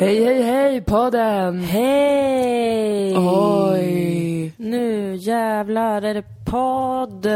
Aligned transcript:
Hej, 0.00 0.24
hej, 0.24 0.42
hej 0.42 0.80
podden! 0.82 1.60
Hej! 1.60 3.14
Oj! 3.18 4.54
Nu 4.56 5.16
jävlar 5.16 6.02
är 6.02 6.14
det 6.14 6.24
podd! 6.50 7.26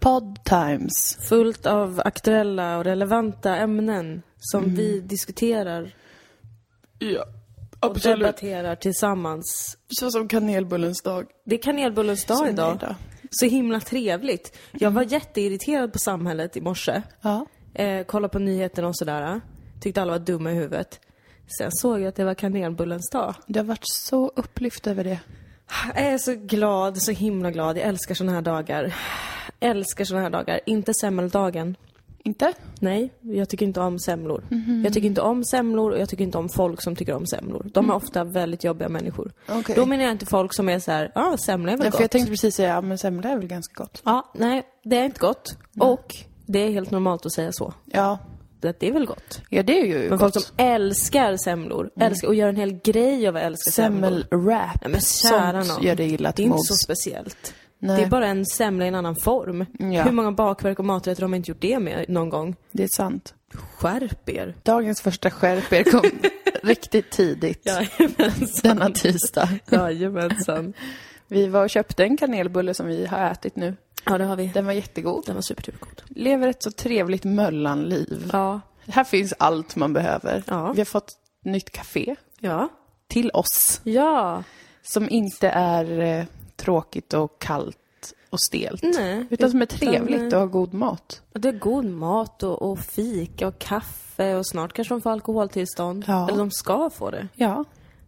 Podd 0.00 0.44
times. 0.44 1.18
Fullt 1.28 1.66
av 1.66 2.00
aktuella 2.04 2.78
och 2.78 2.84
relevanta 2.84 3.56
ämnen 3.56 4.22
som 4.38 4.62
Mm. 4.64 4.76
vi 4.76 5.00
diskuterar 5.00 5.94
Ja, 6.98 7.24
och 7.80 7.90
absolut. 7.90 8.18
debatterar 8.18 8.74
tillsammans. 8.76 9.76
Så 9.88 10.10
som 10.10 10.28
kanelbullens 10.28 11.02
dag. 11.02 11.26
Det 11.46 11.54
är 11.58 11.62
kanelbullens 11.62 12.24
dag 12.24 12.36
Som 12.36 12.46
idag. 12.48 12.74
idag. 12.76 12.94
Så 13.30 13.46
himla 13.46 13.80
trevligt. 13.80 14.56
Jag 14.72 14.90
var 14.90 15.02
jätteirriterad 15.02 15.92
på 15.92 15.98
samhället 15.98 16.56
i 16.56 16.60
morse. 16.60 17.02
Ja. 17.22 17.46
Eh, 17.74 18.04
kollade 18.04 18.32
på 18.32 18.38
nyheterna 18.38 18.88
och 18.88 18.96
sådär. 18.96 19.40
Tyckte 19.80 20.02
alla 20.02 20.12
var 20.12 20.18
dumma 20.18 20.52
i 20.52 20.54
huvudet. 20.54 21.00
Sen 21.58 21.72
såg 21.72 22.00
jag 22.00 22.06
att 22.08 22.14
det 22.16 22.24
var 22.24 22.34
kanelbullens 22.34 23.10
dag. 23.10 23.34
Du 23.46 23.58
har 23.58 23.64
varit 23.64 23.80
så 23.82 24.32
upplyft 24.36 24.86
över 24.86 25.04
det. 25.04 25.20
Jag 25.94 26.04
är 26.06 26.18
så 26.18 26.34
glad, 26.34 27.02
så 27.02 27.10
himla 27.12 27.50
glad. 27.50 27.76
Jag 27.78 27.84
älskar 27.84 28.14
såna 28.14 28.32
här 28.32 28.42
dagar. 28.42 28.94
Älskar 29.60 30.04
såna 30.04 30.20
här 30.20 30.30
dagar. 30.30 30.60
Inte 30.66 30.94
semmeldagen. 30.94 31.76
Inte? 32.26 32.52
Nej, 32.80 33.12
jag 33.20 33.48
tycker 33.48 33.66
inte 33.66 33.80
om 33.80 33.98
semlor. 33.98 34.44
Mhm. 34.48 34.82
Jag 34.84 34.92
tycker 34.92 35.06
inte 35.06 35.20
om 35.20 35.44
semlor 35.44 35.90
och 35.92 35.98
jag 35.98 36.08
tycker 36.08 36.24
inte 36.24 36.38
om 36.38 36.48
folk 36.48 36.82
som 36.82 36.96
tycker 36.96 37.14
om 37.14 37.26
semlor. 37.26 37.70
De 37.74 37.90
är 37.90 37.94
ofta 37.94 38.24
väldigt 38.24 38.64
jobbiga 38.64 38.88
människor. 38.88 39.32
Mm. 39.46 39.60
Okej. 39.60 39.74
Då 39.76 39.86
menar 39.86 40.04
jag 40.04 40.12
inte 40.12 40.26
folk 40.26 40.54
som 40.54 40.68
är 40.68 40.78
så 40.78 40.90
här, 40.92 41.12
ja, 41.14 41.32
ah, 41.32 41.36
semla 41.36 41.72
är 41.72 41.76
väl 41.76 41.84
Ja, 41.84 41.90
gott. 41.90 41.96
för 41.96 42.02
jag 42.04 42.10
tänkte 42.10 42.30
precis 42.30 42.54
säga, 42.54 42.68
ja 42.68 42.80
men 42.80 42.98
semla 42.98 43.28
är 43.28 43.36
väl 43.36 43.46
ganska 43.46 43.74
gott. 43.82 44.02
Ja, 44.04 44.30
nej, 44.34 44.62
det 44.84 44.96
är 44.98 45.04
inte 45.04 45.20
gott. 45.20 45.56
Och 45.80 46.14
det 46.46 46.58
är 46.58 46.70
helt 46.70 46.90
normalt 46.90 47.26
att 47.26 47.32
säga 47.32 47.52
så. 47.52 47.74
Ja. 47.84 48.18
Det, 48.64 48.80
det 48.80 48.88
är 48.88 48.92
väl 48.92 49.06
gott. 49.06 49.40
Ja, 49.48 49.62
det 49.62 49.80
är 49.80 49.84
ju 49.86 49.98
Men 49.98 50.18
gott. 50.18 50.20
folk 50.20 50.44
som 50.46 50.54
älskar 50.56 51.36
semlor, 51.36 51.90
älskar, 52.00 52.28
och 52.28 52.34
gör 52.34 52.48
en 52.48 52.56
hel 52.56 52.72
grej 52.84 53.28
av 53.28 53.36
att 53.36 53.42
älska 53.42 53.70
semlor. 53.70 54.10
Semmelwrap. 54.10 54.78
Ja, 54.82 54.88
men 54.88 55.00
kära 55.00 55.62
nån. 55.64 55.82
gör 55.82 55.94
det 55.94 56.04
illa 56.04 56.32
Det 56.36 56.42
är 56.42 56.44
inte 56.44 56.58
så 56.58 56.74
speciellt. 56.74 57.54
Nej. 57.78 57.96
Det 57.96 58.02
är 58.02 58.10
bara 58.10 58.26
en 58.26 58.46
semla 58.46 58.84
i 58.84 58.88
en 58.88 58.94
annan 58.94 59.16
form. 59.16 59.66
Ja. 59.78 60.02
Hur 60.02 60.12
många 60.12 60.32
bakverk 60.32 60.78
och 60.78 60.84
maträtter 60.84 61.22
har 61.22 61.28
man 61.28 61.36
inte 61.36 61.50
gjort 61.50 61.60
det 61.60 61.78
med 61.78 62.04
någon 62.08 62.28
gång? 62.28 62.56
Det 62.72 62.82
är 62.82 62.88
sant. 62.88 63.34
Skärp 63.54 64.28
er! 64.28 64.54
Dagens 64.62 65.00
första 65.00 65.30
skärper 65.30 65.82
kom 65.90 66.10
riktigt 66.62 67.10
tidigt. 67.10 67.66
Jajamensan. 67.66 68.48
Denna 68.62 68.90
tisdag. 68.90 69.48
Jajamensan. 69.70 70.72
Vi 71.28 71.46
var 71.46 71.62
och 71.64 71.70
köpte 71.70 72.02
en 72.04 72.16
kanelbulle 72.16 72.74
som 72.74 72.86
vi 72.86 73.06
har 73.06 73.30
ätit 73.30 73.56
nu. 73.56 73.76
Ja, 74.06 74.18
det 74.18 74.24
har 74.24 74.36
vi. 74.36 74.46
Den 74.46 74.66
var 74.66 74.72
jättegod. 74.72 75.22
Den 75.26 75.34
var 75.34 75.42
superdupergod. 75.42 76.02
Lever 76.08 76.48
ett 76.48 76.62
så 76.62 76.70
trevligt 76.70 77.24
Möllanliv. 77.24 78.30
Ja. 78.32 78.60
Här 78.86 79.04
finns 79.04 79.34
allt 79.38 79.76
man 79.76 79.92
behöver. 79.92 80.42
Ja. 80.46 80.72
Vi 80.72 80.80
har 80.80 80.84
fått 80.84 81.12
nytt 81.44 81.70
café 81.70 82.16
Ja. 82.40 82.68
till 83.08 83.30
oss. 83.30 83.80
Ja. 83.84 84.42
Som 84.82 85.08
inte 85.10 85.48
är 85.48 86.00
eh, 86.00 86.24
tråkigt 86.56 87.14
och 87.14 87.38
kallt 87.38 87.76
och 88.30 88.40
stelt. 88.40 88.82
Nej. 88.82 89.26
Utan 89.30 89.50
som 89.50 89.62
är 89.62 89.66
trevligt 89.66 90.32
eh, 90.32 90.36
och 90.36 90.40
har 90.40 90.46
god 90.46 90.74
mat. 90.74 91.22
Det 91.32 91.48
är 91.48 91.52
god 91.52 91.84
mat 91.84 92.42
och, 92.42 92.62
och 92.62 92.78
fika 92.78 93.48
och 93.48 93.58
kaffe 93.58 94.34
och 94.36 94.46
snart 94.46 94.72
kanske 94.72 94.94
de 94.94 95.00
får 95.00 95.10
alkoholtillstånd. 95.10 96.04
Ja. 96.08 96.28
Eller 96.28 96.38
de 96.38 96.50
ska 96.50 96.90
få 96.90 97.10
det. 97.10 97.28
Ja. 97.34 97.64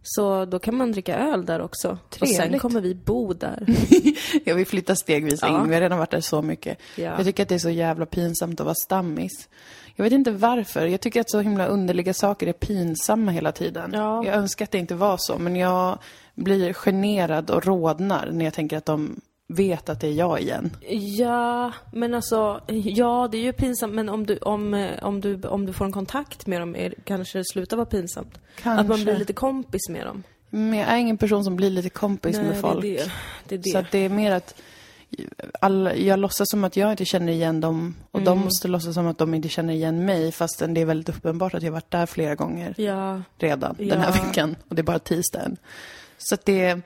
Så 0.09 0.45
då 0.45 0.59
kan 0.59 0.75
man 0.75 0.91
dricka 0.91 1.15
öl 1.17 1.45
där 1.45 1.61
också. 1.61 1.97
Och 2.21 2.27
sen 2.27 2.37
Trevligt. 2.37 2.61
kommer 2.61 2.81
vi 2.81 2.95
bo 2.95 3.33
där. 3.33 3.65
ja, 4.45 4.53
vi 4.55 4.65
flyttar 4.65 4.95
stegvis 4.95 5.39
Ja. 5.41 5.47
in. 5.61 5.67
Vi 5.67 5.73
har 5.73 5.81
redan 5.81 5.97
varit 5.97 6.11
där 6.11 6.21
så 6.21 6.41
mycket. 6.41 6.77
Ja. 6.95 7.03
Jag 7.03 7.25
tycker 7.25 7.43
att 7.43 7.49
det 7.49 7.55
är 7.55 7.59
så 7.59 7.69
jävla 7.69 8.05
pinsamt 8.05 8.59
att 8.59 8.65
vara 8.65 8.75
stammis. 8.75 9.49
Jag 9.95 10.03
vet 10.03 10.13
inte 10.13 10.31
varför. 10.31 10.85
Jag 10.87 11.01
tycker 11.01 11.21
att 11.21 11.31
så 11.31 11.39
himla 11.39 11.65
underliga 11.67 12.13
saker 12.13 12.47
är 12.47 12.53
pinsamma 12.53 13.31
hela 13.31 13.51
tiden. 13.51 13.91
Ja. 13.93 14.25
Jag 14.25 14.35
önskar 14.35 14.65
att 14.65 14.71
det 14.71 14.77
inte 14.77 14.95
var 14.95 15.15
så, 15.19 15.37
men 15.37 15.55
jag 15.55 15.99
blir 16.35 16.73
generad 16.73 17.49
och 17.49 17.65
rodnar 17.65 18.29
när 18.31 18.45
jag 18.45 18.53
tänker 18.53 18.77
att 18.77 18.85
de 18.85 19.21
vet 19.47 19.89
att 19.89 19.99
det 19.99 20.07
är 20.07 20.11
jag 20.11 20.41
igen. 20.41 20.69
Ja, 21.17 21.71
men 21.93 22.13
alltså, 22.13 22.61
ja 22.67 23.27
det 23.31 23.37
är 23.37 23.41
ju 23.41 23.53
pinsamt 23.53 23.93
men 23.93 24.09
om 24.09 24.25
du, 24.25 24.37
om, 24.37 24.73
eh, 24.73 25.03
om 25.03 25.21
du, 25.21 25.41
om 25.41 25.65
du 25.65 25.73
får 25.73 25.85
en 25.85 25.91
kontakt 25.91 26.47
med 26.47 26.61
dem 26.61 26.75
är, 26.75 26.93
kanske 27.03 27.37
det 27.37 27.45
slutar 27.45 27.77
vara 27.77 27.85
pinsamt. 27.85 28.39
Kanske. 28.55 28.81
Att 28.81 28.87
man 28.87 29.03
blir 29.03 29.17
lite 29.17 29.33
kompis 29.33 29.89
med 29.89 30.05
dem. 30.05 30.23
Men 30.49 30.79
jag 30.79 30.87
är 30.87 30.97
ingen 30.97 31.17
person 31.17 31.43
som 31.43 31.55
blir 31.55 31.69
lite 31.69 31.89
kompis 31.89 32.37
med 32.37 32.61
folk. 32.61 32.81
det 32.81 32.99
är 32.99 33.05
det. 33.05 33.11
det, 33.47 33.55
är 33.55 33.59
det. 33.59 33.69
Så 33.69 33.77
att 33.77 33.91
det 33.91 33.97
är 33.99 34.09
mer 34.09 34.31
att 34.31 34.61
alla, 35.61 35.95
jag 35.95 36.19
låtsas 36.19 36.47
som 36.49 36.63
att 36.63 36.77
jag 36.77 36.91
inte 36.91 37.05
känner 37.05 37.33
igen 37.33 37.61
dem 37.61 37.95
och 38.11 38.21
de 38.21 38.39
måste 38.39 38.67
låtsas 38.67 38.93
som 38.93 39.07
att 39.07 39.17
de 39.17 39.33
inte 39.33 39.49
känner 39.49 39.73
igen 39.73 40.05
mig 40.05 40.31
fastän 40.31 40.73
det 40.73 40.81
är 40.81 40.85
väldigt 40.85 41.09
uppenbart 41.17 41.53
att 41.53 41.63
jag 41.63 41.71
varit 41.71 41.91
där 41.91 42.05
flera 42.05 42.35
gånger 42.35 42.73
Ja, 42.77 43.21
redan 43.37 43.75
den 43.79 44.01
här 44.01 44.17
Ja. 44.17 44.23
veckan 44.23 44.55
och 44.69 44.75
det 44.75 44.81
är 44.81 44.83
bara 44.83 44.99
tisdagen. 44.99 45.57
Så 46.17 46.35
att 46.35 46.45
det... 46.45 46.75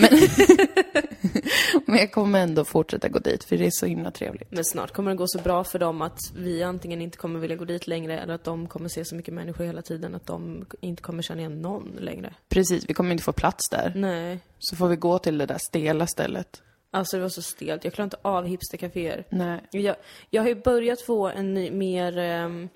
Men, 0.00 0.10
men 1.86 1.98
jag 1.98 2.12
kommer 2.12 2.40
ändå 2.40 2.64
fortsätta 2.64 3.08
gå 3.08 3.18
dit 3.18 3.44
för 3.44 3.56
det 3.56 3.66
är 3.66 3.70
så 3.70 3.86
himla 3.86 4.10
trevligt. 4.10 4.50
men 4.50 4.64
snart 4.64 4.92
kommer 4.92 5.10
det 5.10 5.16
gå 5.16 5.26
så 5.26 5.38
bra 5.38 5.64
för 5.64 5.78
dem 5.78 6.02
att 6.02 6.18
vi 6.36 6.62
antingen 6.62 7.02
inte 7.02 7.18
kommer 7.18 7.40
vilja 7.40 7.56
gå 7.56 7.64
dit 7.64 7.86
längre 7.86 8.18
eller 8.18 8.34
att 8.34 8.44
de 8.44 8.66
kommer 8.66 8.88
se 8.88 9.04
så 9.04 9.14
mycket 9.14 9.34
människor 9.34 9.64
hela 9.64 9.82
tiden 9.82 10.14
att 10.14 10.26
de 10.26 10.66
inte 10.80 11.02
kommer 11.02 11.22
känna 11.22 11.40
igen 11.40 11.62
någon 11.62 11.96
längre. 11.98 12.34
Precis, 12.48 12.88
vi 12.88 12.94
kommer 12.94 13.12
inte 13.12 13.24
få 13.24 13.32
plats 13.32 13.70
där. 13.70 13.92
Nej. 13.96 14.38
Så 14.58 14.76
får 14.76 14.88
vi 14.88 14.96
gå 14.96 15.18
till 15.18 15.38
det 15.38 15.46
där 15.46 15.58
stela 15.58 16.06
stället. 16.06 16.62
Alltså 16.90 17.16
det 17.16 17.22
var 17.22 17.28
så 17.28 17.42
stelt. 17.42 17.84
Jag 17.84 17.92
klarar 17.92 18.06
inte 18.06 18.16
av 18.22 18.44
hipstercaféer. 18.44 19.24
Nej. 19.30 19.60
Jag, 19.70 19.96
jag 20.30 20.42
har 20.42 20.48
ju 20.48 20.54
börjat 20.54 21.00
få 21.00 21.28
en 21.28 21.54
ny, 21.54 21.70
mer 21.70 22.18
ehm, 22.18 22.68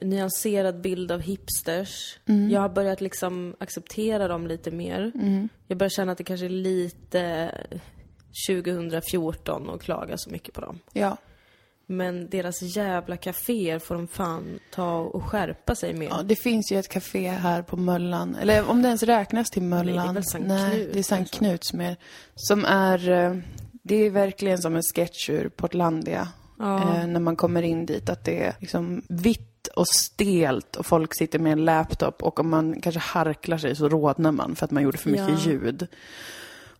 nyanserad 0.00 0.80
bild 0.80 1.12
av 1.12 1.20
hipsters. 1.20 2.18
Jag 2.50 2.60
har 2.60 2.68
börjat 2.68 3.00
liksom 3.00 3.56
acceptera 3.58 4.28
dem 4.28 4.46
lite 4.46 4.70
mer. 4.70 5.12
Jag 5.66 5.78
börjar 5.78 5.90
känna 5.90 6.12
att 6.12 6.18
det 6.18 6.24
kanske 6.24 6.46
är 6.46 6.50
lite 6.50 7.50
2014 8.48 9.68
och 9.68 9.82
klaga 9.82 10.18
så 10.18 10.30
mycket 10.30 10.54
på 10.54 10.60
dem. 10.60 10.78
Ja. 10.92 11.16
Men 11.86 12.28
deras 12.28 12.62
jävla 12.76 13.16
kaféer 13.16 13.78
får 13.78 13.94
de 13.94 14.08
fan 14.08 14.58
ta 14.74 14.98
och 14.98 15.24
skärpa 15.24 15.74
sig 15.74 15.94
med. 15.94 16.08
Ja, 16.10 16.22
det 16.22 16.36
finns 16.36 16.72
ju 16.72 16.78
ett 16.78 16.88
café 16.88 17.28
här 17.28 17.62
på 17.62 17.76
Möllan, 17.76 18.34
eller 18.34 18.70
om 18.70 18.82
det 18.82 18.88
ens 18.88 19.02
räknas 19.02 19.50
till 19.50 19.62
Möllan. 19.62 20.06
det 20.06 20.10
är 20.10 20.14
väl 20.14 20.24
Sankt 20.24 20.48
Nej, 20.48 20.74
Knut, 20.74 20.92
det 20.92 20.98
är 20.98 21.02
Sankt 21.02 21.30
alltså. 21.30 21.38
Knuts 21.38 21.72
mer. 21.72 21.96
Som 22.34 22.64
är, 22.64 23.10
eh, 23.10 23.36
det 23.82 23.94
är 23.94 24.10
verkligen 24.10 24.58
som 24.58 24.76
en 24.76 24.82
sketch 24.82 25.30
ur 25.30 25.48
Portlandia. 25.48 26.28
Ja. 26.58 26.80
Eh, 26.80 27.06
när 27.06 27.20
man 27.20 27.36
kommer 27.36 27.62
in 27.62 27.86
dit, 27.86 28.08
att 28.08 28.24
det 28.24 28.44
är 28.44 28.54
liksom 28.58 29.02
vitt 29.08 29.51
och 29.66 29.88
stelt 29.88 30.76
och 30.76 30.86
folk 30.86 31.14
sitter 31.14 31.38
med 31.38 31.52
en 31.52 31.64
laptop 31.64 32.22
och 32.22 32.40
om 32.40 32.50
man 32.50 32.80
kanske 32.80 33.00
harklar 33.00 33.58
sig 33.58 33.76
så 33.76 33.88
rodnar 33.88 34.32
man 34.32 34.56
för 34.56 34.64
att 34.64 34.70
man 34.70 34.82
gjorde 34.82 34.98
för 34.98 35.10
mycket 35.10 35.28
Ja. 35.28 35.50
ljud. 35.50 35.86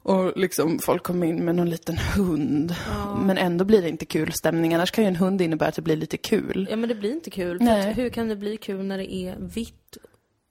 Och 0.04 0.32
liksom 0.36 0.78
folk 0.78 1.02
kommer 1.02 1.26
in 1.26 1.44
med 1.44 1.54
någon 1.54 1.70
liten 1.70 1.96
hund. 2.16 2.74
Men 3.24 3.38
ändå 3.38 3.64
blir 3.64 3.82
det 3.82 3.88
inte 3.88 4.04
kul 4.04 4.32
stämning. 4.32 4.74
Annars 4.74 4.90
kan 4.90 5.04
ju 5.04 5.08
en 5.08 5.16
hund 5.16 5.40
innebära 5.42 5.68
att 5.68 5.74
det 5.74 5.82
blir 5.82 5.96
lite 5.96 6.16
kul. 6.16 6.66
Ja 6.70 6.76
men 6.76 6.88
det 6.88 6.94
blir 6.94 7.12
inte 7.12 7.30
kul. 7.30 7.60
Hur 7.96 8.08
kan 8.08 8.28
det 8.28 8.36
bli 8.36 8.56
kul 8.56 8.84
när 8.84 8.98
det 8.98 9.14
är 9.14 9.36
vitt 9.38 9.96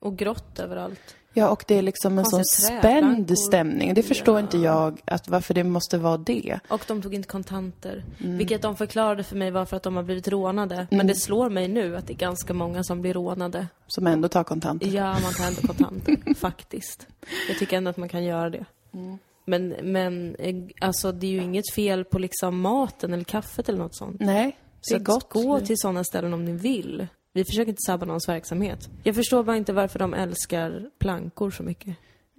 och 0.01 0.17
grått 0.17 0.59
överallt? 0.59 1.15
Ja, 1.33 1.49
och 1.49 1.63
det 1.67 1.75
är 1.77 1.81
liksom 1.81 2.19
en 2.19 2.25
sån 2.25 2.45
spänd 2.45 3.37
stämning. 3.39 3.93
Det 3.93 4.03
förstår 4.03 4.35
Ja. 4.35 4.39
inte 4.39 4.57
jag, 4.57 5.01
att 5.05 5.29
varför 5.29 5.53
det 5.53 5.63
måste 5.63 5.97
vara 5.97 6.17
det. 6.17 6.59
Och 6.67 6.81
de 6.87 7.01
tog 7.01 7.13
inte 7.13 7.27
kontanter. 7.27 8.03
Mm. 8.19 8.37
Vilket 8.37 8.61
de 8.61 8.75
förklarade 8.75 9.23
för 9.23 9.35
mig 9.35 9.51
var 9.51 9.65
för 9.65 9.77
att 9.77 9.83
de 9.83 9.95
har 9.95 10.03
blivit 10.03 10.27
rånade. 10.27 10.87
Men 10.91 11.07
det 11.07 11.15
slår 11.15 11.49
mig 11.49 11.67
nu 11.67 11.97
att 11.97 12.07
det 12.07 12.13
är 12.13 12.17
ganska 12.17 12.53
många 12.53 12.83
som 12.83 13.01
blir 13.01 13.13
rånade. 13.13 13.67
Som 13.87 14.07
ändå 14.07 14.27
tar 14.27 14.43
kontanter. 14.43 14.87
Ja, 14.87 15.11
man 15.23 15.33
tar 15.33 15.47
ändå 15.47 15.61
kontanter. 15.61 16.33
faktiskt. 16.35 17.07
Jag 17.49 17.57
tycker 17.57 17.77
ändå 17.77 17.89
att 17.89 17.97
man 17.97 18.09
kan 18.09 18.23
göra 18.23 18.49
det. 18.49 18.65
Mm. 18.93 19.17
Men, 19.45 19.67
men 19.83 20.35
eh, 20.35 20.55
alltså 20.81 21.11
det 21.11 21.27
är 21.27 21.31
ju 21.31 21.41
inget 21.43 21.73
fel 21.73 22.05
på 22.05 22.19
liksom 22.19 22.59
maten 22.61 23.13
eller 23.13 23.23
kaffet 23.23 23.69
eller 23.69 23.79
något 23.79 23.95
sånt. 23.95 24.19
Nej, 24.19 24.57
Så 24.81 24.99
gott. 24.99 25.29
gå 25.29 25.59
till 25.59 25.77
sådana 25.77 26.03
ställen 26.03 26.33
om 26.33 26.45
ni 26.45 26.51
vill. 26.51 27.07
Vi 27.33 27.45
försöker 27.45 27.69
inte 27.69 27.81
sabba 27.85 28.05
någons 28.05 28.29
verksamhet. 28.29 28.89
Jag 29.03 29.15
förstår 29.15 29.43
bara 29.43 29.57
inte 29.57 29.73
varför 29.73 29.99
de 29.99 30.13
älskar 30.13 30.89
plankor 30.99 31.51
så 31.51 31.63
mycket. 31.63 31.95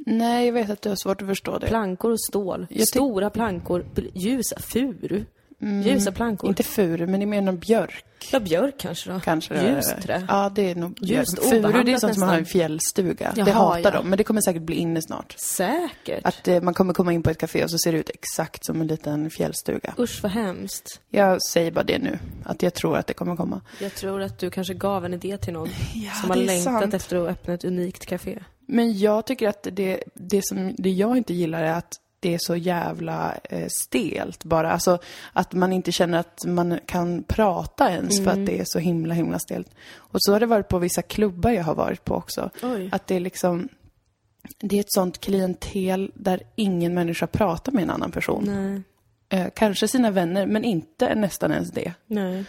Nej, 0.06 0.46
jag 0.46 0.52
vet 0.52 0.70
att 0.70 0.82
du 0.82 0.88
har 0.88 0.96
svårt 0.96 1.22
att 1.22 1.28
förstå 1.28 1.58
det. 1.58 1.66
Plankor 1.66 2.10
och 2.10 2.20
stål. 2.20 2.66
Stora 2.88 3.30
plankor. 3.30 3.86
Ljusa. 4.14 4.58
Furu. 4.60 5.24
Ljusa 5.62 6.12
plankor. 6.12 6.49
Inte 6.49 6.62
furu, 6.62 7.06
men 7.06 7.20
det 7.20 7.26
mer 7.26 7.41
någon 7.41 7.59
björk. 7.59 8.05
Ja, 8.32 8.41
björk 8.41 8.75
kanske 8.79 9.12
då. 9.12 9.20
Kanske 9.20 9.55
det. 9.55 9.70
Ljust 9.70 10.03
trä. 10.03 10.25
Ja, 10.29 10.53
det 10.55 10.70
är 10.70 10.75
nog 10.75 10.99
Ljust, 11.00 11.38
Furu, 11.49 11.82
det 11.82 11.93
är 11.93 11.97
sånt 11.99 12.14
som 12.14 12.20
man 12.20 12.29
har 12.29 12.37
i 12.37 12.38
en 12.38 12.44
fjällstuga. 12.47 13.32
det 13.35 13.41
Jaha, 13.41 13.53
hatar 13.53 13.81
ja. 13.81 13.91
de, 13.91 14.09
men 14.09 14.17
det 14.17 14.25
kommer 14.25 14.41
säkert 14.41 14.62
bli 14.62 14.76
inne 14.76 15.03
snart. 15.03 15.35
Säkert. 15.38 16.20
Att 16.25 16.49
eh, 16.49 16.61
man 16.62 16.75
kommer 16.75 16.94
komma 16.94 17.12
in 17.12 17.23
på 17.23 17.31
ett 17.31 17.38
café 17.38 17.64
och 17.64 17.70
så 17.70 17.79
ser 17.79 17.93
det 17.93 17.99
ut 17.99 18.11
exakt 18.11 18.67
som 18.67 18.81
en 18.81 18.87
liten 18.87 19.31
fjällstuga. 19.31 19.94
Usch 19.99 20.23
vad 20.23 20.32
hemskt. 20.32 21.00
Jag 21.11 21.43
säger 21.43 21.70
bara 21.70 21.85
det 21.85 21.99
nu, 21.99 22.19
att 22.44 22.62
jag 22.62 22.75
tror 22.75 22.97
att 22.97 23.06
det 23.06 23.14
kommer 23.14 23.37
komma. 23.37 23.61
Jag 23.81 23.94
tror 23.94 24.23
att 24.23 24.38
du 24.38 24.50
kanske 24.50 24.75
gav 24.75 25.05
en 25.05 25.14
idé 25.14 25.37
till 25.38 25.53
någon 25.53 25.69
Ja, 25.94 26.12
som 26.12 26.31
har 26.31 26.37
det 26.37 26.44
längtat 26.44 26.82
sant. 26.82 26.94
efter 26.94 27.17
att 27.17 27.29
öppna 27.29 27.55
ett 27.55 27.64
unikt 27.64 28.06
café. 28.06 28.38
Men 28.67 28.99
jag 28.99 29.26
tycker 29.26 29.49
att 29.49 29.67
det, 29.73 30.03
det 30.14 30.41
som 30.44 30.75
det 30.79 30.91
jag 30.91 31.17
inte 31.17 31.35
gillar 31.35 31.62
är 31.62 31.73
att 31.73 31.94
det 32.22 32.34
är 32.34 32.38
så 32.40 32.56
jävla 32.56 33.34
eh, 33.44 33.69
stelt 33.69 34.44
bara. 34.44 34.72
Alltså 34.72 34.98
att 35.32 35.52
man 35.52 35.72
inte 35.72 35.92
känner 35.92 36.19
att 36.19 36.44
man 36.46 36.78
kan 36.86 37.22
prata 37.22 37.90
ens 37.90 38.24
för 38.24 38.30
att 38.30 38.46
det 38.46 38.60
är 38.60 38.64
så 38.66 38.78
himla, 38.78 39.14
himla 39.14 39.38
stelt. 39.38 39.69
Och 39.94 40.19
så 40.22 40.32
har 40.32 40.40
det 40.40 40.46
varit 40.46 40.69
på 40.69 40.78
vissa 40.78 41.02
klubbar 41.02 41.50
jag 41.50 41.64
har 41.64 41.74
varit 41.74 42.04
på 42.04 42.14
också. 42.14 42.50
Oj. 42.62 42.88
Att 42.92 43.06
det 43.06 43.14
är 43.14 43.20
liksom, 43.20 43.69
det 44.60 44.76
är 44.76 44.80
ett 44.80 44.92
sånt 44.92 45.20
klientel 45.20 46.10
där 46.14 46.42
ingen 46.56 46.94
människa 46.94 47.26
pratar 47.26 47.72
med 47.72 47.82
en 47.82 47.90
annan 47.90 48.10
person. 48.10 48.44
Nej. 48.46 48.82
Eh, 49.40 49.48
kanske 49.54 49.88
sina 49.88 50.10
vänner, 50.10 50.46
men 50.46 50.64
inte 50.64 51.14
nästan 51.14 51.52
ens 51.52 51.70
det. 51.70 51.92
Nej. 52.06 52.44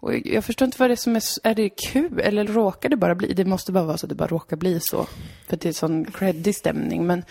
Och 0.00 0.14
jag- 0.26 0.44
förstår 0.44 0.66
inte 0.66 0.78
vad 0.78 0.90
det 0.90 0.94
är 0.94 0.96
som 0.96 1.16
är, 1.16 1.22
är 1.42 1.54
det 1.54 1.68
kul 1.68 2.20
eller 2.20 2.44
råkar 2.46 2.88
det 2.88 2.96
bara 2.96 3.14
bli, 3.14 3.32
det 3.34 3.44
måste 3.44 3.72
bara 3.72 3.84
vara 3.84 3.96
så 3.98 4.06
att 4.06 4.10
det 4.10 4.14
bara 4.14 4.28
råkar 4.28 4.56
bli 4.56 4.78
så. 4.82 5.06
För 5.48 5.56
det 5.56 5.68
är 5.68 5.72
sån 5.72 6.04
creddig 6.04 6.54
stämning. 6.56 7.06
Men, 7.06 7.24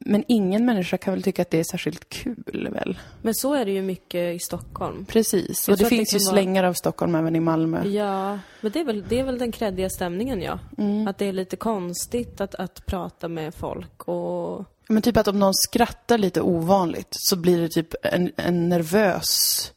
men 0.00 0.24
ingen 0.28 0.64
människa 0.64 0.98
kan 0.98 1.14
väl 1.14 1.22
tycka 1.22 1.42
att 1.42 1.50
det 1.50 1.58
är 1.58 1.64
särskilt 1.64 2.08
kul 2.08 2.68
väl? 2.72 2.98
Men 3.22 3.34
så 3.34 3.54
är 3.54 3.64
det 3.64 3.70
ju 3.70 3.82
mycket 3.82 4.34
i 4.34 4.38
Stockholm. 4.38 5.04
Precis, 5.04 5.68
och 5.68 5.76
det 5.76 5.84
att 5.84 5.90
det 5.90 5.96
finns 5.96 6.14
ju 6.14 6.18
kan 6.18 6.24
vara- 6.26 6.34
slängar 6.34 6.64
av 6.64 6.72
Stockholm 6.74 7.14
även 7.14 7.36
i 7.36 7.40
Malmö. 7.40 7.84
Ja, 7.84 8.38
men 8.60 8.72
det 8.72 8.80
är 8.80 8.84
väl, 8.84 9.04
det 9.08 9.18
är 9.20 9.24
väl 9.24 9.38
den 9.38 9.52
kreddiga 9.52 9.90
stämningen 9.90 10.42
ja. 10.42 10.58
Mm. 10.78 11.08
Att 11.08 11.18
det 11.18 11.24
är 11.24 11.32
lite 11.32 11.56
konstigt 11.56 12.40
att, 12.40 12.54
att 12.54 12.86
prata 12.86 13.28
med 13.28 13.54
folk 13.54 14.08
och... 14.08 14.64
Men 14.88 15.02
typ 15.02 15.16
att 15.16 15.28
om 15.28 15.38
någon 15.38 15.54
skrattar 15.54 16.18
lite 16.18 16.40
ovanligt 16.40 17.08
så 17.10 17.36
blir 17.36 17.60
det 17.60 17.68
typ 17.68 17.94
en, 18.02 18.32
en 18.36 18.68
nervös, 18.68 19.72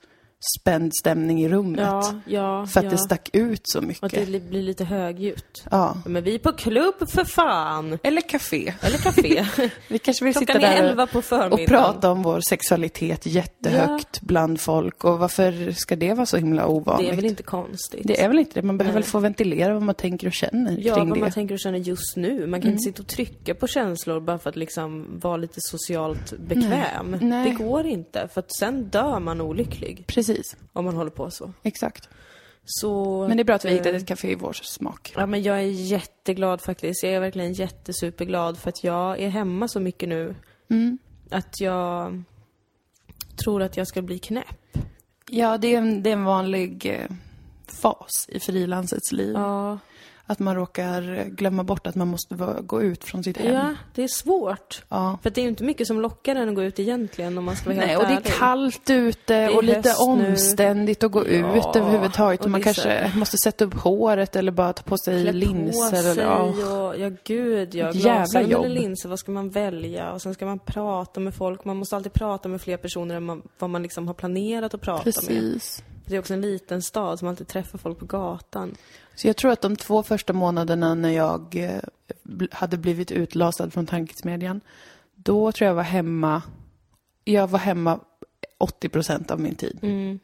spänd 0.59 0.95
stämning 0.95 1.43
i 1.43 1.49
rummet. 1.49 1.79
Ja, 1.81 2.13
ja, 2.25 2.65
för 2.65 2.79
att 2.79 2.83
ja. 2.83 2.91
det 2.91 2.97
stack 2.97 3.29
ut 3.33 3.61
så 3.63 3.77
Och 3.77 3.83
att 3.83 3.87
mycket. 3.87 4.11
det 4.11 4.25
li- 4.25 4.39
blir 4.39 4.61
lite 4.61 4.83
högljutt. 4.85 5.63
Ja. 5.71 5.97
Men 6.05 6.23
vi 6.23 6.35
är 6.35 6.39
på 6.39 6.51
klubb 6.51 7.09
för 7.09 7.23
fan! 7.25 7.99
Eller 8.03 8.21
café. 8.21 8.73
Eller 8.81 8.97
café. 8.97 9.45
Vi 9.87 9.99
kanske 9.99 10.25
vill 10.25 10.33
Klockan 10.33 10.55
sitta 10.55 10.67
är 10.67 10.83
där 10.95 11.07
och 11.17 11.25
förmiddagen. 11.25 11.67
prata 11.67 12.11
om 12.11 12.23
vår 12.23 12.39
sexualitet 12.39 13.25
jättehögt 13.25 14.21
bland 14.21 14.59
folk. 14.61 15.03
Och 15.03 15.19
varför 15.19 15.71
ska 15.71 15.95
det 15.95 16.13
vara 16.13 16.25
så 16.25 16.37
himla 16.37 16.67
ovanligt? 16.67 17.07
Det 17.09 17.13
är 17.13 17.15
väl 17.15 17.25
inte 17.25 17.43
konstigt? 17.43 18.01
Det 18.03 18.21
är 18.21 18.27
väl 18.27 18.39
inte 18.39 18.61
det. 18.61 18.67
Man 18.67 18.77
behöver 18.77 18.93
Nej. 18.93 19.01
väl 19.03 19.09
få 19.11 19.19
ventilera 19.19 19.73
vad 19.73 19.81
man 19.81 19.95
tänker 19.95 20.27
och 20.27 20.33
känner 20.33 20.77
Ja, 20.79 20.93
vad 20.95 20.99
det. 20.99 21.09
Mm. 21.09 21.19
man 21.19 21.31
tänker 21.31 21.53
och 21.55 21.59
känner 21.59 21.79
just 21.79 22.15
nu. 22.15 22.47
Man 22.47 22.61
kan 22.61 22.71
inte 22.71 22.83
sitta 22.83 23.01
och 23.01 23.07
trycka 23.07 23.55
på 23.55 23.67
känslor 23.67 24.19
bara 24.19 24.37
för 24.37 24.49
att 24.49 24.55
liksom 24.55 25.19
vara 25.19 25.37
lite 25.37 25.59
socialt 25.61 26.33
bekväm. 26.39 27.17
Nej. 27.21 27.49
Det 27.49 27.63
går 27.63 27.85
inte, 27.85 28.27
för 28.33 28.39
att 28.39 28.55
sen 28.55 28.83
dör 28.89 29.19
man 29.19 29.41
olycklig 29.41 30.03
Precis, 30.07 30.32
om 30.73 30.85
man 30.85 30.95
håller 30.95 31.11
på 31.11 31.31
så. 31.31 31.53
exakt. 31.63 32.09
Så... 32.65 33.25
Men 33.27 33.37
det 33.37 33.43
är 33.43 33.45
bra 33.45 33.55
att 33.55 33.65
vi 33.65 33.69
eh, 33.69 33.75
hittade 33.75 33.97
ett 33.97 34.07
café 34.07 34.31
i 34.31 34.35
vår 34.35 34.53
smak. 34.53 35.13
Ja, 35.15 35.25
men 35.25 35.43
jag 35.43 35.57
är 35.57 35.67
jätteglad 35.67 36.61
faktiskt. 36.61 37.03
Jag 37.03 37.13
är 37.13 37.19
verkligen 37.19 37.53
jättesuperglad 37.53 38.57
för 38.57 38.69
att 38.69 38.83
jag 38.83 39.19
är 39.19 39.29
hemma 39.29 39.67
så 39.67 39.79
mycket 39.79 40.09
nu. 40.09 40.35
Mm. 40.69 40.97
Att 41.29 41.61
jag 41.61 42.23
tror 43.43 43.61
att 43.61 43.77
jag 43.77 43.87
ska 43.87 44.01
bli 44.01 44.19
knäpp. 44.19 44.77
Ja, 45.29 45.57
det 45.57 45.73
är 45.73 45.77
en, 45.77 46.03
det 46.03 46.09
är 46.09 46.13
en 46.13 46.23
vanlig 46.23 46.85
eh, 46.85 47.15
fas 47.81 48.25
i 48.29 48.39
frilansets 48.39 49.11
liv. 49.11 49.33
Ja. 49.33 49.79
Att 50.33 50.39
man 50.39 50.55
råkar 50.55 51.23
glömma 51.29 51.63
bort 51.63 51.87
att 51.87 51.95
man 51.95 52.07
måste 52.07 52.35
gå 52.61 52.81
ut 52.81 53.03
från 53.03 53.23
sitt 53.23 53.37
hem. 53.37 53.53
ja, 53.53 53.75
det 53.95 54.03
är 54.03 54.07
svårt. 54.07 54.83
Ja. 54.89 55.19
För 55.23 55.29
det 55.29 55.41
är 55.41 55.43
ju 55.43 55.49
inte 55.49 55.63
mycket 55.63 55.87
som 55.87 56.01
lockar 56.01 56.35
en 56.35 56.49
att 56.49 56.55
gå 56.55 56.63
ut 56.63 56.79
egentligen 56.79 57.37
om 57.37 57.43
man 57.45 57.55
ska 57.55 57.65
vara 57.69 57.75
helt 57.75 57.87
Nej, 57.87 57.97
och 57.97 58.03
det 58.03 58.09
är 58.13 58.17
ärlig. 58.17 58.33
kallt 58.33 58.89
ute 58.89 59.49
och 59.49 59.63
lite 59.63 59.89
höst 59.89 59.99
nu. 60.07 60.29
omständigt 60.29 61.03
att 61.03 61.11
gå 61.11 61.19
Ja, 61.27 61.55
ut 61.57 61.75
överhuvudtaget. 61.75 62.39
och 62.39 62.45
Och 62.45 62.51
man 62.51 62.61
är 62.61 62.73
så- 62.73 62.81
kanske 62.81 63.17
måste 63.19 63.37
sätta 63.37 63.65
upp 63.65 63.73
håret 63.73 64.35
eller 64.35 64.51
bara 64.51 64.73
ta 64.73 64.83
på 64.83 64.97
sig 64.97 65.23
Klä 65.23 65.31
linser. 65.31 65.89
på 65.89 65.95
sig 65.95 66.11
eller, 66.11 66.23
ja. 66.23 66.37
och, 66.87 66.99
ja 66.99 67.11
gud 67.23 67.75
ja, 67.75 67.91
glasögon 67.91 68.65
eller 68.65 68.69
linser, 68.81 69.09
vad 69.09 69.19
ska 69.19 69.31
man 69.31 69.49
välja? 69.49 70.11
Och 70.11 70.21
sen 70.21 70.33
ska 70.33 70.45
man 70.45 70.59
prata 70.59 71.19
med 71.19 71.33
folk, 71.35 71.65
man 71.65 71.77
måste 71.77 71.95
alltid 71.95 72.13
prata 72.13 72.49
med 72.49 72.61
fler 72.61 72.77
personer 72.77 73.15
än 73.15 73.23
man, 73.23 73.41
vad 73.59 73.69
man 73.69 73.83
liksom 73.83 74.07
har 74.07 74.13
planerat 74.13 74.73
att 74.73 74.81
prata 74.81 75.03
med. 75.05 75.13
Precis. 75.13 75.83
Det 76.05 76.15
är 76.15 76.19
också 76.19 76.33
en 76.33 76.41
liten 76.41 76.81
stad 76.81 77.19
som 77.19 77.27
alltid 77.27 77.47
träffar 77.47 77.77
folk 77.77 77.99
på 77.99 78.05
gatan. 78.05 78.75
Så 79.15 79.27
jag 79.27 79.35
tror 79.35 79.51
att 79.51 79.61
de 79.61 79.75
två 79.75 80.03
första 80.03 80.33
månaderna 80.33 80.95
när 80.95 81.09
jag 81.09 81.55
eh, 81.55 81.79
hade 82.51 82.77
blivit 82.77 83.11
utlasad 83.11 83.73
från 83.73 83.85
tankesmedjan, 83.85 84.61
då 85.15 85.51
tror 85.51 85.67
jag 85.67 85.75
var 85.75 85.83
hemma, 85.83 86.41
jag 87.23 87.47
var 87.47 87.59
hemma 87.59 87.99
80 88.57 88.89
procent 88.89 89.31
av 89.31 89.39
min 89.39 89.55
tid. 89.55 89.79
Mm. 89.81 90.19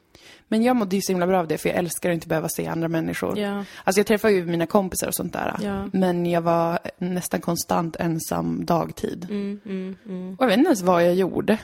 Men 0.47 0.63
jag 0.63 0.75
mådde 0.75 0.95
ju 0.95 1.01
så 1.01 1.11
himla 1.11 1.27
bra 1.27 1.39
av 1.39 1.47
det, 1.47 1.57
för 1.57 1.69
jag 1.69 1.77
älskar 1.77 2.09
att 2.09 2.13
inte 2.13 2.27
behöva 2.27 2.49
se 2.49 2.67
andra 2.67 2.87
människor. 2.87 3.39
Ja. 3.39 3.65
Alltså 3.83 3.99
jag 3.99 4.07
träffar 4.07 4.29
ju 4.29 4.45
mina 4.45 4.65
kompisar 4.65 5.07
och 5.07 5.15
sånt 5.15 5.33
där. 5.33 5.55
Ja. 5.61 5.89
Men 5.93 6.25
jag 6.25 6.41
var 6.41 6.79
nästan 6.97 7.41
konstant 7.41 7.95
ensam 7.95 8.65
dagtid. 8.65 9.27
Mm, 9.29 9.59
mm, 9.65 9.95
mm. 10.05 10.35
Och 10.35 10.43
jag 10.43 10.47
vet 10.47 10.57
inte 10.57 10.67
ens 10.67 10.81
vad 10.81 11.05
jag 11.05 11.15
gjorde. 11.15 11.57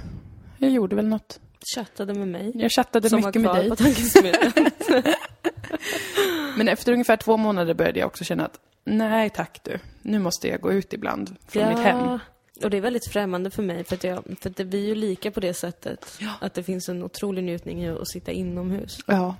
Jag 0.57 0.71
gjorde 0.71 0.95
väl 0.95 1.07
något. 1.07 1.39
Chattade 1.75 2.13
med 2.13 2.27
mig. 2.27 2.51
Jag 2.55 2.71
chattade 2.71 3.09
som 3.09 3.21
mycket 3.21 3.41
med 3.41 3.49
var 3.49 3.53
kvar 3.53 3.61
dig. 3.61 3.69
på 3.69 3.75
tankesmedjan. 3.75 4.51
Men 6.57 6.67
efter 6.67 6.91
ungefär 6.91 7.17
två 7.17 7.37
månader 7.37 7.73
började 7.73 7.99
jag 7.99 8.07
också 8.07 8.23
känna 8.23 8.45
att 8.45 8.59
nej 8.83 9.29
tack 9.29 9.59
du, 9.63 9.79
nu 10.01 10.19
måste 10.19 10.47
jag 10.47 10.61
gå 10.61 10.71
ut 10.71 10.93
ibland 10.93 11.35
från 11.47 11.69
mitt 11.69 11.79
hem. 11.79 12.19
Och 12.63 12.69
det 12.69 12.77
är 12.77 12.81
väldigt 12.81 13.07
främmande 13.07 13.49
för 13.51 13.63
mig, 13.63 13.83
för 13.83 13.95
att, 13.95 14.03
jag, 14.03 14.23
för 14.41 14.49
att 14.49 14.55
det, 14.55 14.63
vi 14.63 14.83
är 14.83 14.87
ju 14.87 14.95
lika 14.95 15.31
på 15.31 15.39
det 15.39 15.53
sättet. 15.53 16.17
Ja. 16.19 16.33
Att 16.41 16.53
det 16.53 16.63
finns 16.63 16.89
en 16.89 17.03
otrolig 17.03 17.43
njutning 17.43 17.83
i 17.83 17.89
att 17.89 18.09
sitta 18.09 18.31
inomhus. 18.31 18.99
Ja, 19.07 19.35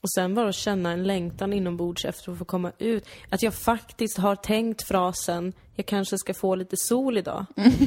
Och 0.00 0.10
sen 0.10 0.34
bara 0.34 0.52
känna 0.52 0.92
en 0.92 1.04
längtan 1.04 1.52
inombords 1.52 2.04
efter 2.04 2.32
att 2.32 2.38
få 2.38 2.44
komma 2.44 2.72
ut. 2.78 3.06
Att 3.28 3.42
jag 3.42 3.54
faktiskt 3.54 4.18
har 4.18 4.36
tänkt 4.36 4.82
frasen, 4.82 5.52
jag 5.74 5.86
kanske 5.86 6.18
ska 6.18 6.34
få 6.34 6.54
lite 6.54 6.76
sol 6.76 7.18
idag. 7.18 7.46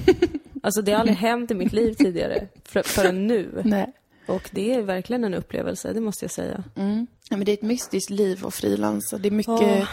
alltså 0.63 0.81
det 0.81 0.91
har 0.91 0.99
aldrig 0.99 1.17
hänt 1.17 1.51
i 1.51 1.55
mitt 1.55 1.73
liv 1.73 1.93
tidigare, 1.93 2.47
för, 2.63 2.83
förrän 2.83 3.27
nu. 3.27 3.61
nej. 3.65 3.93
Och 4.27 4.49
det 4.53 4.73
är 4.73 4.81
verkligen 4.81 5.23
en 5.23 5.33
upplevelse, 5.33 5.93
det 5.93 6.01
måste 6.01 6.25
jag 6.25 6.31
säga. 6.31 6.63
Mm. 6.75 7.07
Ja, 7.29 7.37
men 7.37 7.45
det 7.45 7.51
är 7.51 7.53
ett 7.53 7.61
mystiskt 7.61 8.09
liv 8.09 8.45
att 8.45 8.53
frilansa. 8.53 9.17
Det 9.17 9.27
är 9.27 9.31
mycket, 9.31 9.49
Åh. 9.61 9.87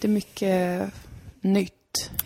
det 0.00 0.06
är 0.08 0.12
mycket 0.12 0.92
nytt. 1.40 1.74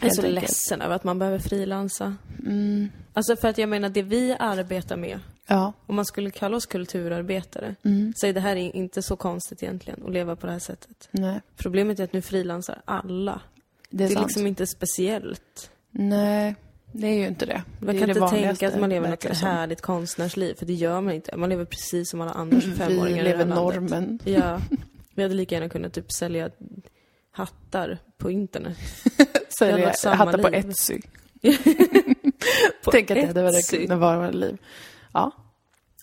Jag 0.00 0.10
är 0.10 0.14
så 0.14 0.22
enkelt. 0.22 0.34
ledsen 0.42 0.80
över 0.82 0.94
att 0.96 1.04
man 1.04 1.18
behöver 1.18 1.38
frilansa. 1.38 2.16
Mm. 2.46 2.88
Alltså 3.12 3.36
för 3.36 3.48
att 3.48 3.58
jag 3.58 3.68
menar, 3.68 3.88
det 3.88 4.02
vi 4.02 4.36
arbetar 4.38 4.96
med, 4.96 5.20
Ja. 5.46 5.72
om 5.86 5.96
man 5.96 6.04
skulle 6.04 6.30
kalla 6.30 6.56
oss 6.56 6.66
kulturarbetare, 6.66 7.74
Mm. 7.84 8.12
så 8.16 8.26
är 8.26 8.32
det 8.32 8.40
här 8.40 8.56
inte 8.56 9.02
så 9.02 9.16
konstigt 9.16 9.62
egentligen, 9.62 10.02
att 10.06 10.12
leva 10.12 10.36
på 10.36 10.46
det 10.46 10.52
här 10.52 10.58
sättet. 10.58 11.08
Nej, 11.10 11.40
Problemet 11.56 12.00
är 12.00 12.04
att 12.04 12.12
nu 12.12 12.22
frilansar 12.22 12.82
alla. 12.84 13.40
det 13.90 14.04
är, 14.04 14.08
Det 14.08 14.14
är 14.14 14.20
liksom 14.20 14.46
inte 14.46 14.66
speciellt. 14.66 15.70
Nej, 15.90 16.54
det 16.92 17.06
är 17.06 17.14
ju 17.14 17.26
inte 17.26 17.46
det. 17.46 17.62
Man 17.78 17.94
det 17.94 18.00
kan 18.00 18.10
inte 18.10 18.28
tänka 18.28 18.68
att 18.68 18.80
man 18.80 18.90
lever 18.90 19.34
som. 19.34 19.48
härligt 19.48 19.80
konstnärsliv, 19.80 20.54
för 20.54 20.66
det 20.66 20.72
gör 20.72 21.00
man 21.00 21.14
inte. 21.14 21.36
Man 21.36 21.48
lever 21.48 21.64
precis 21.64 22.10
som 22.10 22.20
alla 22.20 22.30
andra 22.30 22.58
25-åringar 22.58 23.06
Vi 23.22 23.22
lever 23.22 23.44
normen. 23.44 24.18
Ja. 24.24 24.60
Vi 25.14 25.22
hade 25.22 25.34
lika 25.34 25.54
gärna 25.54 25.68
kunnat 25.68 25.92
typ 25.92 26.12
sälja 26.12 26.50
hattar 27.30 27.98
på 28.18 28.30
internet. 28.30 28.76
Sälja 29.58 29.92
hattar 30.04 30.38
på 30.38 30.48
liv. 30.48 30.70
Etsy. 30.70 31.00
På 32.84 32.90
Tänk 32.90 33.10
att 33.10 33.16
det 33.16 33.26
hade 33.26 33.42
varit 33.42 33.90
vara 33.90 34.16
våra 34.16 34.30
liv. 34.30 34.58
Ja, 35.12 35.30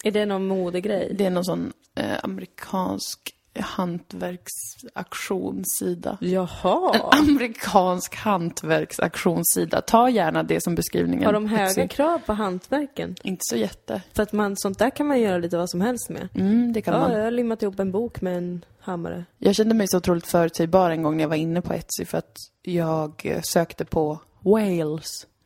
Är 0.03 0.11
det 0.11 0.25
någon 0.25 0.47
modegrej? 0.47 1.13
det 1.17 1.25
är 1.25 1.29
någon 1.29 1.45
sån 1.45 1.73
eh, 1.95 2.17
amerikansk 2.23 3.33
hantverksaktionssida. 3.63 6.17
Jaha! 6.21 7.09
Amerikansk 7.11 8.15
hantverksaktionssida. 8.15 9.81
Ta 9.81 10.09
gärna 10.09 10.43
det 10.43 10.63
som 10.63 10.75
beskrivningen. 10.75 11.25
Har 11.25 11.33
de 11.33 11.45
höga 11.47 11.87
krav 11.87 12.19
på 12.25 12.33
hantverken? 12.33 13.15
Inte 13.23 13.41
så 13.49 13.55
jätte. 13.55 14.01
För 14.15 14.23
att 14.23 14.33
man, 14.33 14.57
sånt 14.57 14.79
där 14.79 14.89
kan 14.89 15.07
man 15.07 15.21
göra 15.21 15.37
lite 15.37 15.57
vad 15.57 15.69
som 15.69 15.81
helst 15.81 16.09
med. 16.09 16.27
Mm, 16.35 16.73
det 16.73 16.81
kan 16.81 16.93
Ja, 16.93 16.99
man. 16.99 17.11
jag 17.11 17.23
har 17.23 17.31
limmat 17.31 17.61
ihop 17.63 17.79
en 17.79 17.91
bok 17.91 18.21
med 18.21 18.37
en 18.37 18.65
hammare. 18.79 19.25
Jag 19.37 19.55
kände 19.55 19.75
mig 19.75 19.87
så 19.87 19.97
otroligt 19.97 20.27
förutsägbar 20.27 20.89
en 20.89 21.03
gång 21.03 21.17
när 21.17 21.23
jag 21.23 21.29
var 21.29 21.35
inne 21.35 21.61
på 21.61 21.73
Etsy 21.73 22.05
för 22.05 22.17
att 22.17 22.35
jag 22.61 23.21
eh, 23.23 23.41
sökte 23.41 23.85
på 23.85 24.19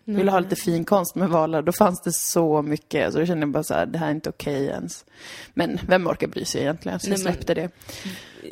whales. 0.05 0.19
Ville 0.19 0.31
ha 0.31 0.39
lite 0.39 0.55
fin 0.55 0.85
konst 0.85 1.15
med 1.15 1.29
valar. 1.29 1.61
Då 1.61 1.71
fanns 1.71 2.01
det 2.01 2.11
så 2.13 2.61
mycket 2.61 3.13
så 3.13 3.19
jag 3.19 3.27
kände 3.27 3.45
bara 3.47 3.63
så 3.63 3.73
här, 3.73 3.85
det 3.85 3.97
här 3.97 4.07
är 4.07 4.11
inte 4.11 4.29
okej 4.29 4.65
ens. 4.65 5.05
Men 5.53 5.79
vem 5.87 6.07
orkar 6.07 6.27
bry 6.27 6.45
sig 6.45 6.61
egentligen? 6.61 6.99
Så 6.99 7.07
jag 7.09 7.17
Nej, 7.17 7.23
men- 7.23 7.33
släppte 7.33 7.53
det. 7.53 7.69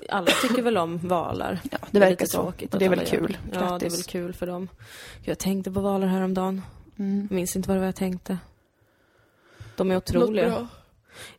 Alla 0.09 0.31
tycker 0.41 0.61
väl 0.61 0.77
om 0.77 0.97
valar. 0.97 1.59
Ja, 1.71 1.77
det 1.91 1.99
verkar 1.99 2.11
lite 2.11 2.27
så. 2.27 2.41
tråkigt 2.43 2.73
Och 2.73 2.79
det 2.79 2.85
är 2.85 2.89
väl 2.89 3.05
kul. 3.05 3.37
det. 3.51 3.59
Ja, 3.59 3.77
det 3.79 3.85
är 3.85 3.89
väl 3.89 4.03
kul 4.03 4.33
för 4.33 4.47
dem. 4.47 4.67
Jag 5.23 5.37
tänkte 5.39 5.71
på 5.71 5.79
valar 5.79 6.07
häromdagen. 6.07 6.61
Mm. 6.99 7.27
Jag 7.29 7.35
minns 7.35 7.55
inte 7.55 7.67
vad 7.69 7.75
det 7.75 7.79
var 7.79 7.85
jag 7.87 7.95
tänkte. 7.95 8.37
De 9.75 9.91
är 9.91 9.97
otroliga. 9.97 10.67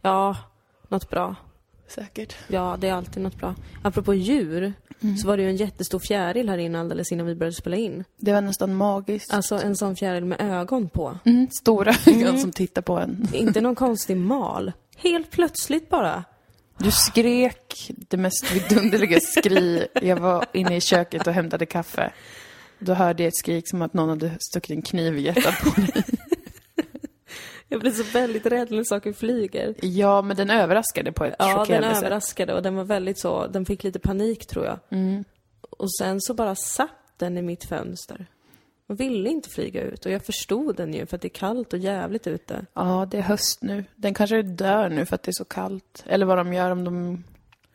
Ja, 0.00 0.36
något 0.88 1.10
bra. 1.10 1.34
Säkert. 1.94 2.36
Ja, 2.48 2.76
det 2.80 2.88
är 2.88 2.92
alltid 2.92 3.22
något 3.22 3.36
bra. 3.36 3.54
Apropå 3.82 4.14
djur, 4.14 4.72
Mm. 5.02 5.16
så 5.16 5.26
var 5.28 5.36
det 5.36 5.42
ju 5.42 5.48
en 5.48 5.56
jättestor 5.56 5.98
fjäril 5.98 6.48
här 6.48 6.58
inne 6.58 6.80
alldeles 6.80 7.12
innan 7.12 7.26
vi 7.26 7.34
började 7.34 7.56
spela 7.56 7.76
in. 7.76 8.04
Det 8.16 8.32
var 8.32 8.40
nästan 8.40 8.74
magiskt. 8.74 9.32
Alltså 9.34 9.54
en 9.62 9.76
sån 9.76 9.96
fjäril 9.96 10.24
med 10.24 10.40
ögon 10.40 10.88
på. 10.88 11.18
Mm, 11.24 11.48
stora 11.50 11.94
ögon 12.06 12.38
som 12.38 12.52
tittar 12.52 12.82
på 12.82 12.98
en. 12.98 13.28
Inte 13.34 13.60
någon 13.60 13.74
konstig 13.74 14.16
mal. 14.16 14.72
Helt 14.96 15.30
plötsligt 15.30 15.88
bara. 15.88 16.24
Du 16.78 16.90
skrek 16.90 17.90
det 18.08 18.16
mest 18.16 18.52
vidunderliga 18.52 19.18
skri. 19.38 19.86
Jag 20.02 20.16
var 20.20 20.44
inne 20.52 20.76
i 20.76 20.80
köket 20.80 21.26
och 21.26 21.32
hämtade 21.32 21.66
kaffe. 21.66 22.12
Då 22.78 22.94
hörde 22.94 23.22
jag 23.22 23.28
ett 23.28 23.36
skrik 23.36 23.68
som 23.68 23.82
att 23.82 23.94
någon 23.94 24.08
hade 24.08 24.30
stuckit 24.40 24.70
en 24.76 24.82
kniv 24.82 25.18
i 25.18 25.22
hjärtat 25.22 25.54
på 25.64 25.80
dig. 25.80 26.04
Jag 27.72 27.80
blir 27.80 27.90
så 27.90 28.02
väldigt 28.02 28.46
rädd 28.46 28.70
när 28.70 28.84
saker 28.84 29.12
flyger. 29.12 29.74
Ja, 29.80 30.22
men 30.22 30.36
den 30.36 30.50
överraskade 30.50 31.12
på 31.12 31.24
ett 31.24 31.34
Ja, 31.38 31.46
den 31.46 31.56
chockerande 31.58 31.94
sätt. 31.94 32.04
överraskade 32.04 32.54
och 32.54 32.62
den 32.62 32.74
var 32.76 32.84
väldigt 32.84 33.18
så, 33.18 33.46
den 33.46 33.66
fick 33.66 33.84
lite 33.84 33.98
panik 33.98 34.46
tror 34.46 34.64
jag. 34.64 34.78
Och 35.70 35.94
sen 35.94 36.20
så 36.20 36.34
bara 36.34 36.54
satt 36.54 36.90
den 37.16 37.38
i 37.38 37.42
mitt 37.42 37.64
fönster. 37.64 38.26
Och 38.86 39.00
ville 39.00 39.28
inte 39.28 39.48
flyga 39.48 39.82
ut. 39.82 40.06
Och 40.06 40.12
jag 40.12 40.24
förstod 40.24 40.76
den 40.76 40.94
ju 40.94 41.06
för 41.06 41.16
att 41.16 41.22
det 41.22 41.28
är 41.28 41.38
kallt 41.38 41.72
och 41.72 41.78
jävligt 41.78 42.26
ute. 42.26 42.66
Ja, 42.74 43.08
det 43.10 43.18
är 43.18 43.22
höst 43.22 43.62
nu. 43.62 43.84
Den 43.96 44.14
kanske 44.14 44.42
dör 44.42 44.88
nu 44.88 45.06
för 45.06 45.14
att 45.14 45.22
det 45.22 45.30
är 45.30 45.32
så 45.32 45.44
kallt. 45.44 46.04
Eller 46.06 46.26
vad 46.26 46.38
de 46.38 46.52
gör 46.52 46.70
om 46.70 46.84
de... 46.84 47.24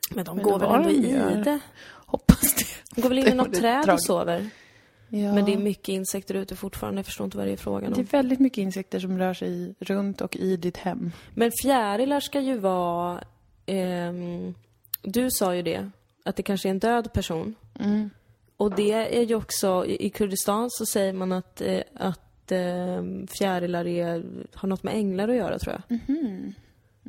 Men 0.10 0.26
de 0.26 0.36
Men 0.36 0.46
går 0.46 0.60
väl 0.60 0.72
ändå 0.72 0.90
i 0.90 1.42
det. 1.44 1.60
Hoppas 1.94 2.54
det. 2.56 2.66
De 2.96 3.02
går 3.02 3.10
väl 3.10 3.18
in 3.18 3.28
i 3.28 3.34
något 3.34 3.54
träd 3.54 3.90
och 3.90 4.04
sover. 4.04 4.50
Ja. 5.10 5.34
Men 5.34 5.46
det 5.46 5.54
är 5.54 5.58
mycket 5.58 5.90
insekter 5.90 6.36
ute 6.36 6.56
fortfarande. 6.56 7.00
Jag 7.00 7.06
förstår 7.06 7.26
inte 7.26 7.38
vad 7.38 7.48
det 7.48 7.52
är 7.54 7.58
frågan 7.58 7.92
Det 7.94 7.98
är 7.98 8.02
om. 8.02 8.08
väldigt 8.12 8.40
mycket 8.40 8.58
insekter 8.58 9.00
som 9.00 9.20
rör 9.20 9.34
sig 9.34 9.76
runt 9.80 10.22
och 10.22 10.36
i 10.36 10.58
ditt 10.58 10.78
hem. 10.78 11.12
Men 11.34 11.52
fjärilar 11.62 12.20
ska 12.20 12.40
ju 12.42 12.58
vara... 12.58 13.24
ehm, 13.66 14.54
du 15.02 15.32
sa 15.32 15.56
ju 15.56 15.62
det, 15.62 15.90
att 16.26 16.36
det 16.36 16.44
kanske 16.44 16.68
är 16.68 16.72
en 16.72 16.80
död 16.80 17.14
person. 17.14 17.56
Mm. 17.80 18.10
Och 18.58 18.76
det 18.76 19.18
är 19.20 19.24
ju 19.24 19.36
också, 19.36 19.86
i 19.86 20.06
i 20.06 20.10
Kurdistan 20.10 20.70
så 20.72 20.86
säger 20.86 21.14
man 21.14 21.32
att, 21.32 21.62
eh, 21.62 21.82
att 21.96 22.52
eh, 22.52 23.04
fjärilar 23.38 23.88
är, 23.88 24.24
har 24.54 24.70
något 24.70 24.84
med 24.84 24.94
änglar 24.96 25.30
att 25.30 25.36
göra 25.36 25.60
tror 25.60 25.74
jag. 25.88 26.00
Mhm. 26.08 26.54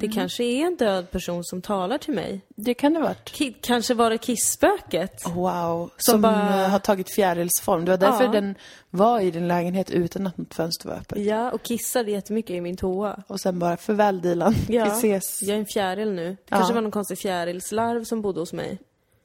Det 0.01 0.09
kanske 0.09 0.45
är 0.45 0.67
en 0.67 0.77
död 0.77 1.11
person 1.11 1.45
som 1.45 1.63
talar 1.63 1.99
till 1.99 2.15
mig. 2.15 2.41
Det 2.57 2.75
kan 2.75 2.93
det 2.95 3.01
varit. 3.01 3.31
Ki- 3.33 3.55
kanske 3.61 3.95
var 3.95 4.11
det 4.11 4.19
kissspöket? 4.19 5.23
Wow. 5.35 5.91
Som 5.97 6.13
Som, 6.13 6.21
bara- 6.23 6.65
eh, 6.65 6.71
har 6.71 6.79
tagit 6.79 7.15
fjärilsform. 7.15 7.85
Det 7.85 7.91
var 7.91 7.99
därför 7.99 8.25
Ja. 8.25 8.31
den 8.31 8.55
var 8.91 9.21
i 9.21 9.31
din 9.31 9.49
lägenhet 9.49 9.91
utan 9.91 10.27
att 10.27 10.37
något 10.39 10.55
fönster 10.55 10.89
var 10.89 10.97
öppet. 10.97 11.19
Ja, 11.19 11.51
och 11.53 11.63
kissade 11.63 12.11
jättemycket 12.11 12.51
i 12.51 12.61
min 12.61 12.77
toa. 12.77 13.23
Och 13.27 13.41
sen 13.41 13.59
bara, 13.59 13.77
farväl 13.77 14.21
Dilan. 14.21 14.55
Ja, 14.69 14.85
Vi 14.85 14.91
ses. 14.91 15.43
jag 15.43 15.55
är 15.57 15.61
en 15.61 15.67
fjäril 15.75 16.13
nu. 16.13 16.29
Det 16.29 16.37
Ja. 16.49 16.57
kanske 16.57 16.75
var 16.75 16.81
någon 16.81 16.91
konstig 16.91 17.19
fjärilslarv 17.19 18.05
som 18.05 18.23
bodde 18.23 18.41
hos 18.41 18.53
mig. 18.53 18.79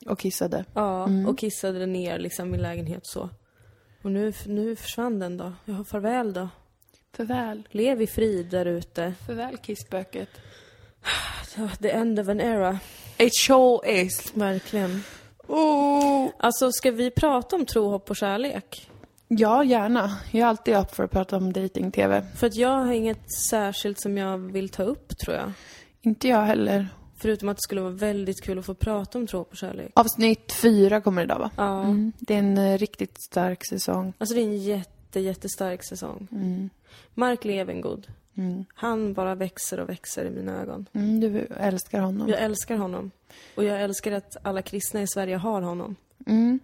Och 0.05 0.19
kissade. 0.19 0.65
Ja, 0.73 1.07
och 1.27 1.37
kissade 1.39 1.85
ner 1.85 2.19
liksom 2.19 2.51
min 2.51 2.61
lägenhet 2.61 3.05
så. 3.05 3.29
Och 4.03 4.11
nu, 4.11 4.33
nu 4.45 4.75
försvann 4.75 5.19
den 5.19 5.37
då. 5.37 5.53
Ja, 5.65 5.83
farväl 5.83 6.33
då. 6.33 6.49
Farväl. 7.17 7.63
Lev 7.71 8.01
i 8.01 8.07
frid 8.07 8.45
där 8.45 8.65
ute. 8.65 9.13
Farväl 9.27 9.57
kisspöket. 9.57 10.29
The 11.81 11.89
end 11.89 12.19
of 12.19 12.27
an 12.27 12.41
era. 12.41 12.79
It 13.17 13.35
sure 13.35 14.01
is. 14.01 14.31
Verkligen. 14.33 15.03
Oh. 15.47 16.29
Alltså, 16.39 16.71
ska 16.71 16.91
vi 16.91 17.11
prata 17.11 17.55
om 17.55 17.65
tro, 17.65 17.89
hopp 17.89 18.09
och 18.09 18.15
kärlek? 18.15 18.89
Ja, 19.27 19.63
gärna. 19.63 20.17
Jag 20.31 20.41
är 20.41 20.45
alltid 20.45 20.75
upp 20.75 20.95
för 20.95 21.03
att 21.03 21.11
prata 21.11 21.37
om 21.37 21.53
dating-tv. 21.53 22.25
För 22.35 22.47
att 22.47 22.55
jag 22.55 22.69
har 22.69 22.93
inget 22.93 23.33
särskilt 23.49 23.99
som 24.01 24.17
jag 24.17 24.37
vill 24.37 24.69
ta 24.69 24.83
upp, 24.83 25.17
tror 25.17 25.35
jag. 25.37 25.51
Inte 26.01 26.27
jag 26.27 26.41
heller. 26.41 26.87
Förutom 27.17 27.49
att 27.49 27.57
det 27.57 27.61
skulle 27.61 27.81
vara 27.81 27.91
väldigt 27.91 28.41
kul 28.41 28.59
att 28.59 28.65
få 28.65 28.73
prata 28.73 29.17
om 29.17 29.27
tro, 29.27 29.39
hopp 29.39 29.51
och 29.51 29.57
kärlek. 29.57 29.91
Avsnitt 29.93 30.53
fyra 30.53 31.01
kommer 31.01 31.23
idag 31.23 31.39
va? 31.39 31.51
Ja. 31.57 31.83
Mm. 31.83 32.11
Det 32.19 32.33
är 32.33 32.39
en 32.39 32.57
eh, 32.57 32.77
riktigt 32.77 33.23
stark 33.23 33.65
säsong. 33.69 34.13
Alltså, 34.17 34.35
det 34.35 34.41
är 34.41 34.45
en 34.45 34.57
jätte, 34.57 35.19
jättestark 35.19 35.83
säsong. 35.83 36.27
Mm. 36.31 36.69
Mark 37.13 37.45
Levengood. 37.45 38.07
Mm. 38.35 38.65
Han 38.75 39.13
bara 39.13 39.35
växer 39.35 39.79
och 39.79 39.89
växer 39.89 40.25
i 40.25 40.29
mina 40.29 40.61
ögon. 40.61 40.85
Mm, 40.93 41.19
du 41.19 41.39
älskar 41.57 41.99
honom. 41.99 42.27
Jag 42.29 42.41
älskar 42.41 42.75
honom. 42.75 43.11
Och 43.55 43.63
jag 43.63 43.81
älskar 43.81 44.11
att 44.11 44.37
alla 44.41 44.61
kristna 44.61 45.01
i 45.01 45.07
Sverige 45.07 45.35
har 45.35 45.61
honom. 45.61 45.95
Mm. 46.25 46.59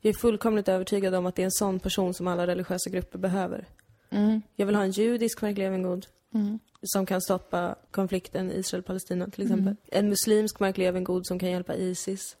Jag 0.00 0.14
är 0.14 0.18
fullkomligt 0.18 0.68
övertygad 0.68 1.14
om 1.14 1.26
att 1.26 1.36
det 1.36 1.42
är 1.42 1.44
en 1.44 1.50
sån 1.52 1.80
person 1.80 2.14
som 2.14 2.26
alla 2.26 2.46
religiösa 2.46 2.90
grupper 2.90 3.18
behöver. 3.18 3.66
Mm. 4.10 4.42
Jag 4.56 4.66
vill 4.66 4.74
ha 4.74 4.82
en 4.82 4.90
judisk 4.90 5.42
Mark 5.42 5.58
Levengood 5.58 6.06
Mm. 6.34 6.58
som 6.82 7.06
kan 7.06 7.20
stoppa 7.20 7.74
konflikten 7.90 8.52
Israel-Palestina 8.52 9.26
till 9.30 9.42
exempel. 9.42 9.76
En 9.88 10.08
muslimsk 10.08 10.60
Mark 10.60 10.78
Levengood 10.78 11.26
som 11.26 11.38
kan 11.38 11.50
hjälpa 11.50 11.74
Isis 11.74 12.36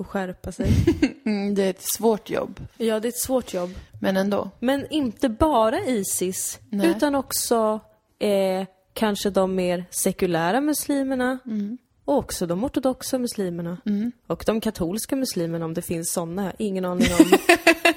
och 0.00 0.06
skärpa 0.06 0.52
sig. 0.52 0.70
Mm, 1.26 1.54
det 1.54 1.62
är 1.62 1.70
ett 1.70 1.82
svårt 1.82 2.30
jobb, 2.30 2.60
ja, 2.76 3.00
det 3.00 3.08
är 3.08 3.10
ett 3.10 3.18
svårt 3.18 3.54
jobb. 3.54 3.70
men 4.00 4.16
ändå. 4.16 4.50
Men 4.58 4.86
inte 4.90 5.28
bara 5.28 5.80
Isis, 5.80 6.60
Nej. 6.70 6.90
utan 6.90 7.14
också 7.14 7.80
eh, 8.28 8.66
kanske 8.92 9.30
de 9.30 9.54
mer 9.54 9.84
sekulära 9.90 10.60
muslimerna 10.60 11.38
och 12.04 12.16
också 12.18 12.46
de 12.46 12.64
ortodoxa 12.64 13.18
muslimerna. 13.18 13.76
Och 14.26 14.42
de 14.46 14.60
katolska 14.60 15.16
muslimerna 15.16 15.64
om 15.64 15.74
det 15.74 15.82
finns 15.82 16.12
sådana. 16.12 16.52
Ingen 16.58 16.84
aning 16.84 17.08
om 17.20 17.26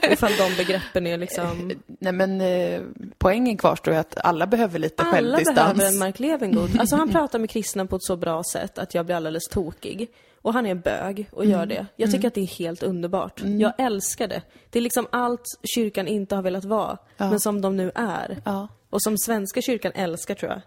ifall 0.11 0.31
de 0.37 0.55
begreppen 0.57 1.07
är 1.07 1.17
liksom... 1.17 1.71
Nej 1.99 2.13
men 2.13 2.41
eh, 2.41 2.81
poängen 3.17 3.57
kvarstår 3.57 3.93
ju 3.93 3.99
att 3.99 4.17
alla 4.25 4.47
behöver 4.47 4.79
lite 4.79 5.03
Alla 5.03 5.11
självdistans. 5.11 5.55
behöver 5.57 5.87
en 5.87 5.97
Mark 5.97 6.19
Levengood. 6.19 6.79
Alltså 6.79 6.95
han 6.95 7.09
pratar 7.11 7.39
med 7.39 7.49
kristna 7.49 7.85
på 7.85 7.95
ett 7.95 8.03
så 8.03 8.15
bra 8.15 8.43
sätt 8.53 8.77
att 8.77 8.93
jag 8.95 9.05
blir 9.05 9.15
alldeles 9.15 9.47
tokig. 9.47 10.07
Och 10.41 10.53
han 10.53 10.65
är 10.65 10.75
bög 10.75 11.29
och 11.31 11.45
gör 11.45 11.65
det. 11.65 11.85
Jag 11.95 12.11
tycker 12.11 12.27
att 12.27 12.33
det 12.33 12.41
är 12.41 12.57
helt 12.59 12.83
underbart. 12.83 13.41
Jag 13.43 13.73
älskar 13.77 14.27
det. 14.27 14.41
Det 14.69 14.79
är 14.79 14.83
liksom 14.83 15.07
allt 15.11 15.43
kyrkan 15.75 16.07
inte 16.07 16.35
har 16.35 16.41
velat 16.41 16.65
vara, 16.65 16.97
Ja. 17.17 17.29
men 17.29 17.39
som 17.39 17.61
de 17.61 17.77
nu 17.77 17.91
är. 17.95 18.41
Ja. 18.45 18.67
Och 18.89 19.01
som 19.03 19.17
svenska 19.17 19.61
kyrkan 19.61 19.91
älskar 19.95 20.35
tror 20.35 20.51
jag. 20.51 20.61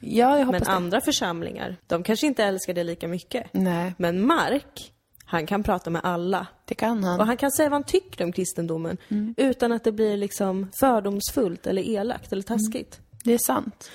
ja, 0.00 0.38
jag 0.38 0.46
hoppas 0.46 0.60
Men 0.60 0.68
det. 0.68 0.76
andra 0.76 1.00
församlingar, 1.00 1.76
de 1.86 2.02
kanske 2.02 2.26
inte 2.26 2.44
älskar 2.44 2.74
det 2.74 2.84
lika 2.84 3.08
mycket. 3.08 3.46
Nej, 3.52 3.94
Men 3.98 4.26
Mark, 4.26 4.92
han 5.24 5.46
kan 5.46 5.62
prata 5.62 5.90
med 5.90 6.00
alla. 6.04 6.46
det 6.64 6.74
kan 6.74 7.04
han. 7.04 7.20
Och 7.20 7.26
han 7.26 7.36
kan 7.36 7.50
säga 7.52 7.68
vad 7.68 7.74
han 7.74 7.84
tycker 7.84 8.24
om 8.24 8.32
kristendomen 8.32 8.96
utan 9.36 9.72
att 9.72 9.84
det 9.84 9.92
blir 9.92 10.16
liksom 10.16 10.70
fördomsfullt 10.80 11.66
eller 11.66 11.82
elakt 11.82 12.32
eller 12.32 12.42
taskigt. 12.42 13.00
Det 13.24 13.34
är 13.34 13.38
sant. 13.38 13.90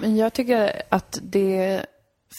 Men 0.00 0.16
jag 0.16 0.32
tycker 0.32 0.82
att 0.88 1.18
det 1.22 1.86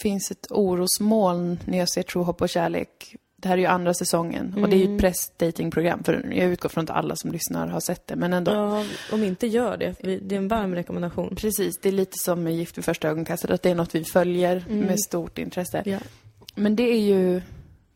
finns 0.02 0.32
ett 0.32 0.48
orosmoln 0.50 1.60
när 1.66 1.78
jag 1.78 1.90
ser 1.90 2.04
Tro, 2.04 2.24
hopp 2.24 2.42
och 2.42 2.50
kärlek. 2.50 3.16
Det 3.42 3.48
här 3.48 3.58
är 3.58 3.62
ju 3.62 3.66
andra 3.66 3.94
säsongen 3.94 4.56
och 4.62 4.70
det 4.70 4.76
är 4.76 4.88
ju 4.88 4.96
ett 4.96 5.02
pressdatingprogram 5.02 6.04
för 6.04 6.34
jag 6.34 6.48
utgår 6.48 6.70
från 6.70 6.84
att 6.84 6.90
alla 6.90 7.16
som 7.16 7.32
lyssnar 7.32 7.68
har 7.68 7.80
sett 7.80 8.08
det. 8.08 8.16
Men 8.16 8.34
ändå. 8.34 8.52
Ja, 8.52 8.86
om 9.12 9.24
inte 9.24 9.48
gör 9.48 9.78
det. 9.78 9.96
Det 10.02 10.36
är 10.36 10.38
en 10.38 10.48
varm 10.48 10.76
rekommendation. 10.76 11.36
Precis, 11.36 11.80
det 11.82 11.90
är 11.90 11.94
lite 11.94 12.18
som 12.18 12.44
med 12.44 12.56
Gift 12.56 12.78
vid 12.78 12.86
första 12.86 13.10
ögonkastet, 13.10 13.52
att 13.52 13.62
det 13.62 13.70
är 13.70 13.76
något 13.76 13.96
vi 13.96 14.04
följer 14.04 14.66
med 14.70 15.00
stort 15.00 15.38
intresse. 15.38 15.84
Ja. 15.86 16.00
Men 16.56 16.76
det 16.76 16.84
är 16.84 17.00
ju, 17.00 17.42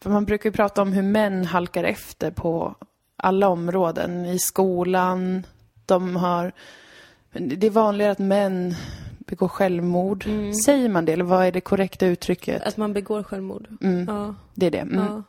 för 0.02 0.10
man 0.10 0.26
brukar 0.26 0.50
ju 0.50 0.54
prata 0.54 0.82
om 0.82 0.94
hur 0.94 1.02
män 1.02 1.46
halkar 1.46 1.84
efter 1.84 2.32
på 2.32 2.76
alla 3.16 3.48
områden. 3.48 4.26
I 4.26 4.40
skolan, 4.40 5.46
de 5.86 6.16
har, 6.16 6.52
det 7.32 7.68
är 7.68 7.72
vanligare 7.72 8.12
att 8.12 8.20
män 8.20 8.76
begår 9.20 9.48
självmord. 9.48 10.26
Säger 10.66 10.90
man 10.90 11.06
det, 11.06 11.14
eller 11.14 11.24
vad 11.24 11.46
är 11.46 11.52
det 11.52 11.62
korrekta 11.62 12.06
uttrycket? 12.06 12.62
Att 12.62 12.78
man 12.78 12.94
begår 12.94 13.24
självmord. 13.24 13.68
Ja. 14.08 14.36
Det 14.54 14.66
är 14.66 14.72
det. 14.72 14.78
Mm. 14.78 15.06
ja. 15.06 15.24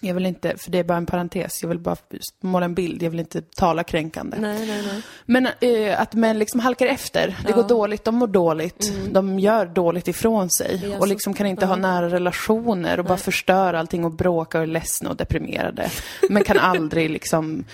Jag 0.00 0.14
vill 0.14 0.26
inte, 0.26 0.56
för 0.56 0.70
det 0.70 0.78
är 0.78 0.84
bara 0.84 0.98
en 0.98 1.06
parentes, 1.06 1.62
jag 1.62 1.68
vill 1.68 1.78
bara 1.78 1.96
måla 2.42 2.64
en 2.64 2.74
bild, 2.74 3.02
jag 3.02 3.10
vill 3.10 3.20
inte 3.20 3.42
tala 3.42 3.84
kränkande. 3.84 4.36
Nej, 4.40 4.66
nej, 4.66 4.82
nej. 4.92 5.02
Men 5.26 5.48
eh, 5.60 6.00
att 6.00 6.14
män 6.14 6.38
liksom 6.38 6.60
halkar 6.60 6.86
efter. 6.86 7.26
Det 7.26 7.50
Ja. 7.50 7.54
går 7.56 7.68
dåligt, 7.68 8.04
de 8.04 8.14
mår 8.14 8.26
dåligt. 8.26 8.92
De 9.12 9.38
gör 9.38 9.66
dåligt 9.66 10.08
ifrån 10.08 10.50
sig. 10.50 10.96
Och 10.98 11.08
liksom 11.08 11.34
kan 11.34 11.46
inte 11.46 11.64
ja. 11.64 11.68
ha 11.68 11.76
nära 11.76 12.08
relationer 12.08 12.98
och 12.98 13.04
bara 13.04 13.18
förstör 13.18 13.74
allting 13.74 14.04
och 14.04 14.12
bråka 14.12 14.58
och 14.58 14.62
är 14.62 14.66
ledsna 14.66 15.10
och 15.10 15.16
deprimerade. 15.16 15.90
Men 16.28 16.44
kan 16.44 16.58
aldrig 16.58 17.10
liksom 17.10 17.64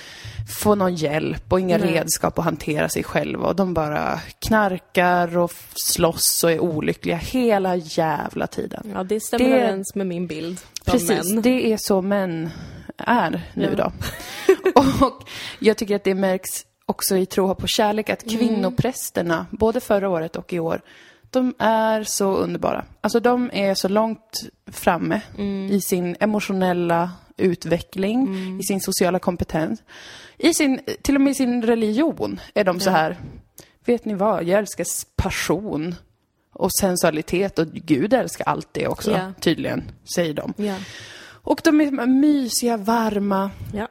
få 0.62 0.74
någon 0.74 0.94
hjälp 0.94 1.52
och 1.52 1.60
inga 1.60 1.78
Nej. 1.78 1.92
redskap 1.94 2.38
att 2.38 2.44
hantera 2.44 2.88
sig 2.88 3.02
själva. 3.04 3.46
Och 3.48 3.56
de 3.56 3.74
bara 3.74 4.20
knarkar 4.38 5.36
och 5.38 5.52
slåss 5.74 6.44
och 6.44 6.52
är 6.52 6.60
olyckliga 6.60 7.16
hela 7.16 7.76
jävla 7.76 8.46
tiden. 8.46 8.90
Ja, 8.94 9.04
det 9.04 9.20
stämmer 9.20 9.44
Det- 9.44 9.50
överens 9.56 9.94
med 9.94 10.06
min 10.06 10.26
bild 10.26 10.60
Precis, 10.84 11.08
män. 11.32 11.42
det 11.42 11.72
är 11.72 11.76
så 11.80 12.02
män 12.02 12.50
är 12.96 13.30
nu 13.54 13.64
Ja. 13.64 13.70
idag. 13.72 13.92
och 15.00 15.28
jag 15.58 15.76
tycker 15.76 15.96
att 15.96 16.04
det 16.04 16.14
märks 16.14 16.50
också 16.86 17.16
i 17.16 17.26
Tro, 17.26 17.50
och 17.50 17.62
kärlek 17.68 18.10
att 18.10 18.22
Mm. 18.26 18.38
kvinnoprästerna, 18.38 19.46
både 19.50 19.80
förra 19.80 20.08
året 20.08 20.36
och 20.36 20.52
i 20.52 20.58
år, 20.58 20.80
de 21.30 21.54
är 21.58 22.02
så 22.04 22.36
underbara. 22.36 22.84
Alltså 23.00 23.20
de 23.20 23.50
är 23.52 23.74
så 23.74 23.88
långt 23.88 24.42
framme 24.72 25.20
Mm. 25.38 25.70
i 25.72 25.80
sin 25.80 26.16
emotionella 26.20 27.10
utveckling, 27.36 28.28
i 28.60 28.62
sin 28.62 28.80
sociala 28.80 29.18
kompetens. 29.18 29.82
I 30.38 30.54
sin, 30.54 30.80
till 31.02 31.14
och 31.14 31.20
med 31.20 31.30
i 31.30 31.34
sin 31.34 31.62
religion 31.62 32.40
är 32.54 32.64
de 32.64 32.80
så 32.80 32.90
här, 32.90 33.16
vet 33.84 34.04
ni 34.04 34.14
vad, 34.14 34.44
jag 34.44 34.58
älskar 34.58 34.86
passion 35.16 35.94
och 36.52 36.72
sensualitet 36.72 37.58
och 37.58 37.66
Gud 37.66 38.14
älskar 38.14 38.44
allt 38.44 38.68
det 38.72 38.88
också, 38.88 39.10
Ja. 39.10 39.32
tydligen, 39.40 39.82
säger 40.14 40.34
de. 40.34 40.54
Ja. 40.56 40.76
Och 41.26 41.60
de 41.64 41.80
är 41.80 42.06
mysiga, 42.06 42.76
varma. 42.76 43.50
Ja. 43.74 43.88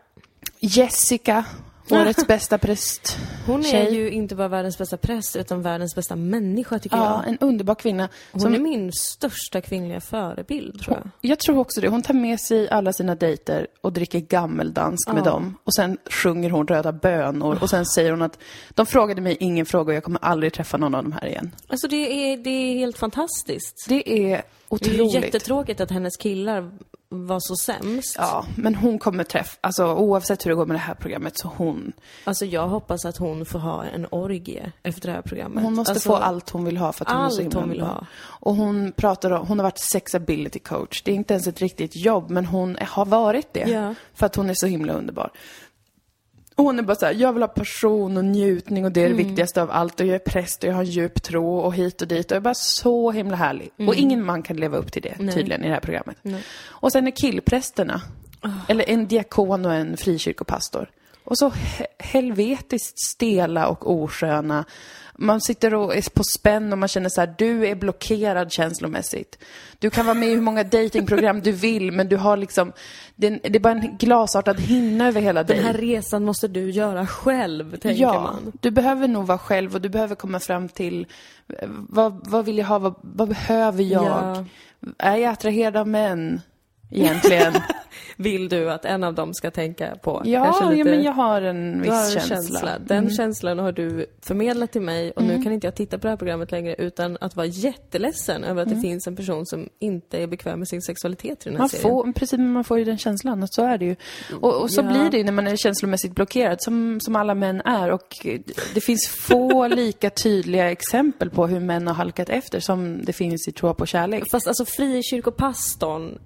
Jessica, 0.60 1.46
Årets 1.92 2.28
bästa 2.28 2.58
präst. 2.58 3.18
Hon 3.46 3.60
är 3.60 3.64
Tjej. 3.64 3.96
ju 3.96 4.12
inte 4.12 4.36
bara 4.36 4.48
världens 4.48 4.78
bästa 4.78 4.98
präst, 4.98 5.36
utan 5.36 5.62
världens 5.62 5.96
bästa 5.96 6.16
människa 6.16 6.80
tycker 6.80 6.98
Ja, 6.98 7.22
jag. 7.26 7.28
en 7.34 7.38
underbar 7.42 7.76
kvinna. 7.76 8.10
Hon 8.32 8.42
Som, 8.42 8.54
är 8.54 8.60
min 8.60 8.92
största 8.94 9.62
kvinnliga 9.62 10.02
förebild, 10.02 10.82
tror 10.82 10.98
jag. 10.98 11.10
jag 11.32 11.40
tror 11.40 11.58
också 11.58 11.82
det. 11.82 11.88
Hon 11.88 12.02
tar 12.02 12.14
med 12.14 12.40
sig 12.40 12.70
alla 12.70 12.94
sina 12.94 13.16
dejter 13.16 13.68
och 13.82 13.94
dricker 13.94 14.20
gammeldansk 14.20 15.08
med 15.08 15.18
Ja. 15.18 15.24
dem. 15.32 15.58
Och 15.64 15.74
sen 15.74 15.98
sjunger 16.10 16.50
hon 16.50 16.68
röda 16.68 16.92
bönor. 16.92 17.58
Och 17.62 17.70
sen 17.70 17.86
säger 17.86 18.12
hon 18.12 18.22
att 18.22 18.40
de 18.70 18.86
frågade 18.86 19.22
mig 19.22 19.38
ingen 19.40 19.66
fråga 19.66 19.92
och 19.92 19.96
jag 19.96 20.04
kommer 20.04 20.20
aldrig 20.24 20.54
träffa 20.54 20.78
någon 20.78 20.96
av 20.96 21.04
dem 21.04 21.12
här 21.22 21.28
igen. 21.28 21.56
Alltså 21.68 21.88
det 21.88 22.32
är, 22.34 22.38
det 22.38 22.50
är 22.50 22.76
helt 22.78 22.98
fantastiskt. 22.98 23.86
Det 23.90 23.96
är 23.96 24.04
Det 24.06 24.24
är 24.24 24.28
ju 24.36 24.42
otroligt. 24.70 25.14
jättetråkigt 25.14 25.82
att 25.82 25.92
hennes 25.92 26.18
killar 26.18 26.72
var 27.14 27.40
så 27.40 27.56
sämst. 27.56 28.16
Ja, 28.18 28.46
men 28.56 28.76
hon 28.76 29.00
kommer 29.00 29.24
träffa, 29.24 29.58
alltså 29.62 29.86
oavsett 29.94 30.46
hur 30.46 30.50
det 30.50 30.56
går 30.56 30.66
med 30.66 30.76
det 30.76 30.80
här 30.80 30.94
programmet 30.96 31.38
så 31.38 31.52
hon, 31.56 31.94
Alltså 32.24 32.46
jag 32.46 32.68
hoppas 32.68 33.06
att 33.06 33.18
hon 33.18 33.46
får 33.46 33.60
ha 33.60 33.84
en 33.84 34.08
orgie 34.12 34.72
efter 34.84 35.08
det 35.08 35.14
här 35.14 35.22
programmet. 35.22 35.64
hon 35.64 35.74
måste 35.74 35.92
alltså, 35.92 36.10
få 36.10 36.16
allt 36.16 36.50
hon 36.50 36.66
vill 36.66 36.78
ha 36.78 36.94
för 36.94 37.06
att 37.06 37.12
hon 37.12 37.26
är 37.26 37.30
så 37.30 37.36
allt 37.36 37.44
himla 37.44 37.60
hon 37.60 37.70
vill 37.70 37.82
ha. 37.82 38.06
Och 38.24 38.56
hon 38.56 38.92
pratar 38.92 39.32
om, 39.32 39.48
hon 39.48 39.60
har 39.60 39.64
varit 39.64 39.80
sexability 39.80 40.60
coach. 40.60 41.02
Det 41.04 41.12
är 41.12 41.16
inte 41.16 41.34
ens 41.34 41.48
ett 41.48 41.60
riktigt 41.60 41.96
jobb, 41.96 42.30
men 42.30 42.46
hon 42.46 42.78
har 42.82 43.06
varit 43.06 43.54
det. 43.54 43.70
Ja. 43.70 43.96
För 44.14 44.26
att 44.26 44.36
hon 44.36 44.50
är 44.50 44.54
så 44.54 44.68
himla 44.68 44.94
underbar. 44.94 45.32
Och 46.56 46.64
hon 46.64 46.80
är 46.80 46.84
bara 46.84 46.96
så 46.96 47.06
här, 47.06 47.14
jag 47.14 47.34
vill 47.34 47.44
ha 47.44 47.48
passion 47.48 48.18
och 48.18 48.26
njutning 48.26 48.86
och 48.86 48.92
det 48.92 49.02
är 49.02 49.06
Mm. 49.06 49.18
det 49.18 49.24
viktigaste 49.24 49.62
av 49.62 49.72
allt. 49.72 50.00
Och 50.00 50.06
jag 50.06 50.16
är 50.16 50.20
präst 50.20 50.64
och 50.64 50.70
jag 50.70 50.74
har 50.74 50.84
en 50.84 50.90
djup 50.90 51.24
tro 51.24 51.58
och 51.58 51.76
hit 51.76 52.02
och 52.02 52.08
dit. 52.08 52.26
Och 52.26 52.32
jag 52.32 52.38
är 52.38 52.42
bara 52.44 52.54
så 52.54 53.12
himla 53.12 53.36
härlig. 53.36 53.70
Och 53.88 53.96
ingen 53.96 54.26
man 54.26 54.44
kan 54.44 54.58
leva 54.58 54.78
upp 54.78 54.92
till 54.92 55.02
det 55.02 55.10
Mm. 55.10 55.26
Nej. 55.26 55.36
tydligen 55.36 55.64
i 55.64 55.68
det 55.68 55.74
här 55.74 55.82
programmet. 55.82 56.18
Nej. 56.22 56.44
Och 56.68 56.92
sen 56.92 57.08
är 57.08 57.12
killprästerna. 57.12 58.02
Ah. 58.42 58.50
Eller 58.68 58.90
en 58.90 59.08
diakon 59.08 59.66
och 59.66 59.74
en 59.74 59.98
frikyrkopastor. 59.98 60.90
Och 61.24 61.38
så 61.38 61.50
he- 61.50 61.86
helvetiskt 62.00 63.00
stela 63.00 63.68
och 63.68 63.92
osköna. 63.92 64.66
Man 65.16 65.42
sitter 65.42 65.74
och 65.74 65.96
är 65.96 66.14
på 66.14 66.24
spänn 66.24 66.72
och 66.72 66.78
man 66.78 66.90
känner 66.90 67.10
så 67.10 67.22
här, 67.22 67.36
du 67.38 67.68
är 67.68 67.76
blockerad 67.76 68.52
känslomässigt. 68.52 69.44
Du 69.80 69.90
kan 69.90 70.06
vara 70.06 70.14
med 70.14 70.30
i 70.30 70.34
hur 70.34 70.42
många 70.42 70.64
datingprogram 70.64 71.42
du 71.42 71.52
vill, 71.52 71.92
men 71.92 72.10
du 72.10 72.18
har 72.18 72.38
liksom, 72.38 72.72
det 73.16 73.28
är, 73.28 73.40
det 73.50 73.56
är 73.56 73.60
bara 73.60 73.74
en 73.74 73.98
glasartad 73.98 74.60
hinna 74.60 75.08
över 75.08 75.22
hela 75.22 75.44
dig. 75.44 75.58
Den 75.58 75.66
här 75.66 75.74
resan 75.74 76.26
måste 76.26 76.48
du 76.48 76.72
göra 76.72 77.08
själv, 77.08 77.78
tänker 77.78 78.02
ja, 78.02 78.22
man. 78.22 78.52
du 78.62 78.72
behöver 78.72 79.08
nog 79.08 79.28
vara 79.28 79.38
själv 79.38 79.76
och 79.76 79.82
du 79.82 79.90
behöver 79.90 80.16
komma 80.16 80.40
fram 80.40 80.70
till, 80.70 81.08
eh, 81.60 81.70
vad, 81.70 82.28
vad 82.28 82.46
vill 82.46 82.58
jag 82.58 82.66
ha, 82.66 82.80
vad, 82.80 82.96
vad 83.02 83.30
behöver 83.30 83.84
jag? 83.84 84.04
Ja. 84.04 84.46
Är 84.98 85.18
jag 85.18 85.32
attraherad 85.32 85.78
av 85.78 85.88
män? 85.88 86.42
Egentligen. 86.94 87.54
Vill 88.18 88.50
du 88.50 88.72
att 88.72 88.86
en 88.86 89.04
av 89.04 89.14
dem 89.14 89.34
ska 89.34 89.52
tänka 89.52 89.96
på? 90.04 90.22
Ja, 90.26 90.70
lite- 90.70 90.80
ja, 90.80 90.86
men 90.86 91.04
jag 91.04 91.12
har 91.12 91.42
en 91.42 91.82
viss 91.82 91.92
har 91.92 92.04
en 92.06 92.10
känsla. 92.12 92.30
känsla. 92.36 92.72
Den 92.80 93.10
känslan 93.10 93.60
har 93.60 93.72
du 93.72 94.06
förmedlat 94.22 94.72
till 94.72 94.82
mig 94.82 95.12
och 95.12 95.24
nu 95.24 95.44
kan 95.44 95.52
inte 95.54 95.68
jag 95.68 95.76
titta 95.76 95.98
på 95.98 96.02
det 96.04 96.10
här 96.10 96.18
programmet 96.18 96.52
längre 96.52 96.76
utan 96.78 97.18
att 97.22 97.36
vara 97.36 97.46
jätteledsen 97.48 98.44
över 98.44 98.62
att 98.64 98.70
det 98.70 98.80
finns 98.82 99.08
en 99.08 99.16
person 99.16 99.46
som 99.46 99.70
inte 99.80 100.18
är 100.18 100.28
bekväm 100.28 100.60
med 100.60 100.68
sin 100.68 100.82
sexualitet 100.82 101.42
i 101.42 101.50
den 101.50 101.54
här 101.54 101.60
Man 101.60 101.70
serien. 101.70 101.82
får, 101.90 102.12
precis, 102.14 102.38
men 102.38 102.54
man 102.54 102.64
får 102.64 102.80
ju 102.80 102.86
den 102.86 102.98
känslan, 102.98 103.44
och 103.44 103.50
så 103.52 103.64
är 103.66 103.78
det 103.78 103.86
ju. 103.86 103.96
Och, 104.42 104.62
och 104.62 104.72
så 104.72 104.82
Ja. 104.82 104.86
blir 104.88 105.10
det 105.12 105.18
ju 105.18 105.24
när 105.24 105.32
man 105.32 105.48
är 105.48 105.56
känslomässigt 105.56 106.16
blockerad, 106.16 106.58
som, 106.62 107.00
som 107.02 107.16
alla 107.16 107.36
män 107.36 107.62
är. 107.66 107.92
Och 107.92 108.26
det 108.74 108.82
finns 108.82 109.08
få 109.08 109.68
lika 109.76 110.10
tydliga 110.10 110.72
exempel 110.72 111.30
på 111.30 111.48
hur 111.48 111.60
män 111.60 111.88
har 111.88 111.94
halkat 111.94 112.30
efter 112.30 112.60
som 112.60 113.06
det 113.06 113.14
finns 113.14 113.48
i 113.48 113.52
Tro 113.52 113.74
på 113.74 113.86
kärlek. 113.86 114.24
Fast 114.32 114.48
alltså 114.48 114.66
frikyrkopastorn, 114.66 116.20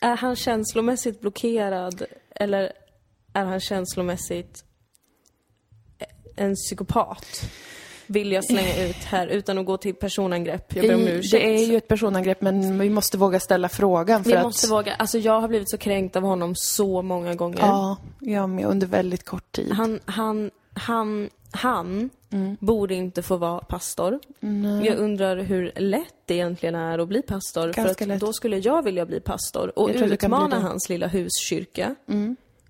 är 0.00 0.16
han 0.16 0.36
känslomässigt 0.36 1.20
blockerad 1.20 2.02
eller 2.30 2.72
är 3.32 3.44
han 3.44 3.60
känslomässigt 3.60 4.64
en 6.36 6.54
psykopat? 6.54 7.50
Vill 8.06 8.32
jag 8.32 8.44
slänga 8.44 8.88
ut 8.88 8.96
här 8.96 9.26
utan 9.26 9.58
att 9.58 9.66
gå 9.66 9.76
till 9.76 9.94
personangrepp. 9.94 10.76
Jag 10.76 10.86
ber 10.86 10.94
om 10.94 11.00
ursäkt. 11.00 11.30
det 11.30 11.54
är 11.56 11.66
ju 11.66 11.76
ett 11.76 11.88
personangrepp, 11.88 12.40
men 12.40 12.78
vi 12.78 12.90
måste 12.90 13.18
våga 13.18 13.40
ställa 13.40 13.68
frågan. 13.68 14.24
För 14.24 14.30
Vi 14.30 14.36
att, 14.36 14.42
måste 14.42 14.68
våga. 14.68 14.94
Alltså 14.94 15.18
jag 15.18 15.40
har 15.40 15.48
blivit 15.48 15.70
så 15.70 15.78
kränkt 15.78 16.16
av 16.16 16.22
honom 16.22 16.52
så 16.56 17.02
många 17.02 17.34
gånger. 17.34 17.58
Ja, 17.58 17.96
jag 18.20 18.50
med, 18.50 18.64
under 18.66 18.86
väldigt 18.86 19.24
kort 19.24 19.52
tid. 19.52 19.72
Han, 19.72 20.00
han, 20.04 20.50
han, 20.74 21.30
han 21.52 22.10
Mm. 22.32 22.56
borde 22.60 22.94
inte 22.94 23.22
få 23.22 23.36
vara 23.36 23.60
pastor. 23.60 24.20
Jag 24.84 24.96
undrar 24.98 25.36
hur 25.36 25.72
lätt 25.76 26.14
det 26.26 26.34
egentligen 26.34 26.74
är 26.74 26.98
att 26.98 27.08
bli 27.08 27.22
pastor. 27.22 27.62
Ganska 27.62 27.82
för 27.82 27.90
att 27.90 28.08
lätt. 28.08 28.20
då 28.20 28.32
skulle 28.32 28.58
jag 28.58 28.82
vilja 28.82 29.06
bli 29.06 29.20
pastor 29.20 29.78
och 29.78 29.88
du 29.92 30.04
utmana. 30.04 30.56
Mm. 30.56 30.68
hans 30.68 30.88
lilla 30.88 31.06
huskyrka. 31.06 31.94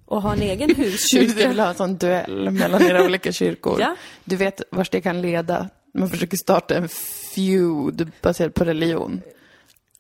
Och 0.05 0.23
ha 0.23 0.33
en 0.33 0.43
egen 0.51 0.69
Du 0.69 0.75
huskyrka. 0.75 1.49
vill 1.49 1.61
ha 1.61 1.69
en 1.69 1.75
sån 1.75 1.97
duell 1.97 2.51
mellan 2.51 2.83
era 2.83 3.05
olika 3.05 3.33
kyrkor. 3.33 3.81
Ja. 3.81 3.97
Du 4.25 4.37
vet 4.37 4.63
vart 4.71 4.93
det 4.93 5.01
kan 5.01 5.21
leda. 5.23 5.69
Man 5.95 6.09
försöker 6.09 6.37
starta 6.37 6.75
en 6.77 6.89
feud 7.35 8.11
baserad 8.23 8.55
på 8.55 8.65
religion. 8.65 9.23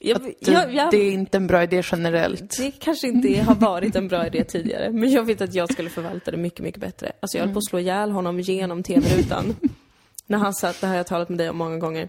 Jag, 0.07 0.35
jag, 0.40 0.75
jag, 0.75 0.90
Det 0.90 0.97
är 0.97 1.12
inte 1.12 1.37
en 1.37 1.47
bra 1.47 1.62
idé 1.62 1.83
generellt. 1.92 2.57
det 2.59 2.71
kanske 2.71 3.09
inte 3.09 3.42
har 3.42 3.55
varit 3.55 3.97
en 3.97 4.09
bra 4.09 4.27
idé 4.27 4.45
tidigare, 4.45 4.90
men 4.90 5.11
jag 5.11 5.25
vet 5.25 5.40
att 5.40 5.55
jag 5.55 5.73
skulle 5.73 5.90
förvalta 5.90 6.31
det 6.31 6.37
mycket, 6.37 6.61
mycket 6.61 6.81
bättre. 6.81 7.12
Alltså 7.21 7.38
jag 7.38 7.45
höll 7.45 7.55
på 7.55 7.59
att 7.59 7.69
slå 7.69 7.79
ihjäl 7.79 8.11
honom 8.11 8.40
genom 8.40 8.83
tv-rutan. 8.83 9.57
när 10.27 10.38
han 10.38 10.55
satt, 10.55 10.81
det 10.81 10.87
här 10.87 10.95
har 10.95 10.99
jag 10.99 11.07
talat 11.07 11.29
med 11.29 11.38
dig 11.38 11.51
om 11.51 11.57
många 11.57 11.79
gånger. 11.79 12.09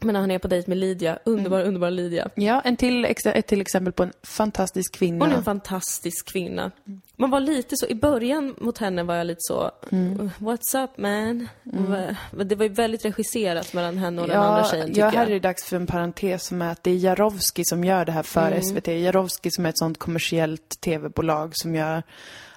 Men 0.00 0.12
när 0.12 0.20
han 0.20 0.30
är 0.30 0.38
på 0.38 0.48
dejt 0.48 0.70
med 0.70 0.78
Lydia, 0.78 1.18
underbar, 1.24 1.62
underbar 1.62 1.90
Lydia. 1.90 2.28
Ja, 2.34 2.60
en 2.60 2.76
till, 2.76 3.04
ett 3.04 3.46
till 3.46 3.60
exempel 3.60 3.92
på 3.92 4.02
en 4.02 4.12
fantastisk 4.22 4.94
kvinna. 4.94 5.24
Hon 5.24 5.32
är 5.32 5.36
en 5.36 5.44
fantastisk 5.44 6.32
kvinna. 6.32 6.70
Man 7.22 7.30
var 7.30 7.40
lite 7.40 7.76
så, 7.76 7.86
i 7.86 7.94
början 7.94 8.54
mot 8.58 8.78
henne 8.78 9.02
var 9.02 9.14
jag 9.14 9.26
lite 9.26 9.40
så, 9.40 9.70
what's 10.38 10.84
up 10.84 10.90
man? 10.98 11.48
Va- 11.62 12.44
Det 12.44 12.54
var 12.54 12.64
ju 12.64 12.72
väldigt 12.72 13.04
regisserat 13.04 13.72
mellan 13.74 13.98
henne 13.98 14.22
och 14.22 14.28
den 14.28 14.40
andra 14.40 14.64
tjejen 14.64 14.86
tycker 14.88 15.00
ja, 15.00 15.06
jag. 15.06 15.12
här 15.12 15.26
är 15.26 15.30
det 15.30 15.38
dags 15.40 15.64
för 15.64 15.76
en 15.76 15.86
parentes 15.86 16.46
som 16.46 16.62
är 16.62 16.72
att 16.72 16.82
det 16.82 16.90
är 16.90 16.94
Jarowski 16.96 17.64
som 17.64 17.84
gör 17.84 18.04
det 18.04 18.12
här 18.12 18.22
för 18.22 18.46
Mm. 18.46 18.62
SVT. 18.62 18.86
Jarowski 18.88 19.50
som 19.50 19.64
är 19.66 19.68
ett 19.68 19.78
sånt 19.78 19.98
kommersiellt 19.98 20.80
tv-bolag 20.80 21.50
som 21.56 21.74
gör 21.74 22.02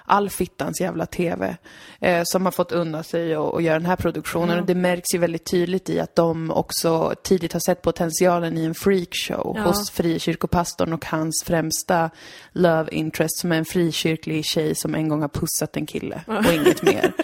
all 0.06 0.30
fittans 0.30 0.80
jävla 0.80 1.06
TV. 1.06 1.56
Eh, 2.00 2.22
som 2.24 2.44
har 2.44 2.52
fått 2.52 2.72
unna 2.72 3.02
sig 3.02 3.34
att 3.34 3.38
och 3.40 3.62
göra 3.62 3.78
den 3.78 3.86
här 3.86 3.96
produktionen. 3.96 4.60
Och 4.60 4.66
det 4.66 4.74
märks 4.74 5.14
ju 5.14 5.18
väldigt 5.18 5.44
tydligt 5.50 5.90
i 5.90 6.00
att 6.00 6.16
de 6.16 6.50
också 6.50 7.14
tidigt 7.22 7.52
har 7.52 7.60
sett 7.60 7.82
potentialen 7.82 8.58
i 8.58 8.64
en 8.64 8.74
freakshow 8.74 9.52
Ja. 9.56 9.62
hos 9.62 9.90
frikyrkopastorn 9.90 10.92
och 10.92 11.04
hans 11.06 11.42
främsta 11.46 12.10
love 12.52 12.88
interest 12.92 13.38
som 13.40 13.52
är 13.52 13.56
en 13.58 13.64
frikyrklig 13.64 14.44
tjej 14.44 14.74
som 14.74 14.94
en 14.94 15.08
gång 15.08 15.20
har 15.22 15.28
pussat 15.28 15.76
en 15.76 15.86
kille 15.86 16.20
och 16.26 16.52
inget 16.54 16.82
mer. 16.82 17.12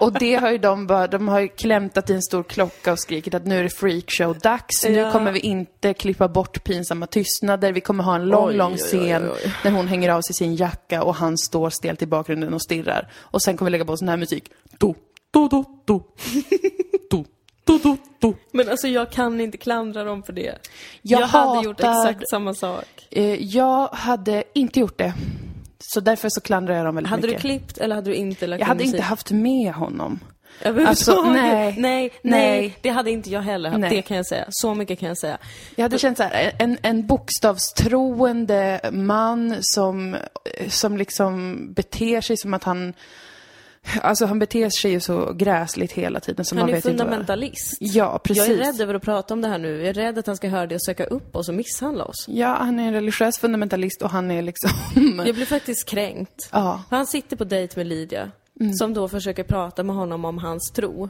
Och 0.00 0.12
det 0.12 0.34
har 0.34 0.50
ju 0.50 0.58
de 0.58 0.86
bara, 0.86 1.06
de 1.06 1.28
har 1.28 1.40
ju 1.40 1.48
klämtat 1.48 2.10
i 2.10 2.12
en 2.14 2.22
stor 2.22 2.42
klocka 2.42 2.92
och 2.92 2.98
skrikit 2.98 3.34
att 3.34 3.46
nu 3.46 3.58
är 3.58 3.62
det 3.62 3.68
freakshow-dags. 3.68 4.84
Nu 4.88 4.94
Ja. 4.94 5.12
kommer 5.12 5.32
vi 5.32 5.38
inte 5.40 5.94
klippa 5.94 6.28
bort 6.28 6.64
pinsamma 6.64 7.06
tystnader. 7.06 7.72
Vi 7.72 7.80
kommer 7.80 8.04
ha 8.04 8.14
en 8.14 8.24
lång, 8.26 8.48
Oj, 8.48 8.54
lång 8.56 8.72
oj, 8.72 8.78
oj, 8.82 8.86
scen 8.88 9.30
oj. 9.30 9.52
när 9.64 9.70
hon 9.70 9.88
hänger 9.88 10.08
av 10.10 10.20
sig 10.22 10.34
sin 10.34 10.56
jacka 10.56 11.02
och 11.02 11.14
han 11.14 11.38
står 11.38 11.70
stelt 11.70 12.02
i 12.02 12.06
bakgrunden 12.12 12.54
och 12.54 12.62
stirrar. 12.62 13.12
Och 13.14 13.42
sen 13.42 13.56
kommer 13.56 13.70
vi 13.70 13.72
lägga 13.72 13.84
på 13.84 13.96
sån 13.96 14.08
här 14.08 14.16
musik. 14.16 14.50
Do, 14.78 14.94
do, 15.30 15.48
do, 15.48 15.64
do. 15.84 16.02
Do, 17.10 17.24
do, 17.64 17.78
do, 17.82 17.96
do. 18.20 18.34
Men 18.52 18.68
alltså 18.68 18.88
jag 18.88 19.10
kan 19.12 19.40
inte 19.40 19.58
klandra 19.58 20.04
dem 20.04 20.22
för 20.22 20.32
det. 20.32 20.58
Jag 21.02 21.18
hade 21.26 21.64
gjort 21.64 21.80
hatar- 21.80 22.08
exakt 22.10 22.30
samma 22.30 22.54
sak. 22.54 23.06
Eh, 23.10 23.42
jag 23.44 23.88
hade 23.88 24.44
inte 24.54 24.80
gjort 24.80 24.98
det. 24.98 25.14
Så 25.78 26.00
därför 26.00 26.28
så 26.30 26.40
klandrar 26.40 26.74
jag 26.76 26.86
dem 26.86 26.94
väldigt 26.94 27.10
Hade 27.10 27.22
du 27.22 27.26
mycket. 27.28 27.40
klippt 27.40 27.78
eller 27.78 27.94
hade 27.94 28.10
du 28.10 28.14
inte 28.16 28.46
lagt 28.46 28.60
jag 28.60 28.66
hade 28.66 28.84
inte 28.84 28.96
musik? 28.96 29.06
haft 29.08 29.30
med 29.30 29.72
honom. 29.74 30.20
Alltså, 30.64 31.22
nej. 31.32 31.74
nej, 31.78 32.12
nej, 32.22 32.78
det 32.80 32.88
hade 32.88 33.10
inte 33.10 33.30
jag 33.30 33.40
heller 33.40 33.70
haft. 33.70 33.90
Det 33.90 34.02
kan 34.02 34.16
jag 34.16 34.26
säga. 34.26 34.44
Så 34.50 34.74
mycket 34.74 34.98
kan 34.98 35.08
jag 35.08 35.18
säga. 35.18 35.38
Jag 35.74 35.82
hade 35.82 35.98
känt 35.98 36.16
så 36.16 36.22
här, 36.22 36.52
en, 36.58 36.78
en 36.82 37.06
bokstavstroende 37.06 38.80
man 38.92 39.56
som, 39.60 40.16
som 40.68 40.96
liksom 40.96 41.58
beter 41.72 42.20
sig 42.20 42.36
som 42.36 42.54
att 42.54 42.64
han... 42.64 42.92
Alltså 44.02 44.26
han 44.26 44.38
beter 44.38 44.70
sig 44.70 44.90
ju 44.90 45.00
så 45.00 45.32
gräsligt 45.32 45.92
hela 45.92 46.20
tiden 46.20 46.44
så 46.44 46.54
Han 46.54 46.60
man 46.60 46.68
är 46.68 46.72
vet 46.74 46.84
inte 46.84 47.04
vad... 47.04 47.06
fundamentalist. 47.06 47.76
Ja, 47.80 48.18
precis. 48.24 48.48
Jag 48.48 48.56
är 48.58 48.72
rädd 48.72 48.80
över 48.80 48.94
att 48.94 49.02
prata 49.02 49.34
om 49.34 49.42
det 49.42 49.48
här 49.48 49.58
nu. 49.58 49.78
Jag 49.78 49.88
är 49.88 49.94
rädd 49.94 50.18
att 50.18 50.26
han 50.26 50.36
ska 50.36 50.48
höra 50.48 50.66
det 50.66 50.74
och 50.74 50.84
söka 50.84 51.04
upp 51.04 51.36
oss 51.36 51.48
och 51.48 51.54
misshandla 51.54 52.04
oss. 52.04 52.24
Ja, 52.28 52.56
han 52.60 52.80
är 52.80 52.86
en 52.88 52.92
religiös 52.92 53.38
fundamentalist 53.38 54.02
och 54.02 54.10
han 54.10 54.30
är 54.30 54.42
liksom... 54.42 54.70
Jag 55.26 55.34
blir 55.34 55.46
faktiskt 55.46 55.88
kränkt. 55.88 56.48
ja. 56.52 56.82
Han 56.90 57.06
sitter 57.06 57.36
på 57.36 57.44
dejt 57.44 57.74
med 57.76 57.86
Lydia, 57.86 58.30
Mm. 58.60 58.74
som 58.74 58.94
då 58.94 59.08
försöker 59.08 59.44
prata 59.44 59.82
med 59.82 59.96
honom 59.96 60.24
om 60.24 60.38
hans 60.38 60.70
tro. 60.74 61.08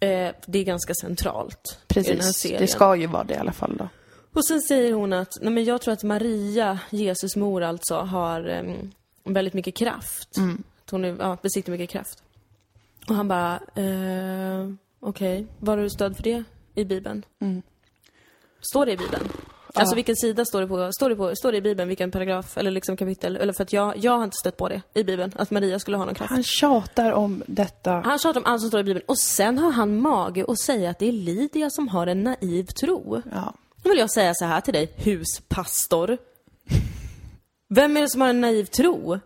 Eh, 0.00 0.34
det 0.46 0.58
är 0.58 0.64
ganska 0.64 0.94
centralt 0.94 1.78
i 1.88 1.94
den 1.94 2.04
här 2.04 2.14
Precis. 2.16 2.36
serien. 2.36 2.60
Det 2.60 2.66
ska 2.66 2.96
ju 2.96 3.06
vara 3.06 3.24
det 3.24 3.34
i 3.34 3.36
alla 3.36 3.52
fall 3.52 3.76
då. 3.76 3.88
Och 4.32 4.46
sen 4.46 4.60
säger 4.62 4.92
hon 4.92 5.12
att, 5.12 5.32
nej 5.40 5.52
men 5.52 5.64
jag 5.64 5.80
tror 5.80 5.94
att 5.94 6.02
Maria, 6.02 6.78
Jesus 6.90 7.36
mor 7.36 7.62
alltså, 7.62 7.94
har 7.94 8.44
em, 8.48 8.90
väldigt 9.24 9.54
mycket 9.54 9.74
kraft. 9.74 10.36
Mm. 10.36 10.62
Hon 10.90 11.04
är, 11.04 11.16
ja, 11.18 11.36
besitter 11.42 11.72
mycket 11.72 11.90
kraft. 11.90 12.22
Och 13.08 13.14
han 13.14 13.28
bara, 13.28 13.60
eh, 13.74 14.72
okej, 15.00 15.46
var 15.58 15.76
har 15.76 15.82
du 15.82 15.90
stöd 15.90 16.16
för 16.16 16.22
det 16.22 16.44
i 16.74 16.84
Bibeln? 16.84 17.24
Mm. 17.38 17.62
Står 18.60 18.86
det 18.86 18.92
i 18.92 18.96
Bibeln? 18.96 19.28
Alltså 19.74 19.94
vilken 19.94 20.16
sida 20.16 20.44
står 20.44 20.60
det 20.60 20.66
på? 20.66 20.92
Står 20.92 21.10
det, 21.10 21.16
på, 21.16 21.36
står 21.36 21.52
det 21.52 21.58
i 21.58 21.60
Bibeln, 21.60 21.88
vilken 21.88 22.10
paragraf 22.10 22.56
eller 22.58 22.70
liksom 22.70 22.96
kapitel? 22.96 23.36
Eller 23.36 23.52
för 23.52 23.62
att 23.62 23.72
jag, 23.72 23.96
jag 23.96 24.12
har 24.12 24.24
inte 24.24 24.36
stött 24.36 24.56
på 24.56 24.68
det 24.68 24.82
i 24.94 25.04
Bibeln, 25.04 25.32
att 25.36 25.50
Maria 25.50 25.78
skulle 25.78 25.96
ha 25.96 26.04
någon 26.04 26.14
kraft. 26.14 26.30
Han 26.30 26.42
tjatar 26.42 27.12
om 27.12 27.42
detta. 27.46 27.90
Han 27.90 28.18
tjatar 28.18 28.40
om 28.40 28.46
allt 28.46 28.60
som 28.60 28.70
står 28.70 28.80
i 28.80 28.84
Bibeln. 28.84 29.04
Och 29.08 29.18
sen 29.18 29.58
har 29.58 29.72
han 29.72 30.00
mage 30.00 30.44
att 30.48 30.58
säga 30.58 30.90
att 30.90 30.98
det 30.98 31.08
är 31.08 31.12
Lydia 31.12 31.70
som 31.70 31.88
har 31.88 32.06
en 32.06 32.22
naiv 32.22 32.64
tro. 32.64 33.22
Ja. 33.32 33.54
Då 33.82 33.90
vill 33.90 33.98
jag 33.98 34.10
säga 34.10 34.34
så 34.34 34.44
här 34.44 34.60
till 34.60 34.74
dig, 34.74 34.92
huspastor. 34.96 36.18
Vem 37.68 37.96
är 37.96 38.00
det 38.00 38.08
som 38.08 38.20
har 38.20 38.28
en 38.28 38.40
naiv 38.40 38.64
tro? 38.64 39.18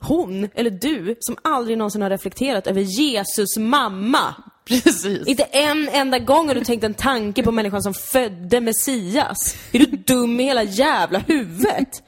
Hon 0.00 0.48
eller 0.54 0.70
du 0.70 1.16
som 1.20 1.36
aldrig 1.42 1.78
någonsin 1.78 2.02
har 2.02 2.10
reflekterat 2.10 2.66
över 2.66 2.80
Jesus 2.80 3.56
mamma. 3.58 4.34
Precis. 4.68 5.26
Inte 5.26 5.42
en 5.42 5.88
enda 5.88 6.18
gång 6.18 6.48
har 6.48 6.54
du 6.54 6.64
tänkt 6.64 6.84
en 6.84 6.94
tanke 6.94 7.42
på 7.42 7.52
människan 7.52 7.82
som 7.82 7.94
födde 7.94 8.60
Messias. 8.60 9.56
Är 9.72 9.78
du 9.78 9.86
dum 9.86 10.40
i 10.40 10.44
hela 10.44 10.62
jävla 10.62 11.18
huvudet? 11.18 12.02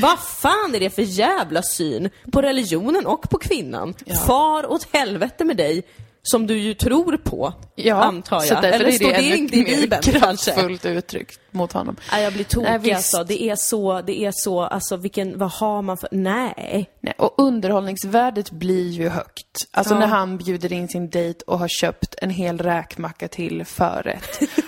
Vad 0.00 0.18
fan 0.18 0.74
är 0.74 0.80
det 0.80 0.90
för 0.90 1.02
jävla 1.02 1.62
syn 1.62 2.10
på 2.32 2.42
religionen 2.42 3.06
och 3.06 3.30
på 3.30 3.38
kvinnan? 3.38 3.94
Far 4.26 4.72
åt 4.72 4.88
helvete 4.92 5.44
med 5.44 5.56
dig, 5.56 5.82
som 6.30 6.46
du 6.46 6.58
ju 6.58 6.74
tror 6.74 7.16
på, 7.16 7.52
Ja, 7.74 7.94
antar 7.94 8.40
så 8.40 8.54
jag. 8.54 8.62
därför 8.62 8.74
Eller 8.76 8.88
är 8.88 8.92
står 8.92 9.08
det 9.12 9.22
inte 9.36 9.56
i 9.56 9.64
Bibeln 9.64 10.02
kanske? 10.02 10.12
kraftfullt 10.52 10.86
uttryckt 10.86 11.40
mot 11.50 11.72
honom. 11.72 11.96
Nej, 12.12 12.22
jag 12.24 12.32
blir 12.32 12.44
tokig 12.44 12.68
Nej, 12.70 12.78
visst. 12.78 12.94
alltså. 12.94 13.24
Det 13.24 13.42
är 13.42 13.56
så, 13.56 14.00
det 14.00 14.20
är 14.24 14.32
så, 14.34 14.60
alltså 14.60 14.96
vilken, 14.96 15.38
vad 15.38 15.50
har 15.50 15.82
man 15.82 15.96
för, 15.96 16.08
nej. 16.12 16.90
Nej, 17.00 17.14
och 17.18 17.34
underhållningsvärdet 17.38 18.50
blir 18.50 18.88
ju 18.90 19.08
högt. 19.08 19.46
Alltså 19.70 19.94
Ja. 19.94 20.00
när 20.00 20.06
han 20.06 20.38
bjuder 20.38 20.72
in 20.72 20.88
sin 20.88 21.10
dejt 21.10 21.40
och 21.46 21.58
har 21.58 21.68
köpt 21.68 22.14
en 22.22 22.30
hel 22.30 22.58
räkmacka 22.58 23.28
till 23.28 23.64
förrätt. 23.64 24.40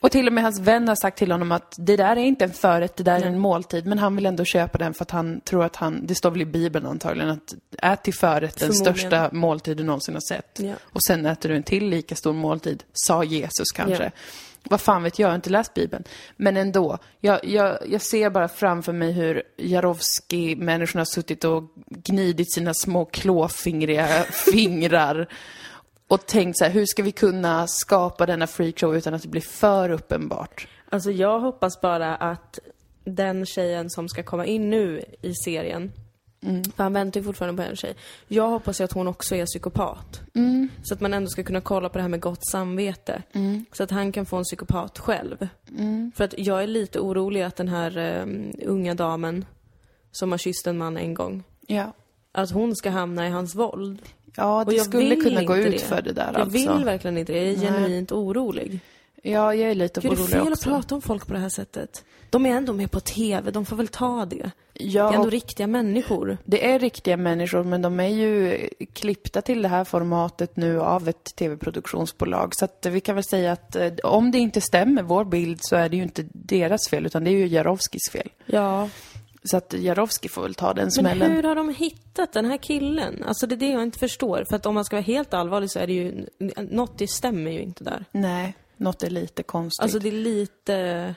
och 0.00 0.10
till 0.10 0.26
och 0.26 0.32
med 0.32 0.44
hans 0.44 0.58
vän 0.60 0.88
har 0.88 0.94
sagt 0.94 1.18
till 1.18 1.32
honom 1.32 1.52
att 1.52 1.74
det 1.78 1.96
där 1.96 2.16
är 2.16 2.20
inte 2.20 2.44
en 2.44 2.52
förrätt, 2.52 2.96
det 2.96 3.02
där 3.02 3.20
är 3.20 3.26
en 3.26 3.38
måltid. 3.38 3.86
Men 3.86 3.98
han 3.98 4.16
vill 4.16 4.26
ändå 4.26 4.44
köpa 4.44 4.78
den 4.78 4.94
för 4.94 5.02
att 5.02 5.10
han 5.10 5.40
tror 5.40 5.64
att 5.64 5.76
han, 5.76 6.06
det 6.06 6.14
står 6.14 6.30
väl 6.30 6.42
i 6.42 6.46
Bibeln 6.46 6.86
antagligen, 6.86 7.30
att 7.30 7.54
ät 7.82 8.02
till 8.02 8.14
förrätt 8.14 8.58
den 8.58 8.74
största 8.74 9.30
måltid 9.32 9.76
du 9.76 9.84
någonsin 9.84 10.14
har 10.14 10.20
sett. 10.20 10.60
Ja. 10.60 10.74
Och 10.82 11.02
sen 11.02 11.26
äter 11.26 11.48
du 11.48 11.56
en 11.56 11.62
till 11.62 11.88
lika 11.88 12.14
stor 12.14 12.32
måltid, 12.32 12.82
sa 12.92 13.24
Jesus 13.24 13.70
kanske. 13.74 14.04
Ja. 14.04 14.10
Vad 14.62 14.80
fan 14.80 15.02
vet 15.02 15.18
jag, 15.18 15.26
jag 15.26 15.30
har 15.30 15.36
inte 15.36 15.50
läst 15.50 15.74
Bibeln. 15.74 16.04
Men 16.36 16.56
ändå, 16.56 16.98
jag, 17.20 17.44
jag, 17.44 17.78
jag 17.88 18.02
ser 18.02 18.30
bara 18.30 18.48
framför 18.48 18.92
mig 18.92 19.12
hur 19.12 19.42
Jarowski-människorna 19.56 21.00
har 21.00 21.04
suttit 21.04 21.44
och 21.44 21.64
gnidit 21.90 22.54
sina 22.54 22.74
små 22.74 23.04
klåfingriga 23.04 24.06
fingrar 24.52 25.28
och 26.10 26.26
tänkt 26.26 26.58
så 26.58 26.64
här, 26.64 26.70
hur 26.72 26.86
ska 26.86 27.02
vi 27.02 27.12
kunna 27.12 27.66
skapa 27.66 28.26
denna 28.26 28.46
freakshow 28.46 28.96
utan 28.96 29.14
att 29.14 29.22
det 29.22 29.28
blir 29.28 29.40
för 29.40 29.90
uppenbart? 29.90 30.68
Alltså 30.88 31.10
jag 31.10 31.40
hoppas 31.40 31.80
bara 31.80 32.16
att 32.16 32.58
den 33.04 33.46
tjejen 33.46 33.90
som 33.90 34.08
ska 34.08 34.22
komma 34.22 34.46
in 34.46 34.70
nu 34.70 35.04
i 35.22 35.34
serien, 35.34 35.92
för 36.76 36.82
han 36.82 36.92
väntar 36.92 37.20
ju 37.20 37.24
fortfarande 37.24 37.62
på 37.62 37.68
en 37.70 37.76
tjej. 37.76 37.94
Jag 38.28 38.48
hoppas 38.48 38.80
ju 38.80 38.84
att 38.84 38.92
hon 38.92 39.08
också 39.08 39.36
är 39.36 39.46
psykopat. 39.46 40.20
Så 40.82 40.94
att 40.94 41.00
man 41.00 41.14
ändå 41.14 41.28
ska 41.30 41.42
kunna 41.42 41.60
kolla 41.60 41.88
på 41.88 41.98
det 41.98 42.02
här 42.02 42.08
med 42.08 42.20
gott 42.20 42.46
samvete. 42.50 43.22
Så 43.72 43.82
att 43.82 43.90
han 43.90 44.12
kan 44.12 44.26
få 44.26 44.36
en 44.36 44.44
psykopat 44.44 44.98
själv. 44.98 45.48
För 46.14 46.24
att 46.24 46.34
jag 46.38 46.62
är 46.62 46.66
lite 46.66 47.00
orolig 47.00 47.42
att 47.42 47.56
den 47.56 47.68
här 47.68 47.98
eh, 47.98 48.24
unga 48.66 48.94
damen 48.94 49.44
som 50.12 50.30
har 50.30 50.38
kysst 50.38 50.66
en 50.66 50.78
man 50.78 50.96
en 50.96 51.14
gång, 51.14 51.42
Ja. 51.66 51.92
att 52.32 52.50
hon 52.50 52.76
ska 52.76 52.90
hamna 52.90 53.26
i 53.26 53.30
hans 53.30 53.54
våld. 53.54 54.02
Ja, 54.36 54.64
det 54.68 54.78
skulle 54.80 55.16
kunna 55.16 55.42
gå 55.42 55.56
ut 55.56 55.72
det. 55.72 55.78
för 55.78 56.02
det 56.02 56.12
där 56.12 56.30
Jag 56.32 56.40
alltså. 56.40 56.74
vill 56.76 56.84
verkligen 56.84 57.18
inte 57.18 57.32
det. 57.32 57.38
Jag 57.38 57.48
är 57.64 57.70
Nej. 57.70 57.80
genuint 57.82 58.12
orolig. 58.12 58.80
Ja, 59.22 59.54
jag 59.54 59.70
är 59.70 59.74
lite 59.74 60.00
Gud, 60.00 60.10
det 60.10 60.14
är 60.14 60.16
orolig 60.16 60.30
fel 60.30 60.40
att 60.42 60.52
också. 60.52 60.68
prata 60.70 60.94
om 60.94 61.02
folk 61.02 61.26
på 61.26 61.32
det 61.32 61.38
här 61.38 61.48
sättet. 61.48 62.04
De 62.30 62.46
är 62.46 62.50
ändå 62.50 62.72
med 62.72 62.90
på 62.90 63.00
TV, 63.00 63.50
de 63.50 63.64
får 63.66 63.76
väl 63.76 63.88
ta 63.88 64.26
det. 64.26 64.50
Ja, 64.72 65.02
Det 65.08 65.14
är 65.14 65.16
ändå 65.16 65.30
riktiga 65.30 65.66
människor. 65.66 66.38
det 66.44 66.70
är 66.70 66.78
riktiga 66.78 67.16
människor, 67.16 67.64
men 67.64 67.82
de 67.82 68.00
är 68.00 68.08
ju 68.08 68.58
klippta 68.92 69.42
till 69.42 69.62
det 69.62 69.68
här 69.68 69.84
formatet 69.84 70.56
nu 70.56 70.80
av 70.80 71.08
ett 71.08 71.24
tv-produktionsbolag. 71.36 72.54
Så 72.54 72.64
att 72.64 72.86
vi 72.90 73.00
kan 73.00 73.14
väl 73.14 73.24
säga 73.24 73.52
att 73.52 73.76
eh, 73.76 73.92
om 74.04 74.30
det 74.30 74.38
inte 74.38 74.60
stämmer, 74.60 75.02
vår 75.02 75.24
bild, 75.24 75.58
så 75.62 75.76
är 75.76 75.88
det 75.88 75.96
ju 75.96 76.02
inte 76.02 76.24
deras 76.32 76.88
fel, 76.88 77.06
utan 77.06 77.24
det 77.24 77.30
är 77.30 77.36
ju 77.38 77.46
Jarowskis 77.48 78.10
fel. 78.12 78.28
Ja. 78.46 78.88
Så 79.44 79.56
att 79.56 79.72
Jarowski 79.72 80.28
får 80.28 80.42
väl 80.42 80.54
ta 80.54 80.74
den 80.74 80.84
Men 80.84 80.90
smällen. 80.90 81.32
hur 81.32 81.42
har 81.42 81.54
de 81.54 81.74
hittat 81.74 82.32
den 82.32 82.44
här 82.44 82.56
killen? 82.56 83.24
Alltså 83.26 83.46
det 83.46 83.54
är 83.54 83.56
det 83.56 83.68
jag 83.68 83.82
inte 83.82 83.98
förstår. 83.98 84.44
För 84.48 84.56
att 84.56 84.66
om 84.66 84.74
man 84.74 84.84
ska 84.84 84.96
vara 84.96 85.04
helt 85.04 85.34
allvarlig 85.34 85.70
så 85.70 85.78
är 85.78 85.86
det 85.86 85.92
ju, 85.92 86.26
något 86.70 86.98
det 86.98 87.08
stämmer 87.08 87.50
ju 87.50 87.62
inte 87.62 87.84
där. 87.84 88.04
Nej, 88.12 88.54
något 88.76 89.02
är 89.02 89.10
lite 89.10 89.42
konstigt. 89.42 89.82
Alltså 89.82 89.98
det 89.98 90.08
är 90.08 90.12
lite, 90.12 91.14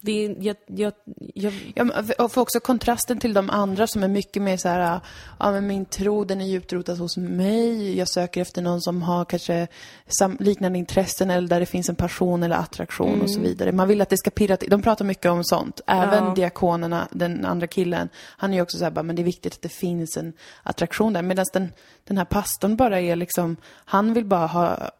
det 0.00 0.24
är, 0.24 0.36
jag, 0.40 0.56
jag, 0.66 0.92
jag, 1.34 1.52
Ja, 1.74 1.84
men 1.84 1.94
och 2.18 2.32
för 2.32 2.40
också 2.40 2.60
kontrasten 2.60 3.18
till 3.18 3.32
de 3.34 3.50
andra 3.50 3.86
som 3.86 4.02
är 4.02 4.08
mycket 4.08 4.42
mer 4.42 4.56
så 4.56 4.68
här, 4.68 5.00
ja 5.38 5.50
men 5.52 5.66
min 5.66 5.84
tro 5.84 6.24
den 6.24 6.40
är 6.40 6.44
djupt 6.46 6.72
rotad 6.72 6.94
hos 6.98 7.16
mig, 7.16 7.96
jag 7.98 8.08
söker 8.08 8.40
efter 8.40 8.62
någon 8.62 8.80
som 8.80 9.02
har 9.02 9.24
kanske 9.24 9.66
sam- 10.06 10.36
liknande 10.40 10.78
intressen 10.78 11.30
eller 11.30 11.48
där 11.48 11.60
det 11.60 11.66
finns 11.66 11.88
en 11.88 11.96
passion 11.96 12.42
eller 12.42 12.56
attraktion 12.56 13.22
och 13.22 13.30
så 13.30 13.40
vidare. 13.40 13.72
Man 13.72 13.88
vill 13.88 14.00
att 14.00 14.08
det 14.08 14.18
ska 14.18 14.30
pirra 14.30 14.56
till. 14.56 14.70
De 14.70 14.82
pratar 14.82 15.04
mycket 15.04 15.30
om 15.30 15.44
sånt. 15.44 15.80
Även 15.86 16.24
Ja. 16.24 16.34
diakonerna, 16.34 17.08
den 17.10 17.44
andra 17.44 17.66
killen, 17.66 18.08
han 18.16 18.50
är 18.50 18.54
ju 18.56 18.62
också 18.62 18.78
så 18.78 18.84
här, 18.84 18.90
bara, 18.90 19.02
men 19.02 19.16
det 19.16 19.22
är 19.22 19.24
viktigt 19.24 19.54
att 19.54 19.62
det 19.62 19.68
finns 19.68 20.16
en 20.16 20.32
attraktion 20.62 21.12
där. 21.12 21.22
Medan 21.22 21.44
den, 21.52 21.72
den 22.04 22.18
här 22.18 22.24
pastorn 22.24 22.76
bara 22.76 23.00
är 23.00 23.16
liksom, 23.16 23.56
han 23.84 24.14
vill 24.14 24.24
bara 24.24 24.46
ha, 24.46 24.90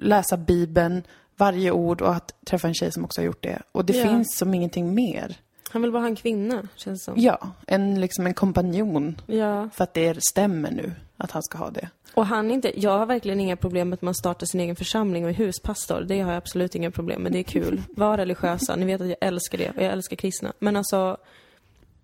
läsa 0.00 0.36
Bibeln, 0.36 1.02
varje 1.36 1.70
ord 1.70 2.02
och 2.02 2.14
att 2.14 2.34
träffa 2.46 2.68
en 2.68 2.74
tjej 2.74 2.92
som 2.92 3.04
också 3.04 3.20
har 3.20 3.26
gjort 3.26 3.42
det. 3.42 3.62
Och 3.72 3.84
det 3.84 3.96
Ja. 3.96 4.08
finns 4.08 4.36
som 4.36 4.54
ingenting 4.54 4.94
mer. 4.94 5.36
han 5.70 5.82
vill 5.82 5.92
bara 5.92 5.98
ha 6.02 6.06
en 6.06 6.16
kvinna, 6.16 6.68
känns 6.76 7.04
som. 7.04 7.14
Ja, 7.16 7.50
en, 7.66 8.00
liksom 8.00 8.26
en 8.26 8.34
kompanjon. 8.34 9.20
Ja. 9.26 9.68
För 9.74 9.84
att 9.84 9.94
det 9.94 10.24
stämmer 10.24 10.70
nu 10.70 10.92
att 11.16 11.30
han 11.30 11.42
ska 11.42 11.58
ha 11.58 11.70
det. 11.70 11.88
Och 12.14 12.26
han 12.26 12.50
inte, 12.50 12.80
jag 12.80 12.98
har 12.98 13.06
verkligen 13.06 13.40
inga 13.40 13.56
problem 13.56 13.88
med 13.88 13.94
att 13.96 14.02
man 14.02 14.14
startar 14.14 14.46
sin 14.46 14.60
egen 14.60 14.76
församling 14.76 15.24
och 15.24 15.30
är 15.30 15.34
huspastor. 15.34 16.00
Det 16.00 16.20
har 16.20 16.30
jag 16.32 16.36
absolut 16.38 16.74
inga 16.74 16.90
problem 16.90 17.22
med. 17.22 17.32
Det 17.32 17.38
är 17.38 17.42
kul. 17.42 17.82
Var 17.96 18.16
religiösa. 18.16 18.76
Ni 18.76 18.86
vet 18.86 19.00
att 19.00 19.08
jag 19.08 19.16
älskar 19.20 19.58
det. 19.58 19.70
Och 19.70 19.82
jag 19.82 19.92
älskar 19.92 20.16
kristna. 20.16 20.52
Men 20.58 20.76
alltså, 20.76 21.16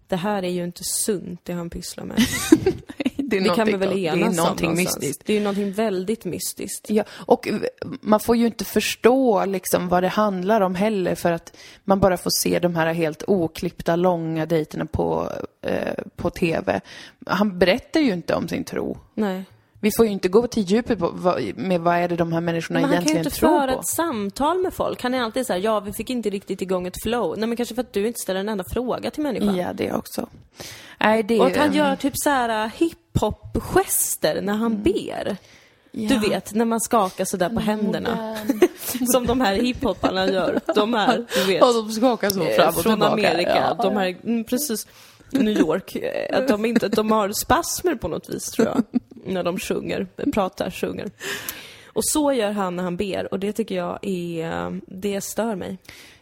det 0.08 0.16
här 0.16 0.42
är 0.42 0.48
ju 0.50 0.64
inte 0.64 0.80
sunt, 0.84 1.40
det 1.44 1.52
han 1.52 1.70
pysslar 1.70 2.04
med. 2.04 2.18
Det, 3.30 3.36
är 3.36 3.40
Det 3.40 3.54
kan 3.56 3.66
vi 3.66 3.72
väl 3.72 3.88
det 3.88 4.08
är 4.08 4.16
enas 4.16 4.36
någonting 4.36 4.74
mystiskt. 4.74 5.26
Det 5.26 5.32
är 5.32 5.34
ju 5.34 5.42
någonting 5.42 5.72
väldigt 5.72 6.24
mystiskt. 6.24 6.90
Ja, 6.90 7.04
och 7.10 7.48
man 8.00 8.20
får 8.20 8.36
ju 8.36 8.46
inte 8.46 8.64
förstå 8.64 9.44
liksom 9.44 9.88
vad 9.88 10.02
det 10.02 10.08
handlar 10.08 10.60
om 10.60 10.74
heller 10.74 11.14
för 11.14 11.32
att 11.32 11.56
man 11.84 12.00
bara 12.00 12.16
får 12.16 12.30
se 12.30 12.58
de 12.58 12.74
här 12.74 12.92
helt 12.92 13.24
oklippta 13.26 13.96
långa 13.96 14.46
dejterna 14.46 14.86
på, 14.86 15.32
eh, 15.62 16.04
på 16.16 16.30
TV. 16.30 16.80
Han 17.26 17.58
berättar 17.58 18.00
ju 18.00 18.12
inte 18.12 18.34
om 18.34 18.48
sin 18.48 18.64
tro. 18.64 18.98
Nej. 19.14 19.44
Vi 19.82 19.90
får 19.96 20.06
ju 20.06 20.12
inte 20.12 20.28
gå 20.28 20.46
till 20.46 20.62
djupet 20.62 20.98
på 20.98 21.10
vad, 21.14 21.56
med 21.56 21.80
vad 21.80 21.96
är 21.96 22.08
det 22.08 22.16
de 22.16 22.32
här 22.32 22.40
människorna 22.40 22.80
Men 22.80 22.88
han 22.88 22.98
kan 22.98 23.04
ju 23.04 23.10
egentligen 23.10 23.26
inte 23.26 23.38
tror 23.38 23.48
föra 23.48 23.72
på. 23.72 23.80
ett 23.80 23.86
samtal 23.86 24.58
med 24.58 24.74
folk. 24.74 25.02
Han 25.02 25.14
är 25.14 25.22
alltid 25.22 25.46
så 25.46 25.52
här, 25.52 25.60
ja 25.60 25.80
vi 25.80 25.92
fick 25.92 26.10
inte 26.10 26.30
riktigt 26.30 26.62
igång 26.62 26.86
ett 26.86 27.02
flow. 27.02 27.38
Nej 27.38 27.48
men 27.48 27.56
kanske 27.56 27.74
för 27.74 27.82
att 27.82 27.92
du 27.92 28.06
inte 28.06 28.18
ställer 28.18 28.40
en 28.40 28.48
enda 28.48 28.64
fråga 28.72 29.10
till 29.10 29.22
människan. 29.22 29.56
Ja, 29.56 29.72
det 29.72 29.92
också. 29.92 30.28
Nej, 31.00 31.22
det 31.22 31.40
Och 31.40 31.46
att 31.46 31.56
han 31.56 31.74
gör 31.74 31.96
typ 31.96 32.12
så 32.16 32.30
här 32.30 32.64
uh, 32.64 32.72
hiphop-gester 32.76 34.42
när 34.42 34.54
han 34.54 34.82
ber. 34.82 35.36
Du 35.92 36.18
vet, 36.18 36.54
när 36.54 36.64
man 36.64 36.80
skakar 36.80 37.24
sådär 37.24 37.48
på 37.48 37.60
händerna. 37.60 38.36
Som 39.12 39.26
de 39.26 39.40
här 39.40 39.54
hiphoparna 39.54 40.26
gör. 40.26 40.60
De 40.74 40.94
här, 40.94 41.26
du 41.34 41.44
vet. 41.44 41.62
Och 41.62 41.74
de 41.74 41.92
skakar 41.92 42.30
så 42.30 42.44
fram 42.44 42.68
och 42.68 42.74
Från 42.74 42.92
tillbaka. 42.92 43.12
Amerika. 43.12 43.74
Ja. 43.78 43.84
De 43.84 43.96
här, 43.96 44.16
mm, 44.24 44.44
precis. 44.44 44.86
New 45.32 45.58
York. 45.58 45.96
eh, 45.96 46.38
Att 46.38 46.48
de 46.48 46.64
inte, 46.64 46.88
de 46.88 47.10
har 47.12 47.32
spasmer 47.32 47.94
på 47.94 48.08
något 48.08 48.28
vis 48.30 48.50
tror 48.50 48.68
jag. 48.68 48.82
När 49.24 49.42
de 49.42 49.58
sjunger, 49.58 50.06
pratar, 50.34 50.70
sjunger. 50.70 51.10
Och 51.86 52.04
så 52.04 52.32
gör 52.32 52.50
han 52.52 52.76
när 52.76 52.82
han 52.82 52.96
ber 52.96 53.32
och 53.34 53.40
det 53.40 53.52
tycker 53.52 53.74
jag 53.74 53.98
är, 54.02 54.80
det 54.86 55.20
stör 55.20 55.54
mig. 55.54 55.78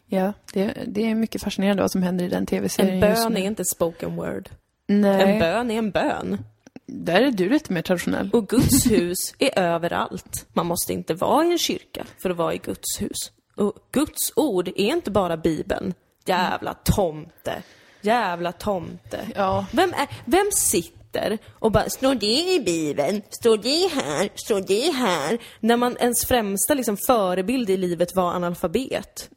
Ja, 0.07 0.33
det, 0.53 0.75
det 0.87 1.11
är 1.11 1.15
mycket 1.15 1.43
fascinerande 1.43 1.83
vad 1.83 1.91
som 1.91 2.03
händer 2.03 2.25
i 2.25 2.29
den 2.29 2.47
tv-serien 2.47 2.95
En 2.95 3.01
bön 3.01 3.37
är 3.37 3.47
inte 3.47 3.65
spoken 3.65 4.17
word. 4.17 4.49
Nej, 4.87 5.33
En 5.33 5.39
bön 5.39 5.71
är 5.71 5.79
en 5.79 5.91
bön. 5.91 6.39
där 6.87 7.23
är 7.23 7.31
du 7.31 7.49
lite 7.49 7.73
mer 7.73 7.83
traditionell. 7.83 8.31
Och 8.33 8.49
Guds 8.49 8.91
hus 8.91 9.19
är 9.39 9.59
överallt. 9.59 10.47
Man 10.53 10.67
måste 10.67 10.93
inte 10.93 11.15
vara 11.15 11.45
i 11.45 11.53
en 11.53 11.59
kyrka 11.59 12.07
för 12.23 12.31
att 12.31 12.37
vara 12.37 12.55
i 12.55 12.59
Guds 12.59 13.01
hus. 13.01 13.17
Och 13.57 13.73
Guds 13.93 14.33
ord 14.37 14.69
är 14.69 14.79
inte 14.79 15.11
bara 15.11 15.37
Bibeln. 15.37 15.95
Jävla 16.27 16.75
tomte. 16.75 17.63
Jävla 18.01 18.53
tomte. 18.53 19.21
Ja. 19.35 19.67
Vem, 19.73 19.93
är, 19.95 20.09
vem 20.25 20.47
sitter 20.53 21.39
och 21.53 21.73
bara, 21.73 21.91
står 21.91 22.15
det 22.15 22.55
i 22.55 22.61
Bibeln? 22.67 23.23
Står 23.31 23.57
det 23.57 24.03
här? 24.03 24.29
Står 24.35 24.61
det 24.61 24.91
här? 24.97 25.39
När 25.61 25.77
man 25.77 25.97
ens 26.01 26.25
främsta 26.27 26.75
liksom, 26.75 26.97
förebild 26.97 27.71
i 27.71 27.77
livet 27.77 28.17
var 28.17 28.33
analfabet. 28.35 29.31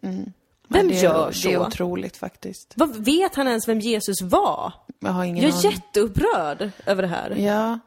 Vem 0.68 0.88
det, 0.88 0.94
gör 0.96 1.32
så? 1.32 1.48
Det 1.48 1.54
är 1.54 1.60
otroligt 1.68 2.18
faktiskt. 2.18 2.74
Vad, 2.76 3.06
vet 3.06 3.36
han 3.36 3.48
ens 3.48 3.68
vem 3.68 3.80
Jesus 3.80 4.22
var? 4.22 4.74
Jag 5.00 5.12
har 5.12 5.24
ingen 5.24 5.44
Jag 5.46 5.54
är 5.54 5.58
aning. 5.58 5.72
jätteupprörd 5.72 6.70
över 6.86 7.02
det 7.02 7.08
här. 7.08 7.30
Ja, 7.38 7.80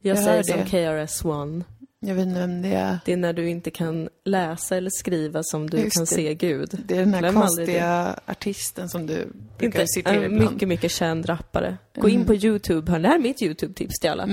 Jag, 0.00 0.16
jag 0.16 0.24
säger 0.24 0.42
som. 0.42 0.64
KRS-One. 0.64 1.64
Jag 2.04 2.14
vet 2.14 2.26
inte 2.26 2.40
vem 2.40 2.62
det 2.62 2.68
är. 2.74 2.98
Det 3.04 3.12
är 3.12 3.16
när 3.16 3.32
du 3.32 3.48
inte 3.48 3.70
kan 3.70 4.08
läsa 4.24 4.76
eller 4.76 4.90
skriva 4.90 5.42
som 5.42 5.70
du 5.70 5.78
Just 5.78 5.96
kan 5.96 6.00
det. 6.04 6.06
se 6.06 6.34
Gud. 6.34 6.80
Det 6.86 6.94
är 6.96 6.98
den 7.00 7.14
här 7.14 7.20
Glöm 7.20 7.34
konstiga 7.34 8.18
artisten 8.26 8.88
som 8.88 9.06
du 9.06 9.28
brukar 9.58 9.80
Inte, 9.80 9.92
citera 9.92 10.24
ibland. 10.24 10.52
mycket, 10.52 10.68
mycket 10.68 10.90
känd 10.90 11.28
rappare. 11.28 11.76
Gå 11.96 12.08
in 12.08 12.24
på 12.24 12.34
YouTube, 12.34 12.90
hörni. 12.92 13.02
det 13.02 13.08
här 13.08 13.14
är 13.18 13.20
mitt 13.22 13.42
YouTube-tips 13.42 14.00
till 14.00 14.10
alla. 14.10 14.28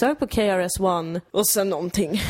Sök 0.00 0.18
på 0.18 0.26
KRS-One 0.26 1.20
och 1.30 1.48
sen 1.48 1.68
någonting. 1.70 2.20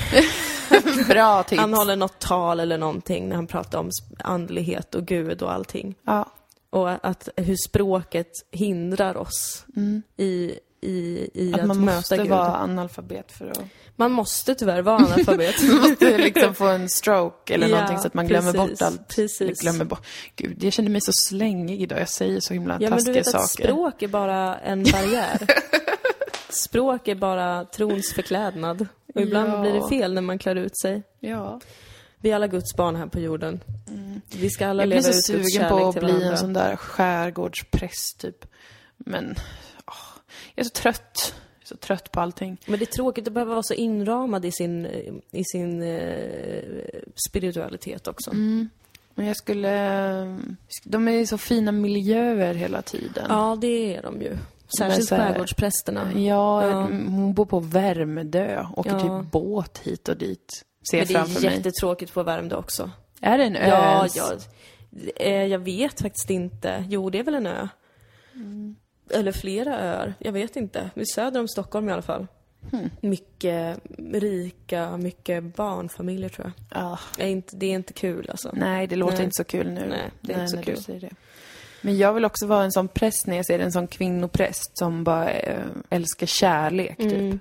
Bra 1.09 1.43
tips. 1.43 1.61
Han 1.61 1.75
håller 1.75 1.97
något 1.97 2.19
tal 2.19 2.61
eller 2.61 2.79
någonting 2.79 3.29
när 3.29 3.37
han 3.37 3.47
pratar 3.47 3.79
om 3.79 3.91
andlighet 4.19 4.95
och 4.95 5.07
Gud 5.07 5.43
och 5.43 5.53
allting. 5.53 5.95
Ja. 6.07 6.33
Och 6.71 6.91
att 7.09 7.29
hur 7.37 7.57
språket 7.69 8.31
hindrar 8.51 9.17
oss 9.17 9.65
i, 10.17 10.53
i, 10.81 11.29
i 11.35 11.55
att, 11.55 11.61
Att 11.61 11.67
man 11.67 11.79
måste 11.81 12.17
Gud. 12.17 12.29
vara 12.29 12.57
analfabet 12.57 13.33
för 13.33 13.47
att... 13.51 13.61
Man 13.97 14.13
måste 14.13 14.55
tyvärr 14.55 14.83
vara 14.83 14.97
analfabet. 14.97 15.55
Man 15.69 15.81
måste 15.91 16.19
liksom 16.19 16.55
få 16.55 16.67
en 16.69 16.89
stroke 16.89 17.55
eller 17.55 17.69
Ja, 17.69 17.75
någonting 17.75 17.99
så 17.99 18.07
att 18.07 18.15
man 18.15 18.27
glömmer 18.29 18.53
precis, 18.53 18.71
bort 18.79 18.83
allt. 18.83 19.09
precis. 19.09 19.61
Glömmer 19.61 19.85
bort. 19.85 20.07
Gud, 20.37 20.65
jag 20.65 20.73
känner 20.73 20.91
mig 20.91 21.01
så 21.01 21.13
slängig 21.13 21.83
idag. 21.83 22.01
Jag 22.01 22.09
säger 22.09 22.41
så 22.41 22.55
himla 22.55 22.79
Ja, 22.81 22.91
men 22.91 22.99
du 22.99 23.05
taskiga 23.05 23.15
vet 23.15 23.35
att 23.35 23.49
saker. 23.51 23.65
språk 23.65 24.03
är 24.03 24.09
bara 24.09 24.59
en 24.59 24.83
barriär. 24.83 25.47
språk 26.51 27.09
är 27.09 27.15
bara 27.15 27.65
trons 27.65 28.13
förklädnad. 28.13 28.87
Och 29.15 29.21
ibland 29.21 29.51
Ja. 29.53 29.61
blir 29.61 29.73
det 29.73 29.89
fel 29.89 30.15
när 30.15 30.23
man 30.23 30.39
klär 30.39 30.55
ut 30.57 30.79
sig. 30.79 31.03
Ja. 31.21 31.61
Vi 32.19 32.31
är 32.31 32.35
alla 32.35 32.47
Guds 32.47 32.77
barn 32.77 32.97
här 32.97 33.07
på 33.07 33.21
jorden. 33.21 33.61
Vi 34.37 34.51
ska 34.51 34.67
alla 34.67 34.83
Jag 34.83 34.89
blir 34.89 34.97
leva 35.03 35.13
så 35.13 35.33
ut 35.33 35.39
Guds 35.39 35.53
sugen 35.55 35.69
kärlek 35.69 35.71
på 35.83 35.89
att 35.89 35.93
till 35.95 36.03
bli 36.05 36.13
varandra. 36.13 36.31
en 36.31 36.39
sån 36.39 36.53
där 36.53 36.77
skärgårdspräst 36.77 38.19
typ. 38.21 38.47
Men, 38.97 39.35
jag 40.55 40.65
är 40.65 40.65
så 40.65 40.71
trött. 40.71 41.35
Jag 41.59 41.63
är 41.63 41.67
så 41.67 41.77
trött 41.77 42.13
på 42.13 42.21
allting. 42.21 42.61
Men 42.67 42.79
det 42.79 42.85
är 42.85 42.93
tråkigt 42.97 43.27
att 43.27 43.33
behöva 43.35 43.51
vara 43.55 43.63
så 43.63 43.75
inramad 43.75 44.45
i 44.45 44.53
sin, 44.53 44.87
i 45.31 45.45
sin 45.45 45.83
eh, 45.83 46.63
spiritualitet 47.29 48.09
också. 48.09 48.31
Mm. 48.31 48.69
Men 49.15 49.27
jag 49.27 49.37
skulle... 49.37 49.71
De 50.85 51.09
är 51.09 51.13
i 51.13 51.27
så 51.27 51.39
fina 51.39 51.73
miljöer 51.73 52.55
hela 52.55 52.83
tiden. 52.83 53.27
Ja, 53.29 53.59
det 53.61 53.97
är 53.97 54.03
de 54.03 54.23
ju. 54.23 54.37
Särskilt 54.79 55.09
skärgårdsprästerna. 55.09 56.13
Ja, 56.13 56.69
Ja. 56.69 56.81
hon 56.83 57.35
bor 57.35 57.47
på 57.47 57.61
Värmdö. 57.61 58.67
Åker 58.77 58.91
Ja. 58.91 59.01
typ 59.23 59.33
båt 59.33 59.79
hit 59.79 60.09
och 60.09 60.17
dit. 60.17 60.63
Ser 60.91 60.99
Men 60.99 61.07
det 61.07 61.15
framför 61.15 61.41
är 61.41 61.47
mig. 61.49 61.57
jättetråkigt 61.57 62.15
på 62.15 62.23
Värmdö 62.23 62.57
också. 62.57 62.91
Är 63.21 63.39
det 63.39 63.45
en 63.45 63.57
ö 63.57 63.69
Ja, 63.69 63.97
ens? 63.99 64.17
ja. 64.17 64.33
Eh, 65.17 65.45
Jag 65.47 65.59
vet 65.59 66.01
faktiskt 66.01 66.31
inte. 66.31 66.85
Jo, 66.89 67.11
det 67.11 67.19
är 67.19 67.23
väl 67.25 67.35
en 67.35 67.47
ö. 67.47 67.69
Eller 69.15 69.33
flera 69.33 69.81
öar. 69.81 70.15
Jag 70.19 70.33
vet 70.33 70.57
inte. 70.57 70.91
Söder 71.15 71.41
om 71.41 71.49
Stockholm 71.49 71.89
i 71.89 71.93
alla 71.93 72.03
fall. 72.03 72.27
Mycket 73.01 73.79
rika, 74.13 74.97
mycket 74.97 75.57
barnfamiljer 75.57 76.29
tror 76.29 76.47
jag. 76.47 76.83
Ja. 76.83 76.99
Det 77.17 77.23
är 77.23 77.29
inte, 77.29 77.57
det 77.57 77.67
är 77.67 77.75
inte 77.75 77.93
kul 77.93 78.31
alltså. 78.31 78.51
Nej, 78.53 78.87
det 78.87 78.97
låter 78.97 79.15
Nej. 79.17 79.25
inte 79.25 79.37
så 79.37 79.45
kul 79.45 79.71
nu. 79.71 79.87
Nej, 79.89 80.11
det 80.21 80.33
är 80.33 80.43
inte 80.43 80.77
så 80.77 80.87
kul. 80.87 81.11
Men 81.83 81.99
jag 81.99 82.13
vill 82.13 82.25
också 82.25 82.47
vara 82.47 82.65
en 82.65 82.73
sån 82.73 82.89
präst 82.89 83.27
när 83.27 83.37
jag 83.37 83.47
ser 83.47 83.59
en 83.59 83.73
sån 83.73 83.87
kvinnopräst 83.87 84.79
som 84.79 85.05
bara 85.05 85.31
eh, 85.31 85.65
älskar 85.91 86.27
kärlek, 86.27 86.97
typ. 86.99 87.13
Mm. 87.13 87.41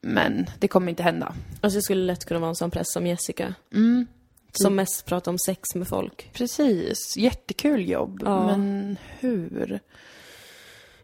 Men 0.00 0.46
det 0.58 0.68
kommer 0.68 0.90
inte 0.90 1.02
hända. 1.02 1.34
Alltså 1.60 1.76
jag 1.76 1.84
skulle 1.84 2.02
lätt 2.02 2.24
kunna 2.24 2.40
vara 2.40 2.48
en 2.48 2.56
sån 2.56 2.70
präst 2.70 2.92
som 2.92 3.06
Jessica. 3.06 3.54
Mm. 3.74 4.06
Som 4.52 4.76
mest 4.76 5.06
pratar 5.06 5.32
om 5.32 5.38
sex 5.38 5.74
med 5.74 5.88
folk. 5.88 6.30
Precis. 6.32 7.16
Jättekul 7.16 7.88
jobb. 7.88 8.22
Ja. 8.24 8.46
Men 8.46 8.96
hur? 9.18 9.80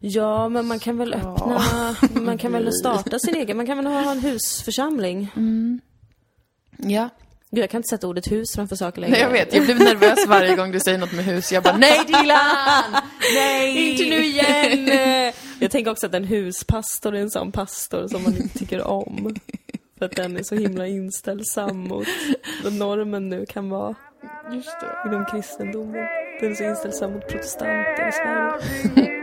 Ja, 0.07 0.49
men 0.49 0.67
man 0.67 0.79
kan 0.79 0.99
väl 0.99 1.17
Ja. 1.23 1.35
öppna, 2.01 2.21
man 2.21 2.39
kan 2.39 2.53
väl 2.53 2.73
starta 2.73 3.19
sin 3.19 3.35
egen, 3.37 3.57
man 3.57 3.67
kan 3.67 3.77
väl 3.77 3.87
ha 3.87 4.11
en 4.13 4.21
husförsamling. 4.21 5.29
Ja. 6.77 7.09
Gud, 7.51 7.63
jag 7.63 7.71
kan 7.71 7.79
inte 7.79 7.89
sätta 7.89 8.07
ordet 8.07 8.33
hus 8.33 8.55
framför 8.55 8.77
saker 8.77 9.01
längre. 9.01 9.13
Nej, 9.13 9.21
jag 9.23 9.31
vet. 9.31 9.55
Jag 9.55 9.65
blir 9.65 9.75
nervös 9.75 10.27
varje 10.27 10.57
gång 10.57 10.73
du 10.73 10.81
säger 10.81 10.99
något 10.99 11.13
med 11.13 11.25
hus. 11.25 11.53
Jag 11.53 11.63
bara, 11.63 11.77
nej 11.77 12.01
Dilan! 12.07 13.03
Nej! 13.35 13.91
Inte 13.91 14.05
nu 14.05 14.25
igen! 14.25 15.33
Jag 15.61 15.71
tänker 15.71 15.91
också 15.91 16.07
att 16.07 16.15
en 16.15 16.25
huspastor 16.25 17.15
är 17.15 17.21
en 17.21 17.31
sån 17.31 17.53
pastor 17.53 18.09
som 18.09 18.23
man 18.23 18.37
inte 18.37 18.59
tycker 18.59 18.83
om. 18.87 19.37
För 19.99 20.05
att 20.07 20.17
den 20.17 20.37
är 20.37 20.43
så 20.43 20.55
himla 20.55 20.87
inställsam 20.87 21.77
mot 21.81 22.07
vad 22.65 22.73
normen 22.73 23.29
nu 23.29 23.47
kan 23.47 23.71
vara 23.71 23.95
Just 24.53 24.81
det. 24.81 25.09
inom 25.09 25.25
kristendomen. 25.27 26.07
Den 26.41 26.51
är 26.51 26.55
så 26.55 26.65
inställsam 26.65 27.13
mot 27.13 27.29
protestanter 27.29 28.09
i 28.09 28.13
Sverige. 28.13 29.11